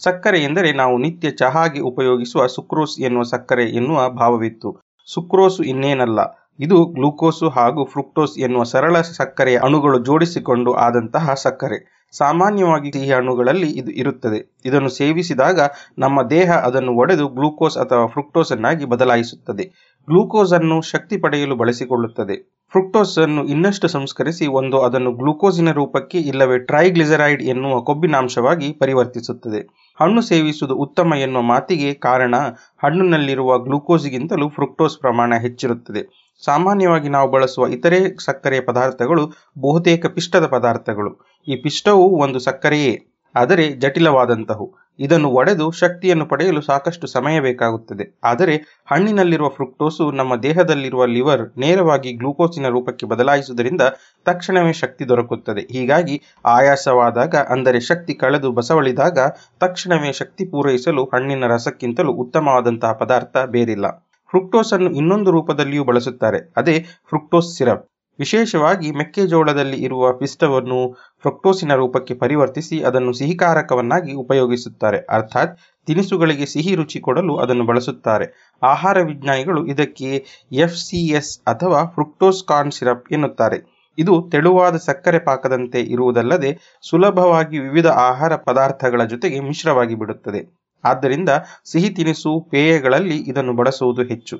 ಸಕ್ಕರೆ 0.03 0.43
ಎಂದರೆ 0.43 0.71
ನಾವು 0.71 0.97
ನಿತ್ಯ 0.97 1.31
ಚಹಾಗೆ 1.31 1.79
ಉಪಯೋಗಿಸುವ 1.79 2.47
ಸುಕ್ರೋಸ್ 2.47 2.99
ಎನ್ನುವ 2.99 3.23
ಸಕ್ಕರೆ 3.23 3.69
ಎನ್ನುವ 3.69 4.09
ಭಾವವಿತ್ತು. 4.09 4.69
ಸುಕ್ರೋಸು 5.13 5.63
ಇನ್ನೇನಲ್ಲ. 5.63 6.44
ಇದು 6.59 6.85
ಗ್ಲೂಕೋಸು 6.85 7.49
ಹಾಗೂ 7.49 7.85
ಫ್ರುಕ್ಟೋಸ್ 7.85 8.39
ಎನ್ನುವ 8.39 8.63
ಸರಳ 8.63 9.01
ಸಕ್ಕರೆಯ 9.01 9.57
ಅಣುಗಳು 9.57 9.99
ಜೋಡಿಸಿಕೊಂಡು 9.99 10.73
ಆದಂತಹ 10.73 11.33
ಸಕ್ಕರೆ. 11.33 11.77
ಸಾಮಾನ್ಯವಾಗಿ 12.13 12.91
ಸಿಹಿ 12.91 13.11
ಹಣ್ಣುಗಳಲ್ಲಿ 13.11 13.71
ಇದು 13.71 13.91
ಇರುತ್ತದೆ. 13.91 14.59
ಇದನ್ನು 14.65 14.89
ಸೇವಿಸಿದಾಗ 14.89 15.59
ನಮ್ಮ 15.99 16.29
ದೇಹ 16.29 16.51
ಅದನ್ನು 16.57 16.91
ಒಡೆದು 16.91 17.27
ಗ್ಲೂಕೋಸ್ 17.27 17.77
ಅಥವಾ 17.77 18.07
ಫ್ರುಕ್ಟೋಸ್ 18.07 18.51
ಅನ್ನಾಗಿ 18.51 18.85
ಬದಲಾಯಿಸುತ್ತದೆ. 18.85 19.63
ಗ್ಲೂಕೋಸ್ 20.07 20.53
ಅನ್ನು 20.53 20.81
ಶಕ್ತಿ 20.81 21.17
ಪಡೆಯಲು 21.17 21.55
ಬಳಸಿಕೊಳ್ಳುತ್ತದೆ. 21.55 22.35
ಫ್ರುಕ್ಟೋಸ್ 22.73 23.19
ಅನ್ನು 23.19 23.45
ಇನ್ನಷ್ಟು 23.45 23.87
ಸಂಸ್ಕರಿಸಿ 23.87 24.47
ಒಂದು 24.47 24.81
ಅದನ್ನು 24.81 25.11
ಗ್ಲೂಕೋಸಿನ 25.11 25.71
ರೂಪಕ್ಕೆ 25.71 26.17
ಇಲ್ಲವೇ 26.21 26.57
ಟ್ರೈಗ್ಲಿಸರೈಡ್ 26.59 27.41
ಎನ್ನುವ 27.43 27.81
ಕೊಬ್ಬಿನಾಂಶವಾಗಿ 27.81 28.73
ಪರಿವರ್ತಿಸುತ್ತದೆ. 28.73 29.61
ಹಣ್ಣು 29.99 30.21
ಸೇವಿಸುವುದು 30.21 30.75
ಉತ್ತಮ 30.75 31.13
ಎನ್ನುವ 31.15 31.41
ಮಾತಿಗೆ 31.41 31.93
ಕಾರಣ 31.93 32.35
ಹಣ್ಣಿನಲ್ಲಿರುವ 32.83 33.59
ಗ್ಲೂಕೋಸ್ಗಿಂತಲೂ 33.59 34.49
ಫ್ರುಕ್ಟೋಸ್ 34.49 34.99
ಪ್ರಮಾಣ 34.99 35.33
ಹೆಚ್ಚಿರುತ್ತದೆ. 35.41 36.24
ಸಾಮಾನ್ಯವಾಗಿ 36.43 37.09
ನಾವು 37.09 37.31
ಬಳಸುವ 37.31 37.67
ಇತರೆ 37.67 38.17
ಸಕ್ಕರೆಯ 38.19 38.59
ಪದಾರ್ಥಗಳು 38.59 39.23
ಬಹುತೇಕ 39.59 40.05
ಪಿಷ್ಟದ 40.05 40.45
ಪದಾರ್ಥಗಳು. 40.45 41.11
ಈ 41.47 41.55
ಪಿಷ್ಟವು 41.55 42.17
ಒಂದು 42.17 42.39
ಸಕ್ಕರೆಯೇ, 42.39 42.93
ಆದರೆ 43.35 43.69
ಜಟಿಲವಾದಂತಹವು. 43.69 44.67
ಇದನ್ನು 44.99 45.29
ಒಡೆದು 45.29 45.71
ಶಕ್ತಿಯನ್ನು 45.71 46.25
ಪಡೆಯಲು 46.25 46.61
ಸಾಕಷ್ಟು 46.61 47.07
ಸಮಯ 47.07 47.39
ಬೇಕಾಗುತ್ತದೆ. 47.39 48.19
ಆದರೆ 48.23 48.55
ಹಣ್ಣಿನಲ್ಲಿರುವ 48.85 49.49
ಫ್ರುಕ್ಟೋಸು 49.49 50.11
ನಮ್ಮ 50.11 50.35
ದೇಹದಲ್ಲಿರುವ 50.35 51.05
ಲಿವರ್ 51.05 51.57
ನೇರವಾಗಿ 51.57 52.11
ಗ್ಲೂಕೋಸಿನ 52.13 52.67
ರೂಪಕ್ಕೆ 52.67 53.05
ಬದಲಾಯಿಸುವುದರಿಂದ 53.05 53.81
ತಕ್ಷಣವೇ 54.25 54.73
ಶಕ್ತಿ 54.73 55.09
ದೊರಕುತ್ತದೆ. 55.09 55.61
ಹೀಗಾಗಿ 55.71 56.21
ಆಯಾಸವಾದಾಗ, 56.45 57.35
ಅಂದರೆ 57.35 57.79
ಶಕ್ತಿ 57.79 58.13
ಕಳೆದು 58.13 58.51
ಬಸವಳಿದಾಗ, 58.51 59.19
ತಕ್ಷಣವೇ 59.59 60.11
ಶಕ್ತಿ 60.11 60.45
ಪೂರೈಸಲು 60.45 61.03
ಹಣ್ಣಿನ 61.13 61.47
ರಸಕ್ಕಿಂತಲೂ 61.47 62.13
ಉತ್ತಮವಾದಂತಹ 62.13 62.91
ಪದಾರ್ಥ 62.93 63.37
ಬೇರಿಲ್ಲ. 63.47 64.04
ಫ್ರುಕ್ಟೋಸ್ 64.29 64.73
ಅನ್ನು 64.73 64.91
ಇನ್ನೊಂದು 64.91 65.31
ರೂಪದಲ್ಲಿಯೂ 65.31 65.83
ಬಳಸುತ್ತಾರೆ. 65.83 66.39
ಅದೇ 66.57 66.79
ಫ್ರುಕ್ಟೋಸ್ 67.09 67.57
ಸಿರಪ್. 67.57 67.85
ವಿಶೇಷವಾಗಿ 68.19 68.91
ಮೆಕ್ಕೆಜೋಳದಲ್ಲಿ 68.91 69.77
ಇರುವ 69.83 70.13
ಪಿಷ್ಟವನ್ನು 70.13 70.77
ಫ್ರುಕ್ಟೋಸಿನ 71.21 71.73
ರೂಪಕ್ಕೆ 71.75 72.13
ಪರಿವರ್ತಿಸಿ 72.13 72.83
ಅದನ್ನು 72.83 73.13
ಸಿಹಿಕಾರಕವನ್ನಾಗಿ 73.13 74.13
ಉಪಯೋಗಿಸುತ್ತಾರೆ. 74.13 74.97
ಅರ್ಥಾತ್ 75.09 75.59
ತಿನಿಸುಗಳಿಗೆ 75.85 76.45
ಸಿಹಿ 76.45 76.75
ರುಚಿ 76.75 76.99
ಕೊಡಲು 76.99 77.35
ಅದನ್ನು 77.37 77.65
ಬಳಸುತ್ತಾರೆ. 77.65 78.55
ಆಹಾರ 78.63 79.01
ವಿಜ್ಞಾನಿಗಳು 79.01 79.67
ಇದಕ್ಕೆ 79.67 80.25
ಎಫ್ 80.51 80.77
ಸಿ 80.77 81.09
ಎಸ್ 81.09 81.39
ಅಥವಾ 81.47 81.85
ಫ್ರುಕ್ಟೋಸ್ 81.85 82.43
ಕಾರ್ನ್ 82.45 82.71
ಸಿರಪ್ 82.71 83.11
ಎನ್ನುತ್ತಾರೆ. 83.11 83.59
ಇದು 83.97 84.29
ತೆಳುವಾದ 84.31 84.75
ಸಕ್ಕರೆ 84.75 85.19
ಪಾಕದಂತೆ 85.19 85.81
ಇರುವುದಲ್ಲದೆ 85.81 86.79
ಸುಲಭವಾಗಿ 86.81 87.59
ವಿವಿಧ 87.59 87.87
ಆಹಾರ 87.87 88.35
ಪದಾರ್ಥಗಳ 88.35 89.03
ಜೊತೆಗೆ 89.03 89.39
ಮಿಶ್ರವಾಗಿ 89.39 89.95
ಬಿಡುತ್ತದೆ. 89.95 90.64
ಆದ್ದರಿಂದ 90.85 91.29
ಸಿಹಿ 91.65 91.89
ತಿನಿಸು 91.89 92.49
ಪೇಯಗಳಲ್ಲಿ 92.51 93.17
ಇದನ್ನು 93.27 93.53
ಬಳಸುವುದು 93.53 94.03
ಹೆಚ್ಚು. 94.03 94.37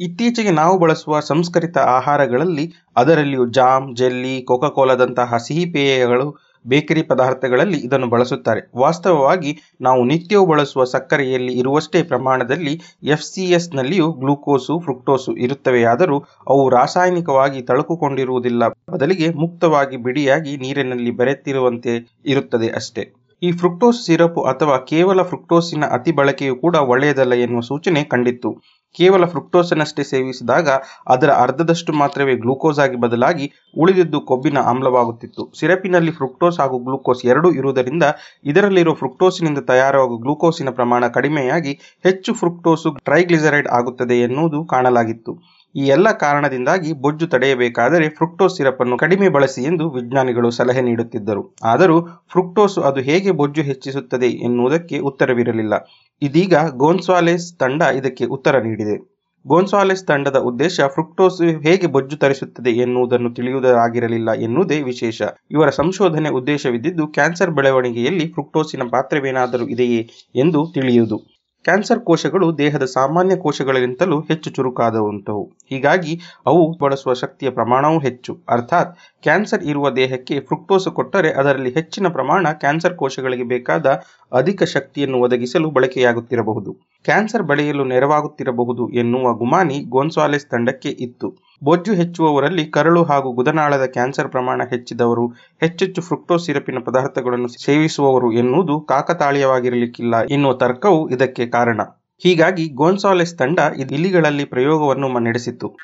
ಇತ್ತೀಚೆಗೆ 0.00 0.50
ನಾವು 0.50 0.78
ಬಳಸುವ 0.78 1.20
ಸಂಸ್ಕರಿತ 1.20 1.78
ಆಹಾರಗಳಲ್ಲಿ 1.78 2.64
ಅದರಲ್ಲಿಯೂ 2.96 3.46
ಜಾಮ್, 3.50 3.96
ಜೆಲ್ಲಿ, 3.96 4.42
ಕೋಕಾಕೋಲಾದಂತಹ 4.42 5.36
ಸಿಹಿ 5.36 5.64
ಪೇಯಗಳು, 5.66 6.26
ಬೇಕರಿ 6.64 7.02
ಪದಾರ್ಥಗಳಲ್ಲಿ 7.02 7.78
ಇದನ್ನು 7.78 8.08
ಬಳಸುತ್ತಾರೆ. 8.08 8.70
ವಾಸ್ತವವಾಗಿ 8.76 9.50
ನಾವು 9.80 10.04
ನಿತ್ಯವೂ 10.04 10.46
ಬಳಸುವ 10.46 10.84
ಸಕ್ಕರೆಯಲ್ಲಿ 10.84 11.52
ಇರುವಷ್ಟೇ 11.52 12.02
ಪ್ರಮಾಣದಲ್ಲಿ 12.02 12.74
ಎಫ್ 13.02 13.22
ಸಿ 13.22 13.44
ಎಸ್ನಲ್ಲಿಯೂ 13.50 14.12
ಗ್ಲೂಕೋಸು, 14.12 14.78
ಫ್ರುಕ್ಟೋಸು 14.78 15.32
ಇರುತ್ತವೆಯಾದರೂ 15.36 16.18
ಅವು 16.48 16.68
ರಾಸಾಯನಿಕವಾಗಿ 16.68 17.62
ತಳುಕುಕೊಂಡಿರುವುದಿಲ್ಲ. 17.62 18.62
ಬದಲಿಗೆ 18.90 19.30
ಮುಕ್ತವಾಗಿ 19.34 19.96
ಬಿಡಿಯಾಗಿ 19.96 20.56
ನೀರಿನಲ್ಲಿ 20.56 21.10
ಬೆರೆತಿರುವಂತೆ 21.10 21.94
ಇರುತ್ತದೆ 22.26 22.68
ಅಷ್ಟೇ. 22.68 23.04
ಈ 23.42 23.48
ಫ್ರುಕ್ಟೋಸ್ 23.52 23.98
ಸಿರಪ್ 24.06 24.38
ಅಥವಾ 24.50 24.76
ಕೇವಲ 24.90 25.22
ಫ್ರುಕ್ಟೋಸಿನ 25.22 25.84
ಅತಿ 25.96 26.12
ಬಳಕೆಯು 26.12 26.54
ಕೂಡ 26.56 26.76
ಒಳ್ಳೆಯದಲ್ಲ 26.92 27.34
ಎನ್ನುವ 27.44 27.60
ಸೂಚನೆ 27.60 28.02
ಕಂಡಿತ್ತು. 28.04 28.50
ಕೇವಲ 28.98 29.24
ಫ್ರುಕ್ಟೋಸನ್ನಷ್ಟೇ 29.24 30.02
ಸೇವಿಸಿದಾಗ 30.02 30.68
ಅದರ 31.08 31.30
ಅರ್ಧದಷ್ಟು 31.44 31.92
ಮಾತ್ರವೇ 31.92 32.34
ಗ್ಲೂಕೋಸ್ 32.34 32.80
ಆಗಿ 32.80 32.96
ಬದಲಾಗಿ 32.96 33.46
ಉಳಿದಿದ್ದು 33.76 34.20
ಕೊಬ್ಬಿನ 34.20 34.58
ಆಮ್ಲವಾಗುತ್ತಿತ್ತು. 34.72 35.44
ಸಿರಪಿನಲ್ಲಿ 35.58 36.12
ಫ್ರುಕ್ಟೋಸ್ 36.12 36.60
ಹಾಗೂ 36.60 36.78
ಗ್ಲೂಕೋಸ್ 36.78 37.22
ಎರಡೂ 37.26 37.50
ಇರುವುದರಿಂದ 37.52 38.04
ಇದರಲ್ಲಿರುವ 38.44 38.94
ಫ್ರುಕ್ಟೋಸಿನಿಂದ 38.94 39.58
ತಯಾರಾಗುವ 39.58 40.16
ಗ್ಲೂಕೋಸಿನ 40.16 40.70
ಪ್ರಮಾಣ 40.70 41.04
ಕಡಿಮೆಯಾಗಿ 41.08 41.74
ಹೆಚ್ಚು 42.04 42.32
ಫ್ರುಕ್ಟೋಸು 42.34 42.90
ಟ್ರೈಗ್ಲಿಸರೈಡ್ 43.04 43.68
ಆಗುತ್ತದೆ 43.68 44.18
ಎನ್ನುವುದು 44.20 44.64
ಕಾಣಲಾಗಿತ್ತು. 44.64 45.55
ಈ 45.76 45.86
ಎಲ್ಲ 45.86 46.12
ಕಾರಣದಿಂದಾಗಿ 46.12 46.92
ಬೊಜ್ಜು 46.92 47.26
ತಡೆಯಬೇಕಾದರೆ 47.26 48.08
ಫ್ರುಕ್ಟೋಸ್ 48.08 48.56
ಸಿರಪ್ 48.56 48.80
ಅನ್ನು 48.80 48.98
ಕಡಿಮೆ 48.98 49.28
ಬಳಸಿ 49.28 49.62
ಎಂದು 49.62 49.90
ವಿಜ್ಞಾನಿಗಳು 49.90 50.50
ಸಲಹೆ 50.50 50.80
ನೀಡುತ್ತಿದ್ದರು. 50.80 51.56
ಆದರೂ 51.64 52.00
ಫ್ರುಕ್ಟೋಸ್ 52.30 52.78
ಅದು 52.78 53.00
ಹೇಗೆ 53.00 53.30
ಬೊಜ್ಜು 53.30 53.62
ಹೆಚ್ಚಿಸುತ್ತದೆ 53.62 54.26
ಎನ್ನುವುದಕ್ಕೆ 54.26 54.98
ಉತ್ತರವಿರಲಿಲ್ಲ. 54.98 55.74
ಇದೀಗ 56.22 56.54
ಗೋನ್ಸ್ವಾಲೆಸ್ 56.76 57.58
ತಂಡ 57.58 57.82
ಇದಕ್ಕೆ 57.82 58.24
ಉತ್ತರ 58.24 58.58
ನೀಡಿದೆ. 58.58 59.16
ಗೋನ್ಸ್ವಾಲೆಸ್ 59.46 60.06
ತಂಡದ 60.06 60.36
ಉದ್ದೇಶ 60.36 60.80
ಫ್ರುಕ್ಟೋಸ್ 60.80 61.42
ಹೇಗೆ 61.42 61.86
ಬೊಜ್ಜು 61.86 62.16
ತರಿಸುತ್ತದೆ 62.16 62.70
ಎನ್ನುವುದನ್ನು 62.70 63.34
ತಿಳಿಯುವುದಾಗಿರಲಿಲ್ಲ 63.34 64.32
ಎನ್ನುವುದೇ 64.32 64.82
ವಿಶೇಷ. 64.82 65.22
ಇವರ 65.50 65.70
ಸಂಶೋಧನೆ 65.70 66.28
ಉದ್ದೇಶವಿದ್ದಿದ್ದು, 66.28 67.06
ಕ್ಯಾನ್ಸರ್ 67.06 67.50
ಬೆಳವಣಿಗೆಯಲ್ಲಿ 67.50 68.32
ಫ್ರುಕ್ಟೋಸಿನ 68.32 68.82
ಪಾತ್ರವೇನಾದರೂ 68.90 69.66
ಇದೆಯೇ 69.66 70.08
ಎಂದು 70.34 70.66
ತಿಳಿಯುವುದು. 70.74 71.35
ಕ್ಯಾನ್ಸರ್ 71.66 72.00
ಕೋಶಗಳು 72.00 72.58
ದೇಹದ 72.58 72.84
ಸಾಮಾನ್ಯ 72.84 73.36
ಕೋಶಗಳಿಗಿಂತಲೂ 73.36 74.20
ಹೆಚ್ಚು 74.20 74.50
ಚುರುಕಾದವಂತವು 74.50 75.52
ಹೀಗಾಗಿ 75.70 76.20
ಅವು 76.46 76.78
ಬಳಸುವ 76.82 77.14
ಶಕ್ತಿಯ 77.14 77.50
ಪ್ರಮಾಣವೂ 77.50 77.98
ಹೆಚ್ಚು. 77.98 78.38
ಅರ್ಥಾತ್ 78.48 78.98
ಕ್ಯಾನ್ಸರ್ 79.22 79.64
ಇರುವ 79.64 79.90
ದೇಹಕ್ಕೆ 79.90 80.40
ಫ್ರುಕ್ಟೋಸ್ 80.40 80.88
ಕೊಟ್ಟರೆ 80.88 81.30
ಅದರಲ್ಲಿ 81.32 81.72
ಹೆಚ್ಚಿನ 81.72 82.08
ಪ್ರಮಾಣ 82.08 82.46
ಕ್ಯಾನ್ಸರ್ 82.52 82.94
ಕೋಶಗಳಿಗೆ 82.94 83.42
ಬೇಕಾದ 83.42 83.86
ಅಧಿಕ 84.32 84.62
ಶಕ್ತಿಯನ್ನು 84.62 85.18
ಒದಗಿಸಲು 85.18 85.70
ಬಳಕೆಯಾಗುತ್ತಿರಬಹುದು. 85.70 86.72
ಕ್ಯಾನ್ಸರ್ 87.04 87.42
ಬೆಳೆಯಲು 87.42 87.84
ನೆರವಾಗುತ್ತಿರಬಹುದು 87.84 88.88
ಎನ್ನುವ 88.88 89.32
ಗುಮಾನಿ 89.34 89.84
ಗೋನ್ಸಾಲೆಸ್ 89.88 90.46
ತಂಡಕ್ಕೆ 90.46 90.88
ಇತ್ತು. 90.88 91.28
ಬೊಜ್ಜು 91.64 91.94
ಹೆಚ್ಚುವವರಲ್ಲಿ 91.94 92.66
ಕರಳು 92.66 93.04
ಹಾಗೂ 93.04 93.32
ಗುದನಾಳದ 93.32 93.84
ಕ್ಯಾನ್ಸರ್ 93.84 94.30
ಪ್ರಮಾಣ 94.30 94.62
ಹೆಚ್ಚಿದವರು, 94.70 95.28
ಹೆಚ್ಚೆಚ್ಚು 95.60 96.02
ಫ್ರುಕ್ಟೋಸ್ 96.02 96.46
ಸಿರಪಿನ 96.46 96.78
ಪದಾರ್ಥಗಳನ್ನು 96.84 97.48
ಸೇವಿಸುವವರು 97.48 98.32
ಎನ್ನುವುದು 98.32 98.80
ಕಾಕತಾಳೀಯವಾಗಿರಲಿಕ್ಕಿಲ್ಲ 98.80 100.20
ಎನ್ನುವ 100.20 100.54
ತರ್ಕವು 100.54 101.10
ಇದಕ್ಕೆ 101.10 101.46
ಕಾರಣ. 101.46 101.80
ಹೀಗಾಗಿ 102.18 102.68
ಗೋನ್ಸಾಲೆಸ್ 102.68 103.38
ತಂಡ 103.38 103.58
ಇಲಿಗಳಲ್ಲಿ 103.90 104.44
ಪ್ರಯೋಗವನ್ನು 104.44 105.18
ನಡೆಸಿತು 105.18 105.76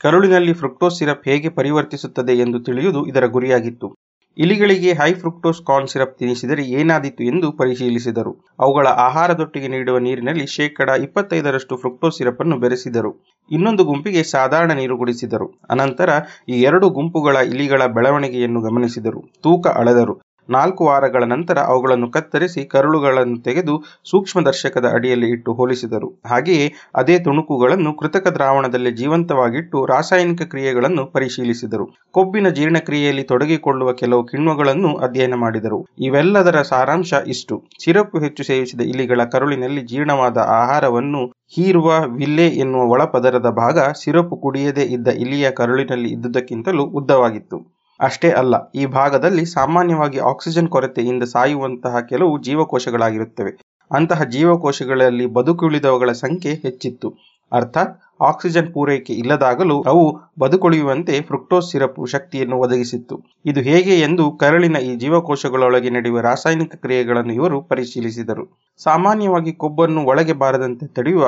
ಕರುಳಿನಲ್ಲಿ 0.00 0.52
ಫ್ರುಕ್ಟೋಸ್ 0.52 0.98
ಸಿರಪ್ 0.98 1.28
ಹೇಗೆ 1.28 1.48
ಪರಿವರ್ತಿಸುತ್ತದೆ 1.48 2.32
ಎಂದು 2.32 2.60
ತಿಳಿಯುವುದು 2.60 3.06
ಇದರ 3.06 3.26
ಗುರಿಯಾಗಿತ್ತು. 3.26 4.05
ಇಲಿಗಳಿಗೆ 4.38 4.92
ಹೈ 4.92 5.12
ಫ್ರುಕ್ಟೋಸ್ 5.12 5.60
ಕಾರ್ನ್ 5.66 5.88
ಸಿರಪ್ 5.88 6.18
ತಿನ್ನಿಸಿದರೆ 6.18 6.62
ಏನಾದೀತು 6.64 7.24
ಎಂದು 7.24 7.52
ಪರಿಶೀಲಿಸಿದರು. 7.52 8.32
ಅವುಗಳ 8.60 8.86
ಆಹಾರದೊಟ್ಟಿಗೆ 8.86 9.68
ನೀಡುವ 9.68 9.98
ನೀರಿನಲ್ಲಿ 9.98 10.46
ಶೇಕಡ 10.46 10.88
ಇಪ್ಪತ್ತೈದರಷ್ಟು 10.88 11.76
ಫ್ರುಕ್ಟೋಸ್ 11.76 12.18
ಸಿರಪ್ 12.18 12.40
ಅನ್ನು 12.40 12.56
ಬೆರೆಸಿದರು. 12.56 13.12
ಇನ್ನೊಂದು 13.50 13.84
ಗುಂಪಿಗೆ 13.84 14.22
ಸಾಧಾರಣ 14.22 14.72
ನೀರು 14.72 14.98
ಕುಡಿಸಿದರು. 14.98 15.60
ಅನಂತರ 15.70 16.10
ಈ 16.48 16.62
ಎರಡು 16.62 16.88
ಗುಂಪುಗಳ 16.90 17.36
ಇಲಿಗಳ 17.36 17.86
ಬೆಳವಣಿಗೆಯನ್ನು 17.86 18.62
ಗಮನಿಸಿದರು. 18.62 19.22
ತೂಕ 19.42 19.66
ಅಳೆದರು. 19.66 20.16
ನಾಲ್ಕು 20.50 20.84
ವಾರಗಳ 20.84 21.24
ನಂತರ 21.24 21.58
ಅವುಗಳನ್ನು 21.58 22.10
ಕತ್ತರಿಸಿ 22.10 22.64
ಕರುಳುಗಳನ್ನು 22.64 23.42
ತೆಗೆದು 23.42 23.84
ಸೂಕ್ಷ್ಮದರ್ಶಕದ 24.04 24.92
ಅಡಿಯಲ್ಲಿ 24.94 25.30
ಇಟ್ಟು 25.30 25.54
ಹೋಲಿಸಿದರು. 25.54 26.22
ಹಾಗೆಯೇ 26.26 26.72
ಅದೇ 26.94 27.18
ತುಣುಕುಗಳನ್ನು 27.18 27.94
ಕೃತಕ 27.94 28.26
ದ್ರಾವಣದಲ್ಲಿ 28.28 28.92
ಜೀವಂತವಾಗಿಟ್ಟು 28.92 29.86
ರಾಸಾಯನಿಕ 29.86 30.42
ಕ್ರಿಯೆಗಳನ್ನು 30.42 31.06
ಪರಿಶೀಲಿಸಿದರು. 31.06 31.96
ಕೊಬ್ಬಿನ 32.10 32.48
ಜೀರ್ಣಕ್ರಿಯೆಯಲ್ಲಿ 32.48 33.22
ತೊಡಗಿಕೊಳ್ಳುವ 33.22 33.92
ಕೆಲವು 33.92 34.24
ಕಿಣ್ವಗಳನ್ನು 34.24 34.96
ಅಧ್ಯಯನ 34.96 35.34
ಮಾಡಿದರು. 35.34 35.86
ಇವೆಲ್ಲದರ 35.98 36.62
ಸಾರಾಂಶ 36.62 37.14
ಇಷ್ಟು. 37.26 37.68
ಸಿರಪ್ 37.84 38.16
ಹೆಚ್ಚು 38.22 38.44
ಸೇವಿಸಿದ 38.44 38.80
ಇಲಿಗಳ 38.80 39.24
ಕರುಳಿನಲ್ಲಿ 39.24 39.80
ಜೀರ್ಣವಾದ 39.80 40.36
ಆಹಾರವನ್ನು 40.36 41.26
ಹೀರುವ 41.56 42.04
ವಿಲ್ಲೆ 42.16 42.48
ಎನ್ನುವ 42.48 42.82
ಒಳಪದರದ 42.82 43.50
ಭಾಗ 43.50 43.78
ಸಿರಪು 43.78 44.36
ಕುಡಿಯದೇ 44.36 44.82
ಇದ್ದ 44.82 45.08
ಇಲಿಯ 45.08 45.50
ಕರುಳಿನಲ್ಲಿ 45.50 46.08
ಇದ್ದುದಕ್ಕಿಂತಲೂ 46.08 46.84
ಉದ್ದವಾಗಿತ್ತು. 46.84 47.75
ಅಷ್ಟೇ 48.00 48.30
ಅಲ್ಲ, 48.30 48.54
ಈ 48.74 48.86
ಭಾಗದಲ್ಲಿ 48.98 49.44
ಸಾಮಾನ್ಯವಾಗಿ 49.54 50.18
ಆಕ್ಸಿಜನ್ 50.30 50.68
ಕೊರತೆಯಿಂದ 50.68 51.24
ಸಾಯುವಂತಹ 51.34 52.00
ಕೆಲವು 52.10 52.34
ಜೀವಕೋಶಗಳಾಗಿರುತ್ತವೆ. 52.38 53.52
ಅಂತಹ 53.90 54.22
ಜೀವಕೋಶಗಳಲ್ಲಿ 54.34 55.26
ಬದುಕುಳಿದವುಗಳ 55.36 56.12
ಸಂಖ್ಯೆ 56.24 56.52
ಹೆಚ್ಚಿತ್ತು. 56.64 57.08
ಅರ್ಥಾತ್, 57.52 57.92
ಆಕ್ಸಿಜನ್ 58.20 58.68
ಪೂರೈಕೆ 58.74 59.12
ಇಲ್ಲದಾಗಲೂ 59.12 59.76
ಅವು 59.82 60.04
ಬದುಕುಳಿಯುವಂತೆ 60.38 61.14
ಫ್ರುಕ್ಟೋಸ್ 61.20 61.68
ಸಿರಪ್ 61.72 61.98
ಶಕ್ತಿಯನ್ನು 62.06 62.56
ಒದಗಿಸಿತ್ತು. 62.58 63.16
ಇದು 63.46 63.60
ಹೇಗೆ 63.60 63.94
ಎಂದು 63.98 64.24
ಕರಳಿನ 64.42 64.78
ಈ 64.88 64.92
ಜೀವಕೋಶಗಳೊಳಗೆ 64.96 65.90
ನಡೆಯುವ 65.90 66.20
ರಾಸಾಯನಿಕ 66.20 66.74
ಕ್ರಿಯೆಗಳನ್ನು 66.74 67.32
ಇವರು 67.32 67.58
ಪರಿಶೀಲಿಸಿದರು. 67.62 68.44
ಸಾಮಾನ್ಯವಾಗಿ 68.80 69.52
ಕೊಬ್ಬನ್ನು 69.52 70.02
ಒಳಗೆ 70.04 70.36
ಬಾರದಂತೆ 70.42 70.86
ತಡೆಯುವ 70.86 71.26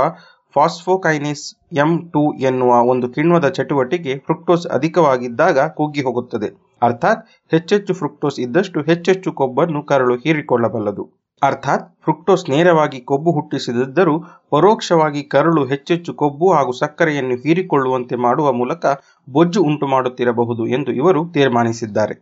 ಫಾಸ್ಫೋಕೈನೇಸ್ 0.59 1.43
ಎಂ 1.72 1.90
ಟು 2.12 2.32
ಎನ್ನುವ 2.40 2.70
ಒಂದು 2.93 3.09
ಕಿಣ್ವದ 3.09 3.48
ಚಟುವಟಿಕೆ 3.48 4.14
ಫ್ರುಕ್ಟೋಸ್ 4.18 4.66
ಅಧಿಕವಾಗಿದ್ದಾಗ 4.66 5.59
ಕುಗ್ಗಿ 5.68 6.02
ಹೋಗುತ್ತದೆ. 6.02 6.48
ಅರ್ಥಾತ್ 6.82 7.22
ಹೆಚ್ಚೆಚ್ಚು 7.52 7.94
ಫ್ರುಕ್ಟೋಸ್ 7.94 8.40
ಇದ್ದಷ್ಟು 8.40 8.80
ಹೆಚ್ಚೆಚ್ಚು 8.80 9.32
ಕೊಬ್ಬನ್ನು 9.32 9.82
ಕರಳು 9.82 10.14
ಹೀರಿಕೊಳ್ಳಬಲ್ಲದು. 10.14 11.05
ಅರ್ಥಾತ್ 11.43 11.85
ಫ್ರುಕ್ಟೋಸ್ 12.05 12.51
ನೇರವಾಗಿ 12.51 13.01
ಕೊಬ್ಬು 13.01 13.30
ಹುಟ್ಟಿಸದಿದ್ದರೂ 13.32 14.14
ಪರೋಕ್ಷವಾಗಿ 14.51 15.22
ಕರಳು 15.22 15.64
ಹೆಚ್ಚೆಚ್ಚು 15.66 16.14
ಕೊಬ್ಬು 16.14 16.52
ಹಾಗೂ 16.52 16.72
ಸಕ್ಕರೆಯನ್ನು 16.72 17.36
ಹೀರಿಕೊಳ್ಳುವಂತೆ 17.36 18.16
ಮಾಡುವ 18.16 18.52
ಮೂಲಕ 18.52 18.86
ಬೊಜ್ಜು 19.28 19.62
ಉಂಟು 19.62 19.86
ಮಾಡುತ್ತಿರಬಹುದು 19.86 20.66
ಎಂದು 20.66 20.93
ಇವರು 20.93 21.22
ತೀರ್ಮಾನಿಸಿದ್ದಾರೆ. 21.32 22.16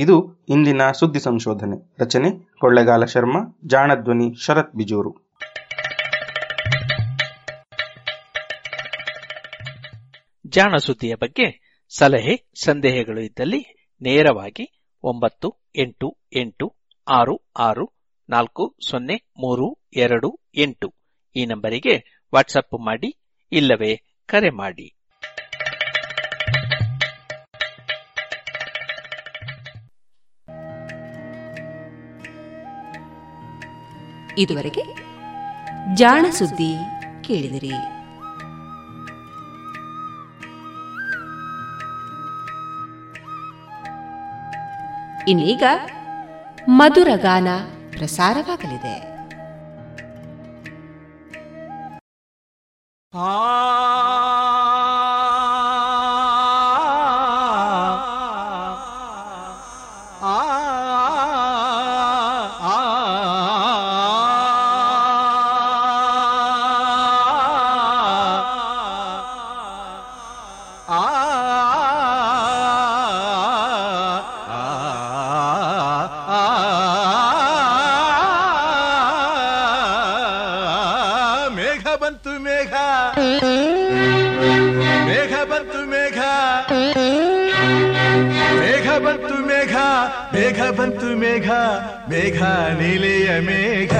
ಇದು 0.00 0.46
ಇಂದಿನ 0.48 0.90
ಸುದ್ದಿ 0.98 1.20
ಸಂಶೋಧನೆ. 1.20 1.96
ರಚನೆ 1.98 2.30
ಕೊಳ್ಳೆಗಾಲ 2.58 3.04
ಶರ್ಮಾ, 3.04 3.58
ಜಾಣಧ್ವನಿ 3.66 4.34
ಶರತ್ 4.44 4.74
ಬಿಜೂರು. 4.74 5.30
ಜಾಣ 10.46 10.76
ಸುದ್ದಿಯ 10.76 11.14
ಬಗ್ಗೆ 11.14 11.78
ಸಲಹೆ, 11.96 12.50
ಸಂದೇಹಗಳು 12.64 13.20
ಇದ್ದಲ್ಲಿ 13.20 13.88
ನೇರವಾಗಿ 14.02 14.92
ಒಂಬತ್ತು, 15.02 15.54
ಎಂಟು 15.76 16.18
ಎಂಟು, 16.36 16.76
ಆರು 17.08 17.50
ಆರು, 17.58 17.92
ನಾಲ್ಕು, 18.28 18.76
ಸೊನ್ನೆ, 18.90 19.14
ಮೂರು, 19.14 19.88
ಎರಡು, 19.96 20.40
ಎಂಟು 20.54 20.94
ಈ 21.36 21.46
ನಂಬರಿಗೆ 21.46 22.24
ವಾಟ್ಸಪ್ 22.34 22.80
ಮಾಡಿ 22.86 23.20
ಇಲ್ಲವೇ 23.52 24.22
ಕರೆ 24.26 24.50
ಮಾಡಿ. 24.50 24.99
ಇದುವರೆಗೆ 34.38 34.82
ಜಾಣ 35.94 36.26
ಸುದ್ದಿ 36.30 36.76
ಕೇಳಿದಿರಿ. 37.22 37.72
ಇನ್ನೀಗ 45.30 45.62
ಮಧುರಗಾನ 46.68 47.48
ಪ್ರಸಾರವಾಗಲಿದೆ. 47.90 49.10
ಮೇಘ 53.14 53.59
ಮೇಘ 92.40 92.50
ನೀಲೆಯ 92.78 93.30
ಮೇಘ 93.40 93.94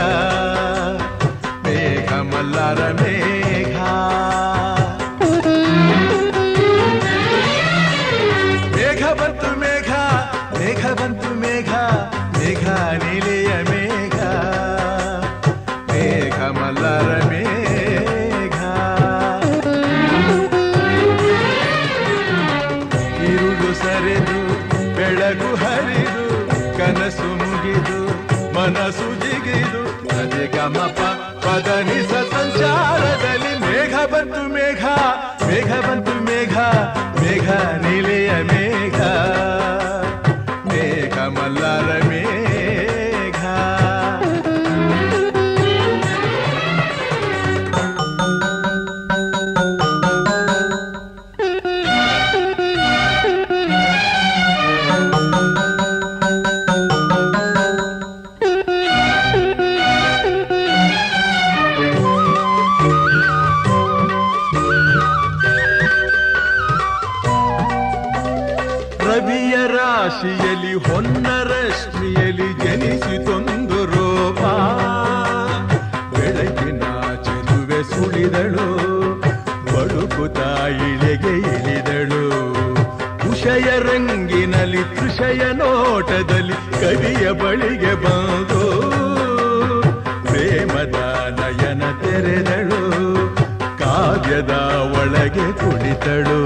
ಕುಳಿತಳು 96.10 96.38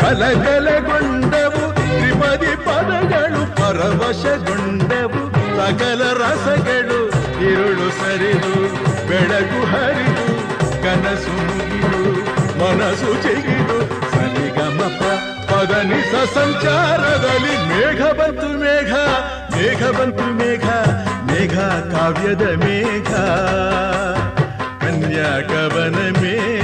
ಕಲಕಲಗೊಂಡವು 0.00 1.62
ತ್ರಿಪದಿ 1.78 2.52
ಪದಗಳು 2.66 3.42
ಪರವಶಗೊಂಡವು 3.58 5.22
ಸಕಲ 5.58 6.02
ರಸಗಳು 6.20 6.98
ഇരുಳು 7.46 7.86
ಸರಿದು 8.00 8.54
ಬೆಳಕು 9.08 9.60
ಹರಿದು 9.72 10.26
ಕನಸು 10.84 11.34
ಮುಗಿದು 11.48 12.02
ಮನಸ್ಸು 12.60 13.12
ಚಿಗಿದು 13.24 13.78
ಸರಿಗಮಪ 14.14 15.00
ಪದನಿಸ 15.50 16.14
ಸಂಚಾರದಲ್ಲಿ 16.34 17.56
ಮೇಘ 17.70 18.00
ಬಂತು 18.20 18.50
ಮೇಘ 18.58 18.92
ಮೇಘ 19.56 19.82
ಬಂತು 19.98 20.26
ಮೇಘ 20.40 20.66
ಮೇಘ 21.28 21.56
ಕಾವ್ಯದ 21.92 22.46
ಮೇಘ 22.64 23.10
ಕನ್ಯಾ 24.82 25.32
ಕವನ 25.48 25.98
ಮೇಘ 26.20 26.55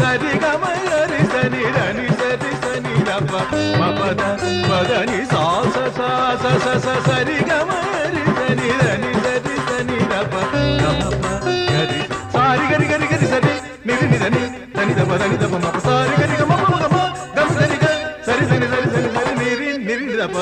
ಸ 0.00 0.02
ಸ 0.02 0.12
ಸರಿ 0.12 0.32
ಗಮ 0.42 0.64
ಗರಿ 0.84 1.18
ಸನಿ 1.32 1.62
ಧನಿ 1.76 2.06
ಸರಿ 2.20 2.52
ಸನಿ 2.62 2.94
ದಪ 3.08 3.32
ಮಪದ 3.80 4.22
ಪದನಿ 4.68 5.18
ಸಾಸ 5.32 5.74
ಸಾಸ 5.98 6.44
ಸ 6.64 6.76
ಸ 6.84 6.94
ಸರಿ 7.08 7.36
ಗಮ 7.50 7.70
ಗರಿ 7.94 8.22
ಸನಿ 8.38 8.68
ಧನಿ 8.80 9.12
ಸರಿ 9.24 9.56
ಸನಿ 9.68 9.98
ದಪ 10.12 10.34
ಗಮಪ 10.82 11.24
ಗರಿ 11.70 12.00
ಸಾರಿ 12.34 12.64
ಗರಿ 12.72 12.86
ಗರಿ 12.92 13.08
ಗರಿ 13.12 13.28
ಸರಿ 13.32 13.52
ನಿರಿ 13.88 14.06
ನಿಧನಿ 14.12 14.42
ಧನಿ 14.76 14.94
ದಪ 15.00 15.12
ಧನಿ 15.22 15.36
ದಪ 15.42 15.54
ಮಪ 15.66 15.76
ಸಾರಿ 15.88 16.16
ಗರಿ 16.22 16.36
ಗಮ 16.40 16.52
ಮಮ 16.64 16.74
ಗಮ 16.84 16.96
ಗಮ 17.36 17.48
ಸರಿ 17.58 17.78
ಗ 17.82 17.92
ಸರಿ 18.28 18.46
ಸರಿ 18.52 18.68
ಸರಿ 18.72 18.88
ಸರಿ 18.94 19.10
ಸರಿ 19.16 19.34
ನಿರಿ 19.42 19.70
ನಿರಿ 19.88 20.16
ದಪ 20.22 20.36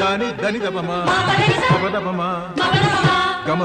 ದಾನಿ 0.00 0.30
ಧನಿ 0.44 0.62
ದಪ 0.66 0.78
ಮ 0.90 1.02
ಮಪ 1.72 1.84
ದಪ 1.96 2.08
ಮ 2.20 2.22
ಗಮ 3.48 3.60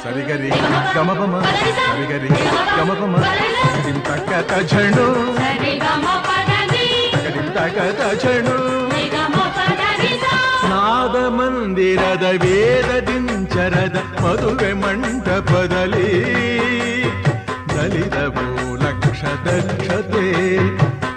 ಸರಿ 0.04 0.22
ಗರಿ 0.28 0.48
ಗಮ 0.96 1.10
ಪಮ 1.18 1.34
ಸರಿ 1.46 2.06
ಗರಿ 2.10 2.28
ಗಮ 2.76 2.90
ಪಮ 3.00 3.14
ಡಿಂ 3.84 3.98
ತಕ್ಕ 4.08 4.52
ಝಣು 4.70 5.06
ಡಿಂ 5.62 7.48
ತಕ್ಕ 7.56 7.78
ಝಣು 8.22 8.56
ನಾದ 10.70 11.16
ಮಂದಿರದ 11.38 12.26
ವೇದದಿಂಚರದ 12.42 13.98
ಮದುವೆ 14.22 14.70
ಮಂಟಪದಲ್ಲಿ 14.82 16.12
ನಲಿದವು 17.74 18.46
ಲಕ್ಷ 18.84 19.22
ದಕ್ಷತೆ 19.46 20.26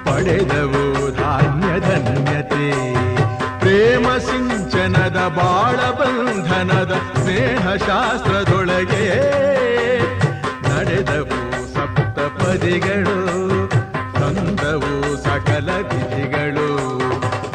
ಪಡೆದವು 0.08 0.84
ಧಾನ್ಯ 1.20 1.72
ಧನ್ಯತೆ 1.88 2.68
ಪ್ರೇಮ 3.62 4.08
ಸಿಂಚನದ 4.28 5.22
ಬಾಳ 5.38 5.80
ಬಂಧನದ 6.00 6.23
ಸ್ನೇಹ 6.23 6.23
ಶಾಸ್ತ್ರದೊಳಗೆ 7.77 9.05
ನಡೆದವು 10.69 11.39
ಸಪ್ತ 11.75 12.19
ಪದಿಗಳು 12.19 13.17
ತಂದವು 14.21 14.93
ಸಕಲ 15.17 15.71
ವಿಧಿಗಳು 15.91 16.69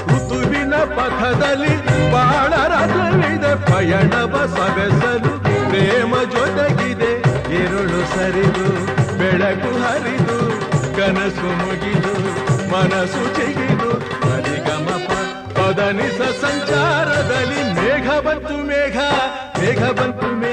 ಋತುವಿನ 0.07 0.75
ಪಥದಲ್ಲಿ 0.75 1.73
ಬಾಳ 2.11 2.53
ರಥವಿದೆ 2.73 3.53
ಪಯಣವ 3.71 4.33
ಸವೆಸಲು 4.55 5.31
ಪ್ರೇಮ 5.69 6.13
ಜೊತೆಗಿದೆ. 6.35 7.11
ಇರುಳು 7.55 8.01
ಸರಿದು, 8.15 8.67
ಬೆಳಕು 9.19 9.71
ಹರಿದು, 9.83 10.37
ಕನಸು 10.97 11.49
ಮುಗಿದು, 11.61 12.13
ಮನಸ್ಸು 12.71 13.23
ಚಿಗಿದು 13.35 13.91
ಹರಿಗಮಪ 14.25 15.09
ಪದನಿಸ 15.55 16.19
ಮೇಘ 16.19 16.71
ಮೇಘ 19.81 19.91
ಬಂತು 19.99 20.48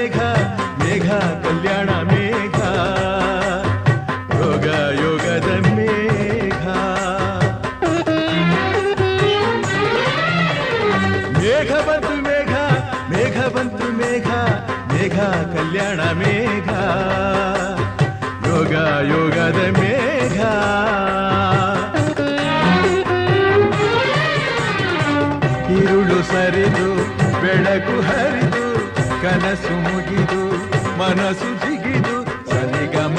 ಮನಸ್ಸು 31.07 31.55
ಜಿಗಿದು 31.55 32.23
ಸನಿಗಮ 32.23 33.15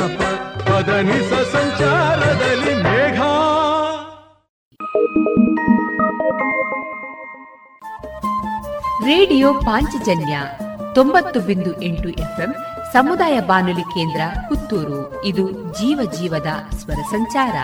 ಪದನಿಸ 0.67 1.33
ಸಂಚಾರದಲ್ಲಿ 1.33 2.75
ಮೇಘ. 2.83 3.21
ರೇಡಿಯೋ 9.07 9.55
ಪಾಂಚಜನ್ಯ 9.55 10.41
ತೊಂಬತ್ತು 10.95 11.41
ಬಿಂದು 11.41 11.83
ಎಂಟು 11.83 12.09
ಎಫ್ಎಂ 12.09 12.55
ಸಮುದಾಯ 12.93 13.41
ಬಾನುಲಿ 13.41 13.81
ಕೇಂದ್ರ 13.81 14.21
ಪುತ್ತೂರು. 14.49 15.25
ಇದು 15.25 15.51
ಜೀವ 15.51 16.11
ಜೀವದ 16.13 16.77
ಸ್ವರ 16.77 17.03
ಸಂಚಾರ. 17.11 17.55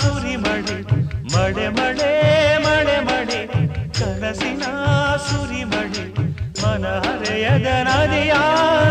ಸುರಿ 0.00 0.36
ಮಡಿ 0.36 0.76
ಮಳೆ 1.34 1.66
ಮಳೆ 1.78 2.10
ಮಳೆ 2.66 2.96
ಮಡಿ 3.02 3.40
ಕನಸಿನ 3.98 4.64
ಸುರಿ 5.28 5.64
ಮಡಿ 5.64 6.04
ಮನ 6.62 6.84
ಹರೆಯದ 7.04 7.68
ನದಿಯಾಗಿದೆ 7.88 8.87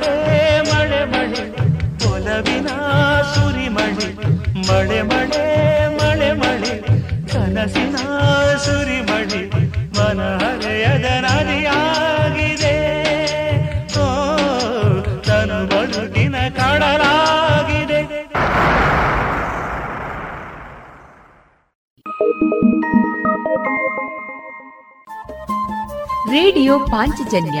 ಮಳೆ 0.00 0.60
ಮಳೆ 0.60 1.04
ಮಳೆ 1.04 1.44
ಕೊಲವಿನ 1.98 2.68
ಸುರಿಮಳೆ, 3.34 4.08
ಮಳೆ 4.68 5.02
ಮಳೆ 5.02 5.44
ಮಳೆ 5.96 6.32
ಮಳೆ, 6.32 6.74
ಕನಸಿನ 7.28 7.96
ಸುರಿಮಳೆ, 8.56 9.42
ಮನಹರೆಯದ 9.96 11.24
ನದಿಯಾಗಿದೆ. 11.24 12.74
ಓ, 13.98 14.06
ತನು 15.26 15.66
ಬದುಕಿನ 15.66 16.36
ಕಡಲಾಗಿದೆ. 16.48 18.00
ರೇಡಿಯೋ 26.30 26.78
ಪಾಂಚಜನ್ಯ 26.78 27.60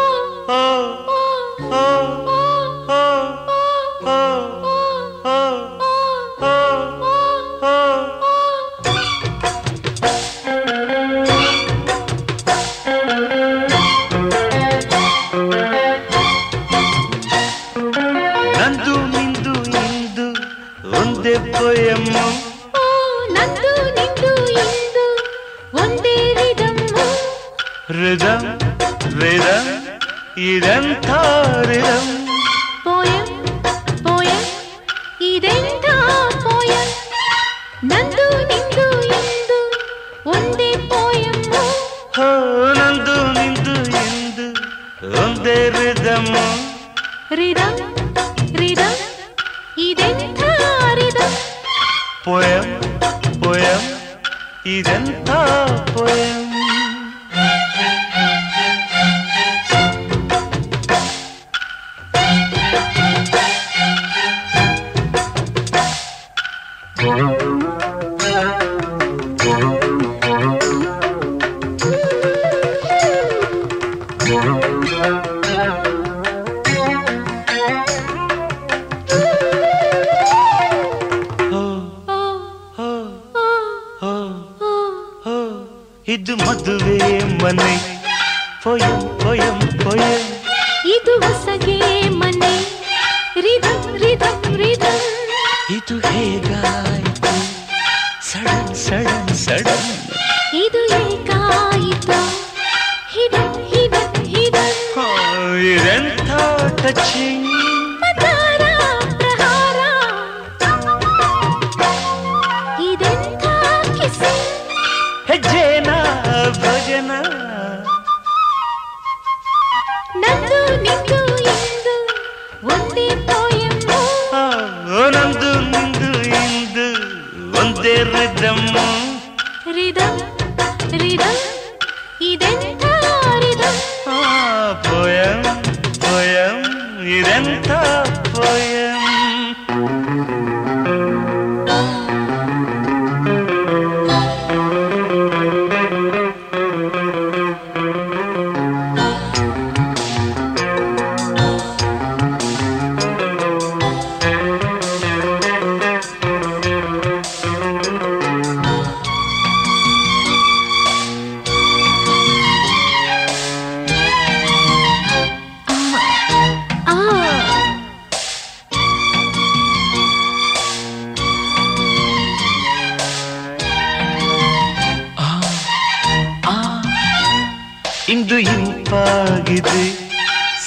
ಇಂದು 178.11 178.37
ಇಂಪಾಗಿದೆ. 178.37 179.81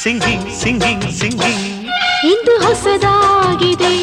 ಸಿಂಗಿಂಗ್ 0.03 0.51
ಸಿಂಗಿಂಗ್ 0.61 1.12
ಸಿಂಗಿಂಗ್ 1.12 1.89
ಇಂದು 2.25 2.55
ಹೊಸದಾಗಿದೆ. 2.66 3.95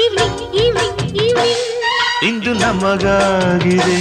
Evening 0.00 0.54
evening 0.54 1.02
evening. 1.02 2.24
ಇಂದು 2.24 2.54
ನಮಗಾಗಿದೆ. 2.54 3.98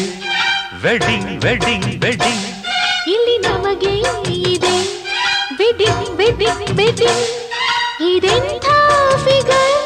Wedding 0.81 1.43
wedding 1.43 1.85
wedding. 1.85 2.45
ಇಲ್ಲಿ 3.07 3.37
ನಮಗೆ 3.37 3.93
ಇದೆ. 4.53 4.77
Wedding 5.57 6.17
wedding 6.17 6.71
wedding. 6.71 7.27
ಇದೆಂಥ 8.15 8.65
ಫಿಗರ್? 9.23 9.77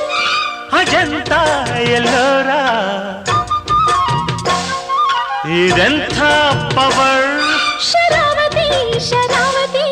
ಅಜಂತ 0.73 1.31
ಎಲ್ಲೋರ. 1.89 2.49
ಇದೆಂಥ 5.49 6.19
ಪವರ್. 6.76 7.31
ಶರಾವತಿ 7.91 8.20
ಶರಾವತಿ 8.70 9.86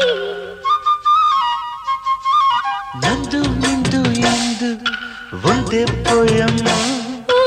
ನಂದು 3.02 3.40
ನಿಂದು 3.62 4.00
ಇಂದು 4.24 4.68
ಒಂದೇ 5.48 5.80
ಪೊಯಮ್ಮ 6.06 6.66
ಓ 7.30 7.38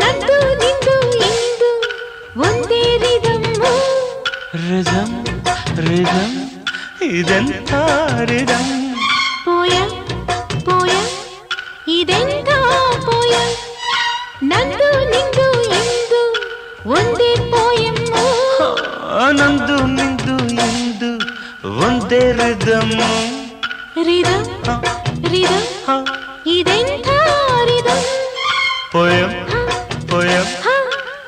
ನಂದು 0.00 0.38
ನಿಂದು 0.62 0.94
ಇಂದು 1.28 1.70
ಒಂದೇ 2.46 2.80
ರಿದಮ್ಮು 3.04 3.72
ರಿದಮ್ 4.62 5.16
ರಿದಮ್ 5.80 6.36
ಇದೆಂಥ 7.12 7.72
ರಿದಮ್ 8.30 8.72
ಪೋಯಂ 9.44 9.90
ಪೋಯಂ 10.66 11.06
ಇದೆಂಥ 11.98 12.50
ಪೋಯಂ 13.06 13.50
ನಂದು 14.52 14.90
ನಿಂದು 15.12 15.46
ಇಂದು 15.80 16.22
ಒಂದೇ 16.94 17.12
ಪೋಯಮ್ಮು 17.12 17.17
ನಂದು 19.39 19.75
ನಿಂದು 19.87 20.35
ಇಂದು 20.65 21.09
ಒಂದೇ 21.79 22.21
ರಿದಮ್ 22.39 22.93
ರಿದಮ್ 24.07 24.47
ರಿದಮ್ 25.33 25.67
ಇದೆಂಥ 26.55 27.09
ರಿದಮ್ 27.69 28.05
ಪೊಯಂ 28.93 29.31
ಪೊಯಂ 30.11 30.47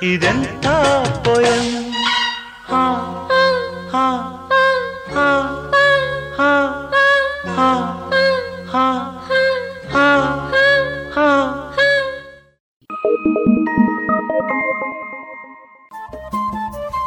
ಇದೆಂಥ 0.03 0.67
ಪೊಯಂ 1.25 1.67
ಹಾ 2.71 2.83
ಹಾ 3.93 4.05
ಹಾ 5.15 5.27
ಹಾ 6.37 6.49
ಹಾ 7.57 7.69
ಹಾ 8.73 8.85
ಹಾ 9.93 10.05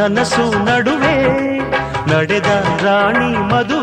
ನನಸು 0.00 0.44
ನಡುವೆ 0.66 1.16
ನಡೆದ 2.10 2.50
ರಾಣಿ 2.84 3.30
ಮಧು 3.50 3.79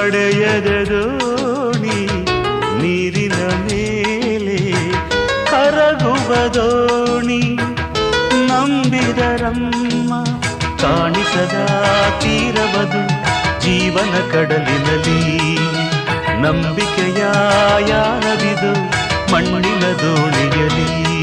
ನಡೆಯದ 0.00 0.90
ದೋಣಿ 0.90 2.06
ನೀರಿನ 2.82 3.32
ಮೇಲೆ 3.32 4.56
ಕರಗುವ 5.50 6.48
ದೋಣಿ 6.48 7.58
ನಂಬಿದರಮ್ಮ 8.46 10.24
ಕಾಣಿಸದ 10.78 11.56
ತೀರವದು 12.20 13.02
ಜೀವನ 13.60 14.30
ಕಡಲಿನಲ್ಲಿ. 14.32 15.56
ನಂಬಿಕೆಯ 16.42 17.20
ಯಾರವಿದು 17.88 18.72
ಮಣ್ಣಿನ 19.32 19.84
ದೋಣಿಯಲಿ 19.92 21.19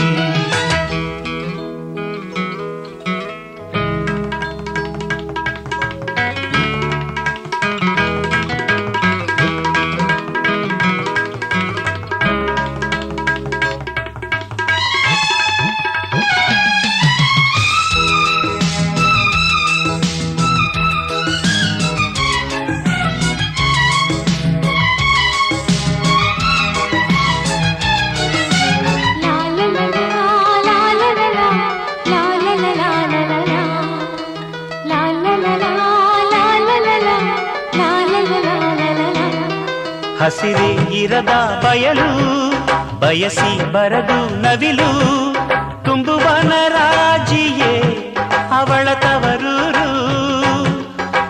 ಹತ್ತಿರದ 41.07 41.33
ಬಯಲು, 41.63 42.07
ಬಯಸಿ 42.99 43.51
ಬರದು 43.71 44.17
ನವಿಲು 44.41 44.89
ತುಂಬುವನರಾಜಿಯೇ 45.85 47.75
ಅವಳ 48.51 48.87
ತವರೂರು. 48.93 49.87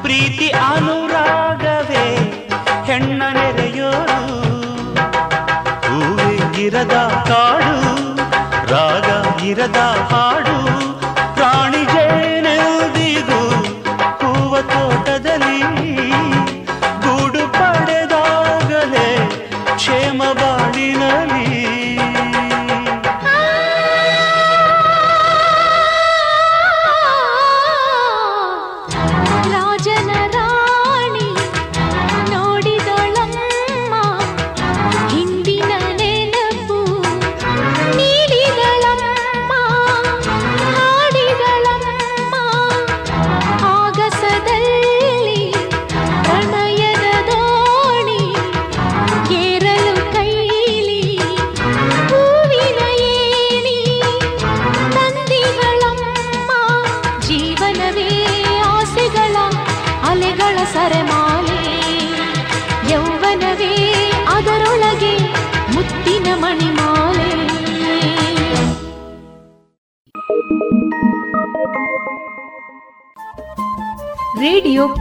ಪ್ರೀತಿ 0.01 0.47
ಅನುರಾಗವೇ 0.69 2.05
ಹೆಣ್ಣ 2.87 3.21
ನೆರೆಯೋರು. 3.33 4.19
ಹೂವೆ 5.85 6.31
ಇರದ 6.65 6.97
ಕಾಡು, 7.29 7.77
ರಾಗ 8.73 9.09
ಇರದ 9.43 9.81
ಹಾ 10.11 10.26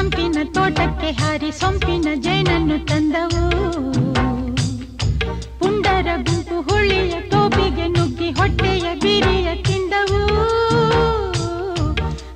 ಸಂಪಿನ 0.00 0.38
ತೋಟಕ್ಕೆ 0.44 1.10
ಹಾರಿ 1.10 1.52
ಸೊಂಪಿನ 1.52 2.08
ಜೈನನ್ನು 2.14 2.86
ತಂದವು. 2.86 3.42
ಪುಂಡರ 5.58 6.06
ಗುಂಪು 6.16 6.60
ಹುಳಿಯ 6.60 7.20
ಟೋಪಿಗೆ 7.20 7.86
ನುಗ್ಗಿ 7.88 8.30
ಹೊಟ್ಟೆಯ 8.30 8.86
ಬಿರಿಯ 8.94 9.48
ತಿಂದವು. 9.62 10.20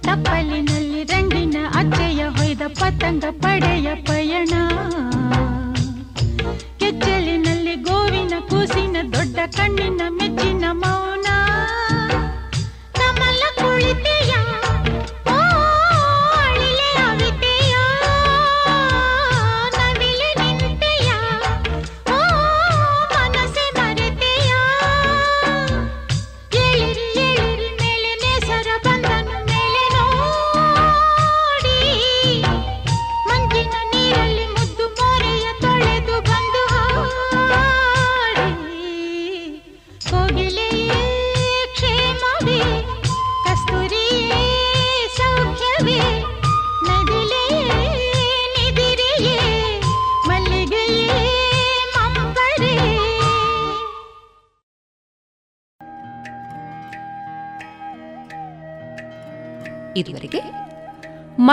ತಪ್ಪಲಿನಲ್ಲಿ 0.00 1.02
ರಂಗಿನ 1.04 1.56
ಅಚ್ಚೆಯ 1.74 2.22
ಹೊಯ್ದ 2.24 2.62
ಪತಂಗ 2.68 3.24
ಪಡೆಯ 3.30 3.94
ಪೈ 3.94 4.23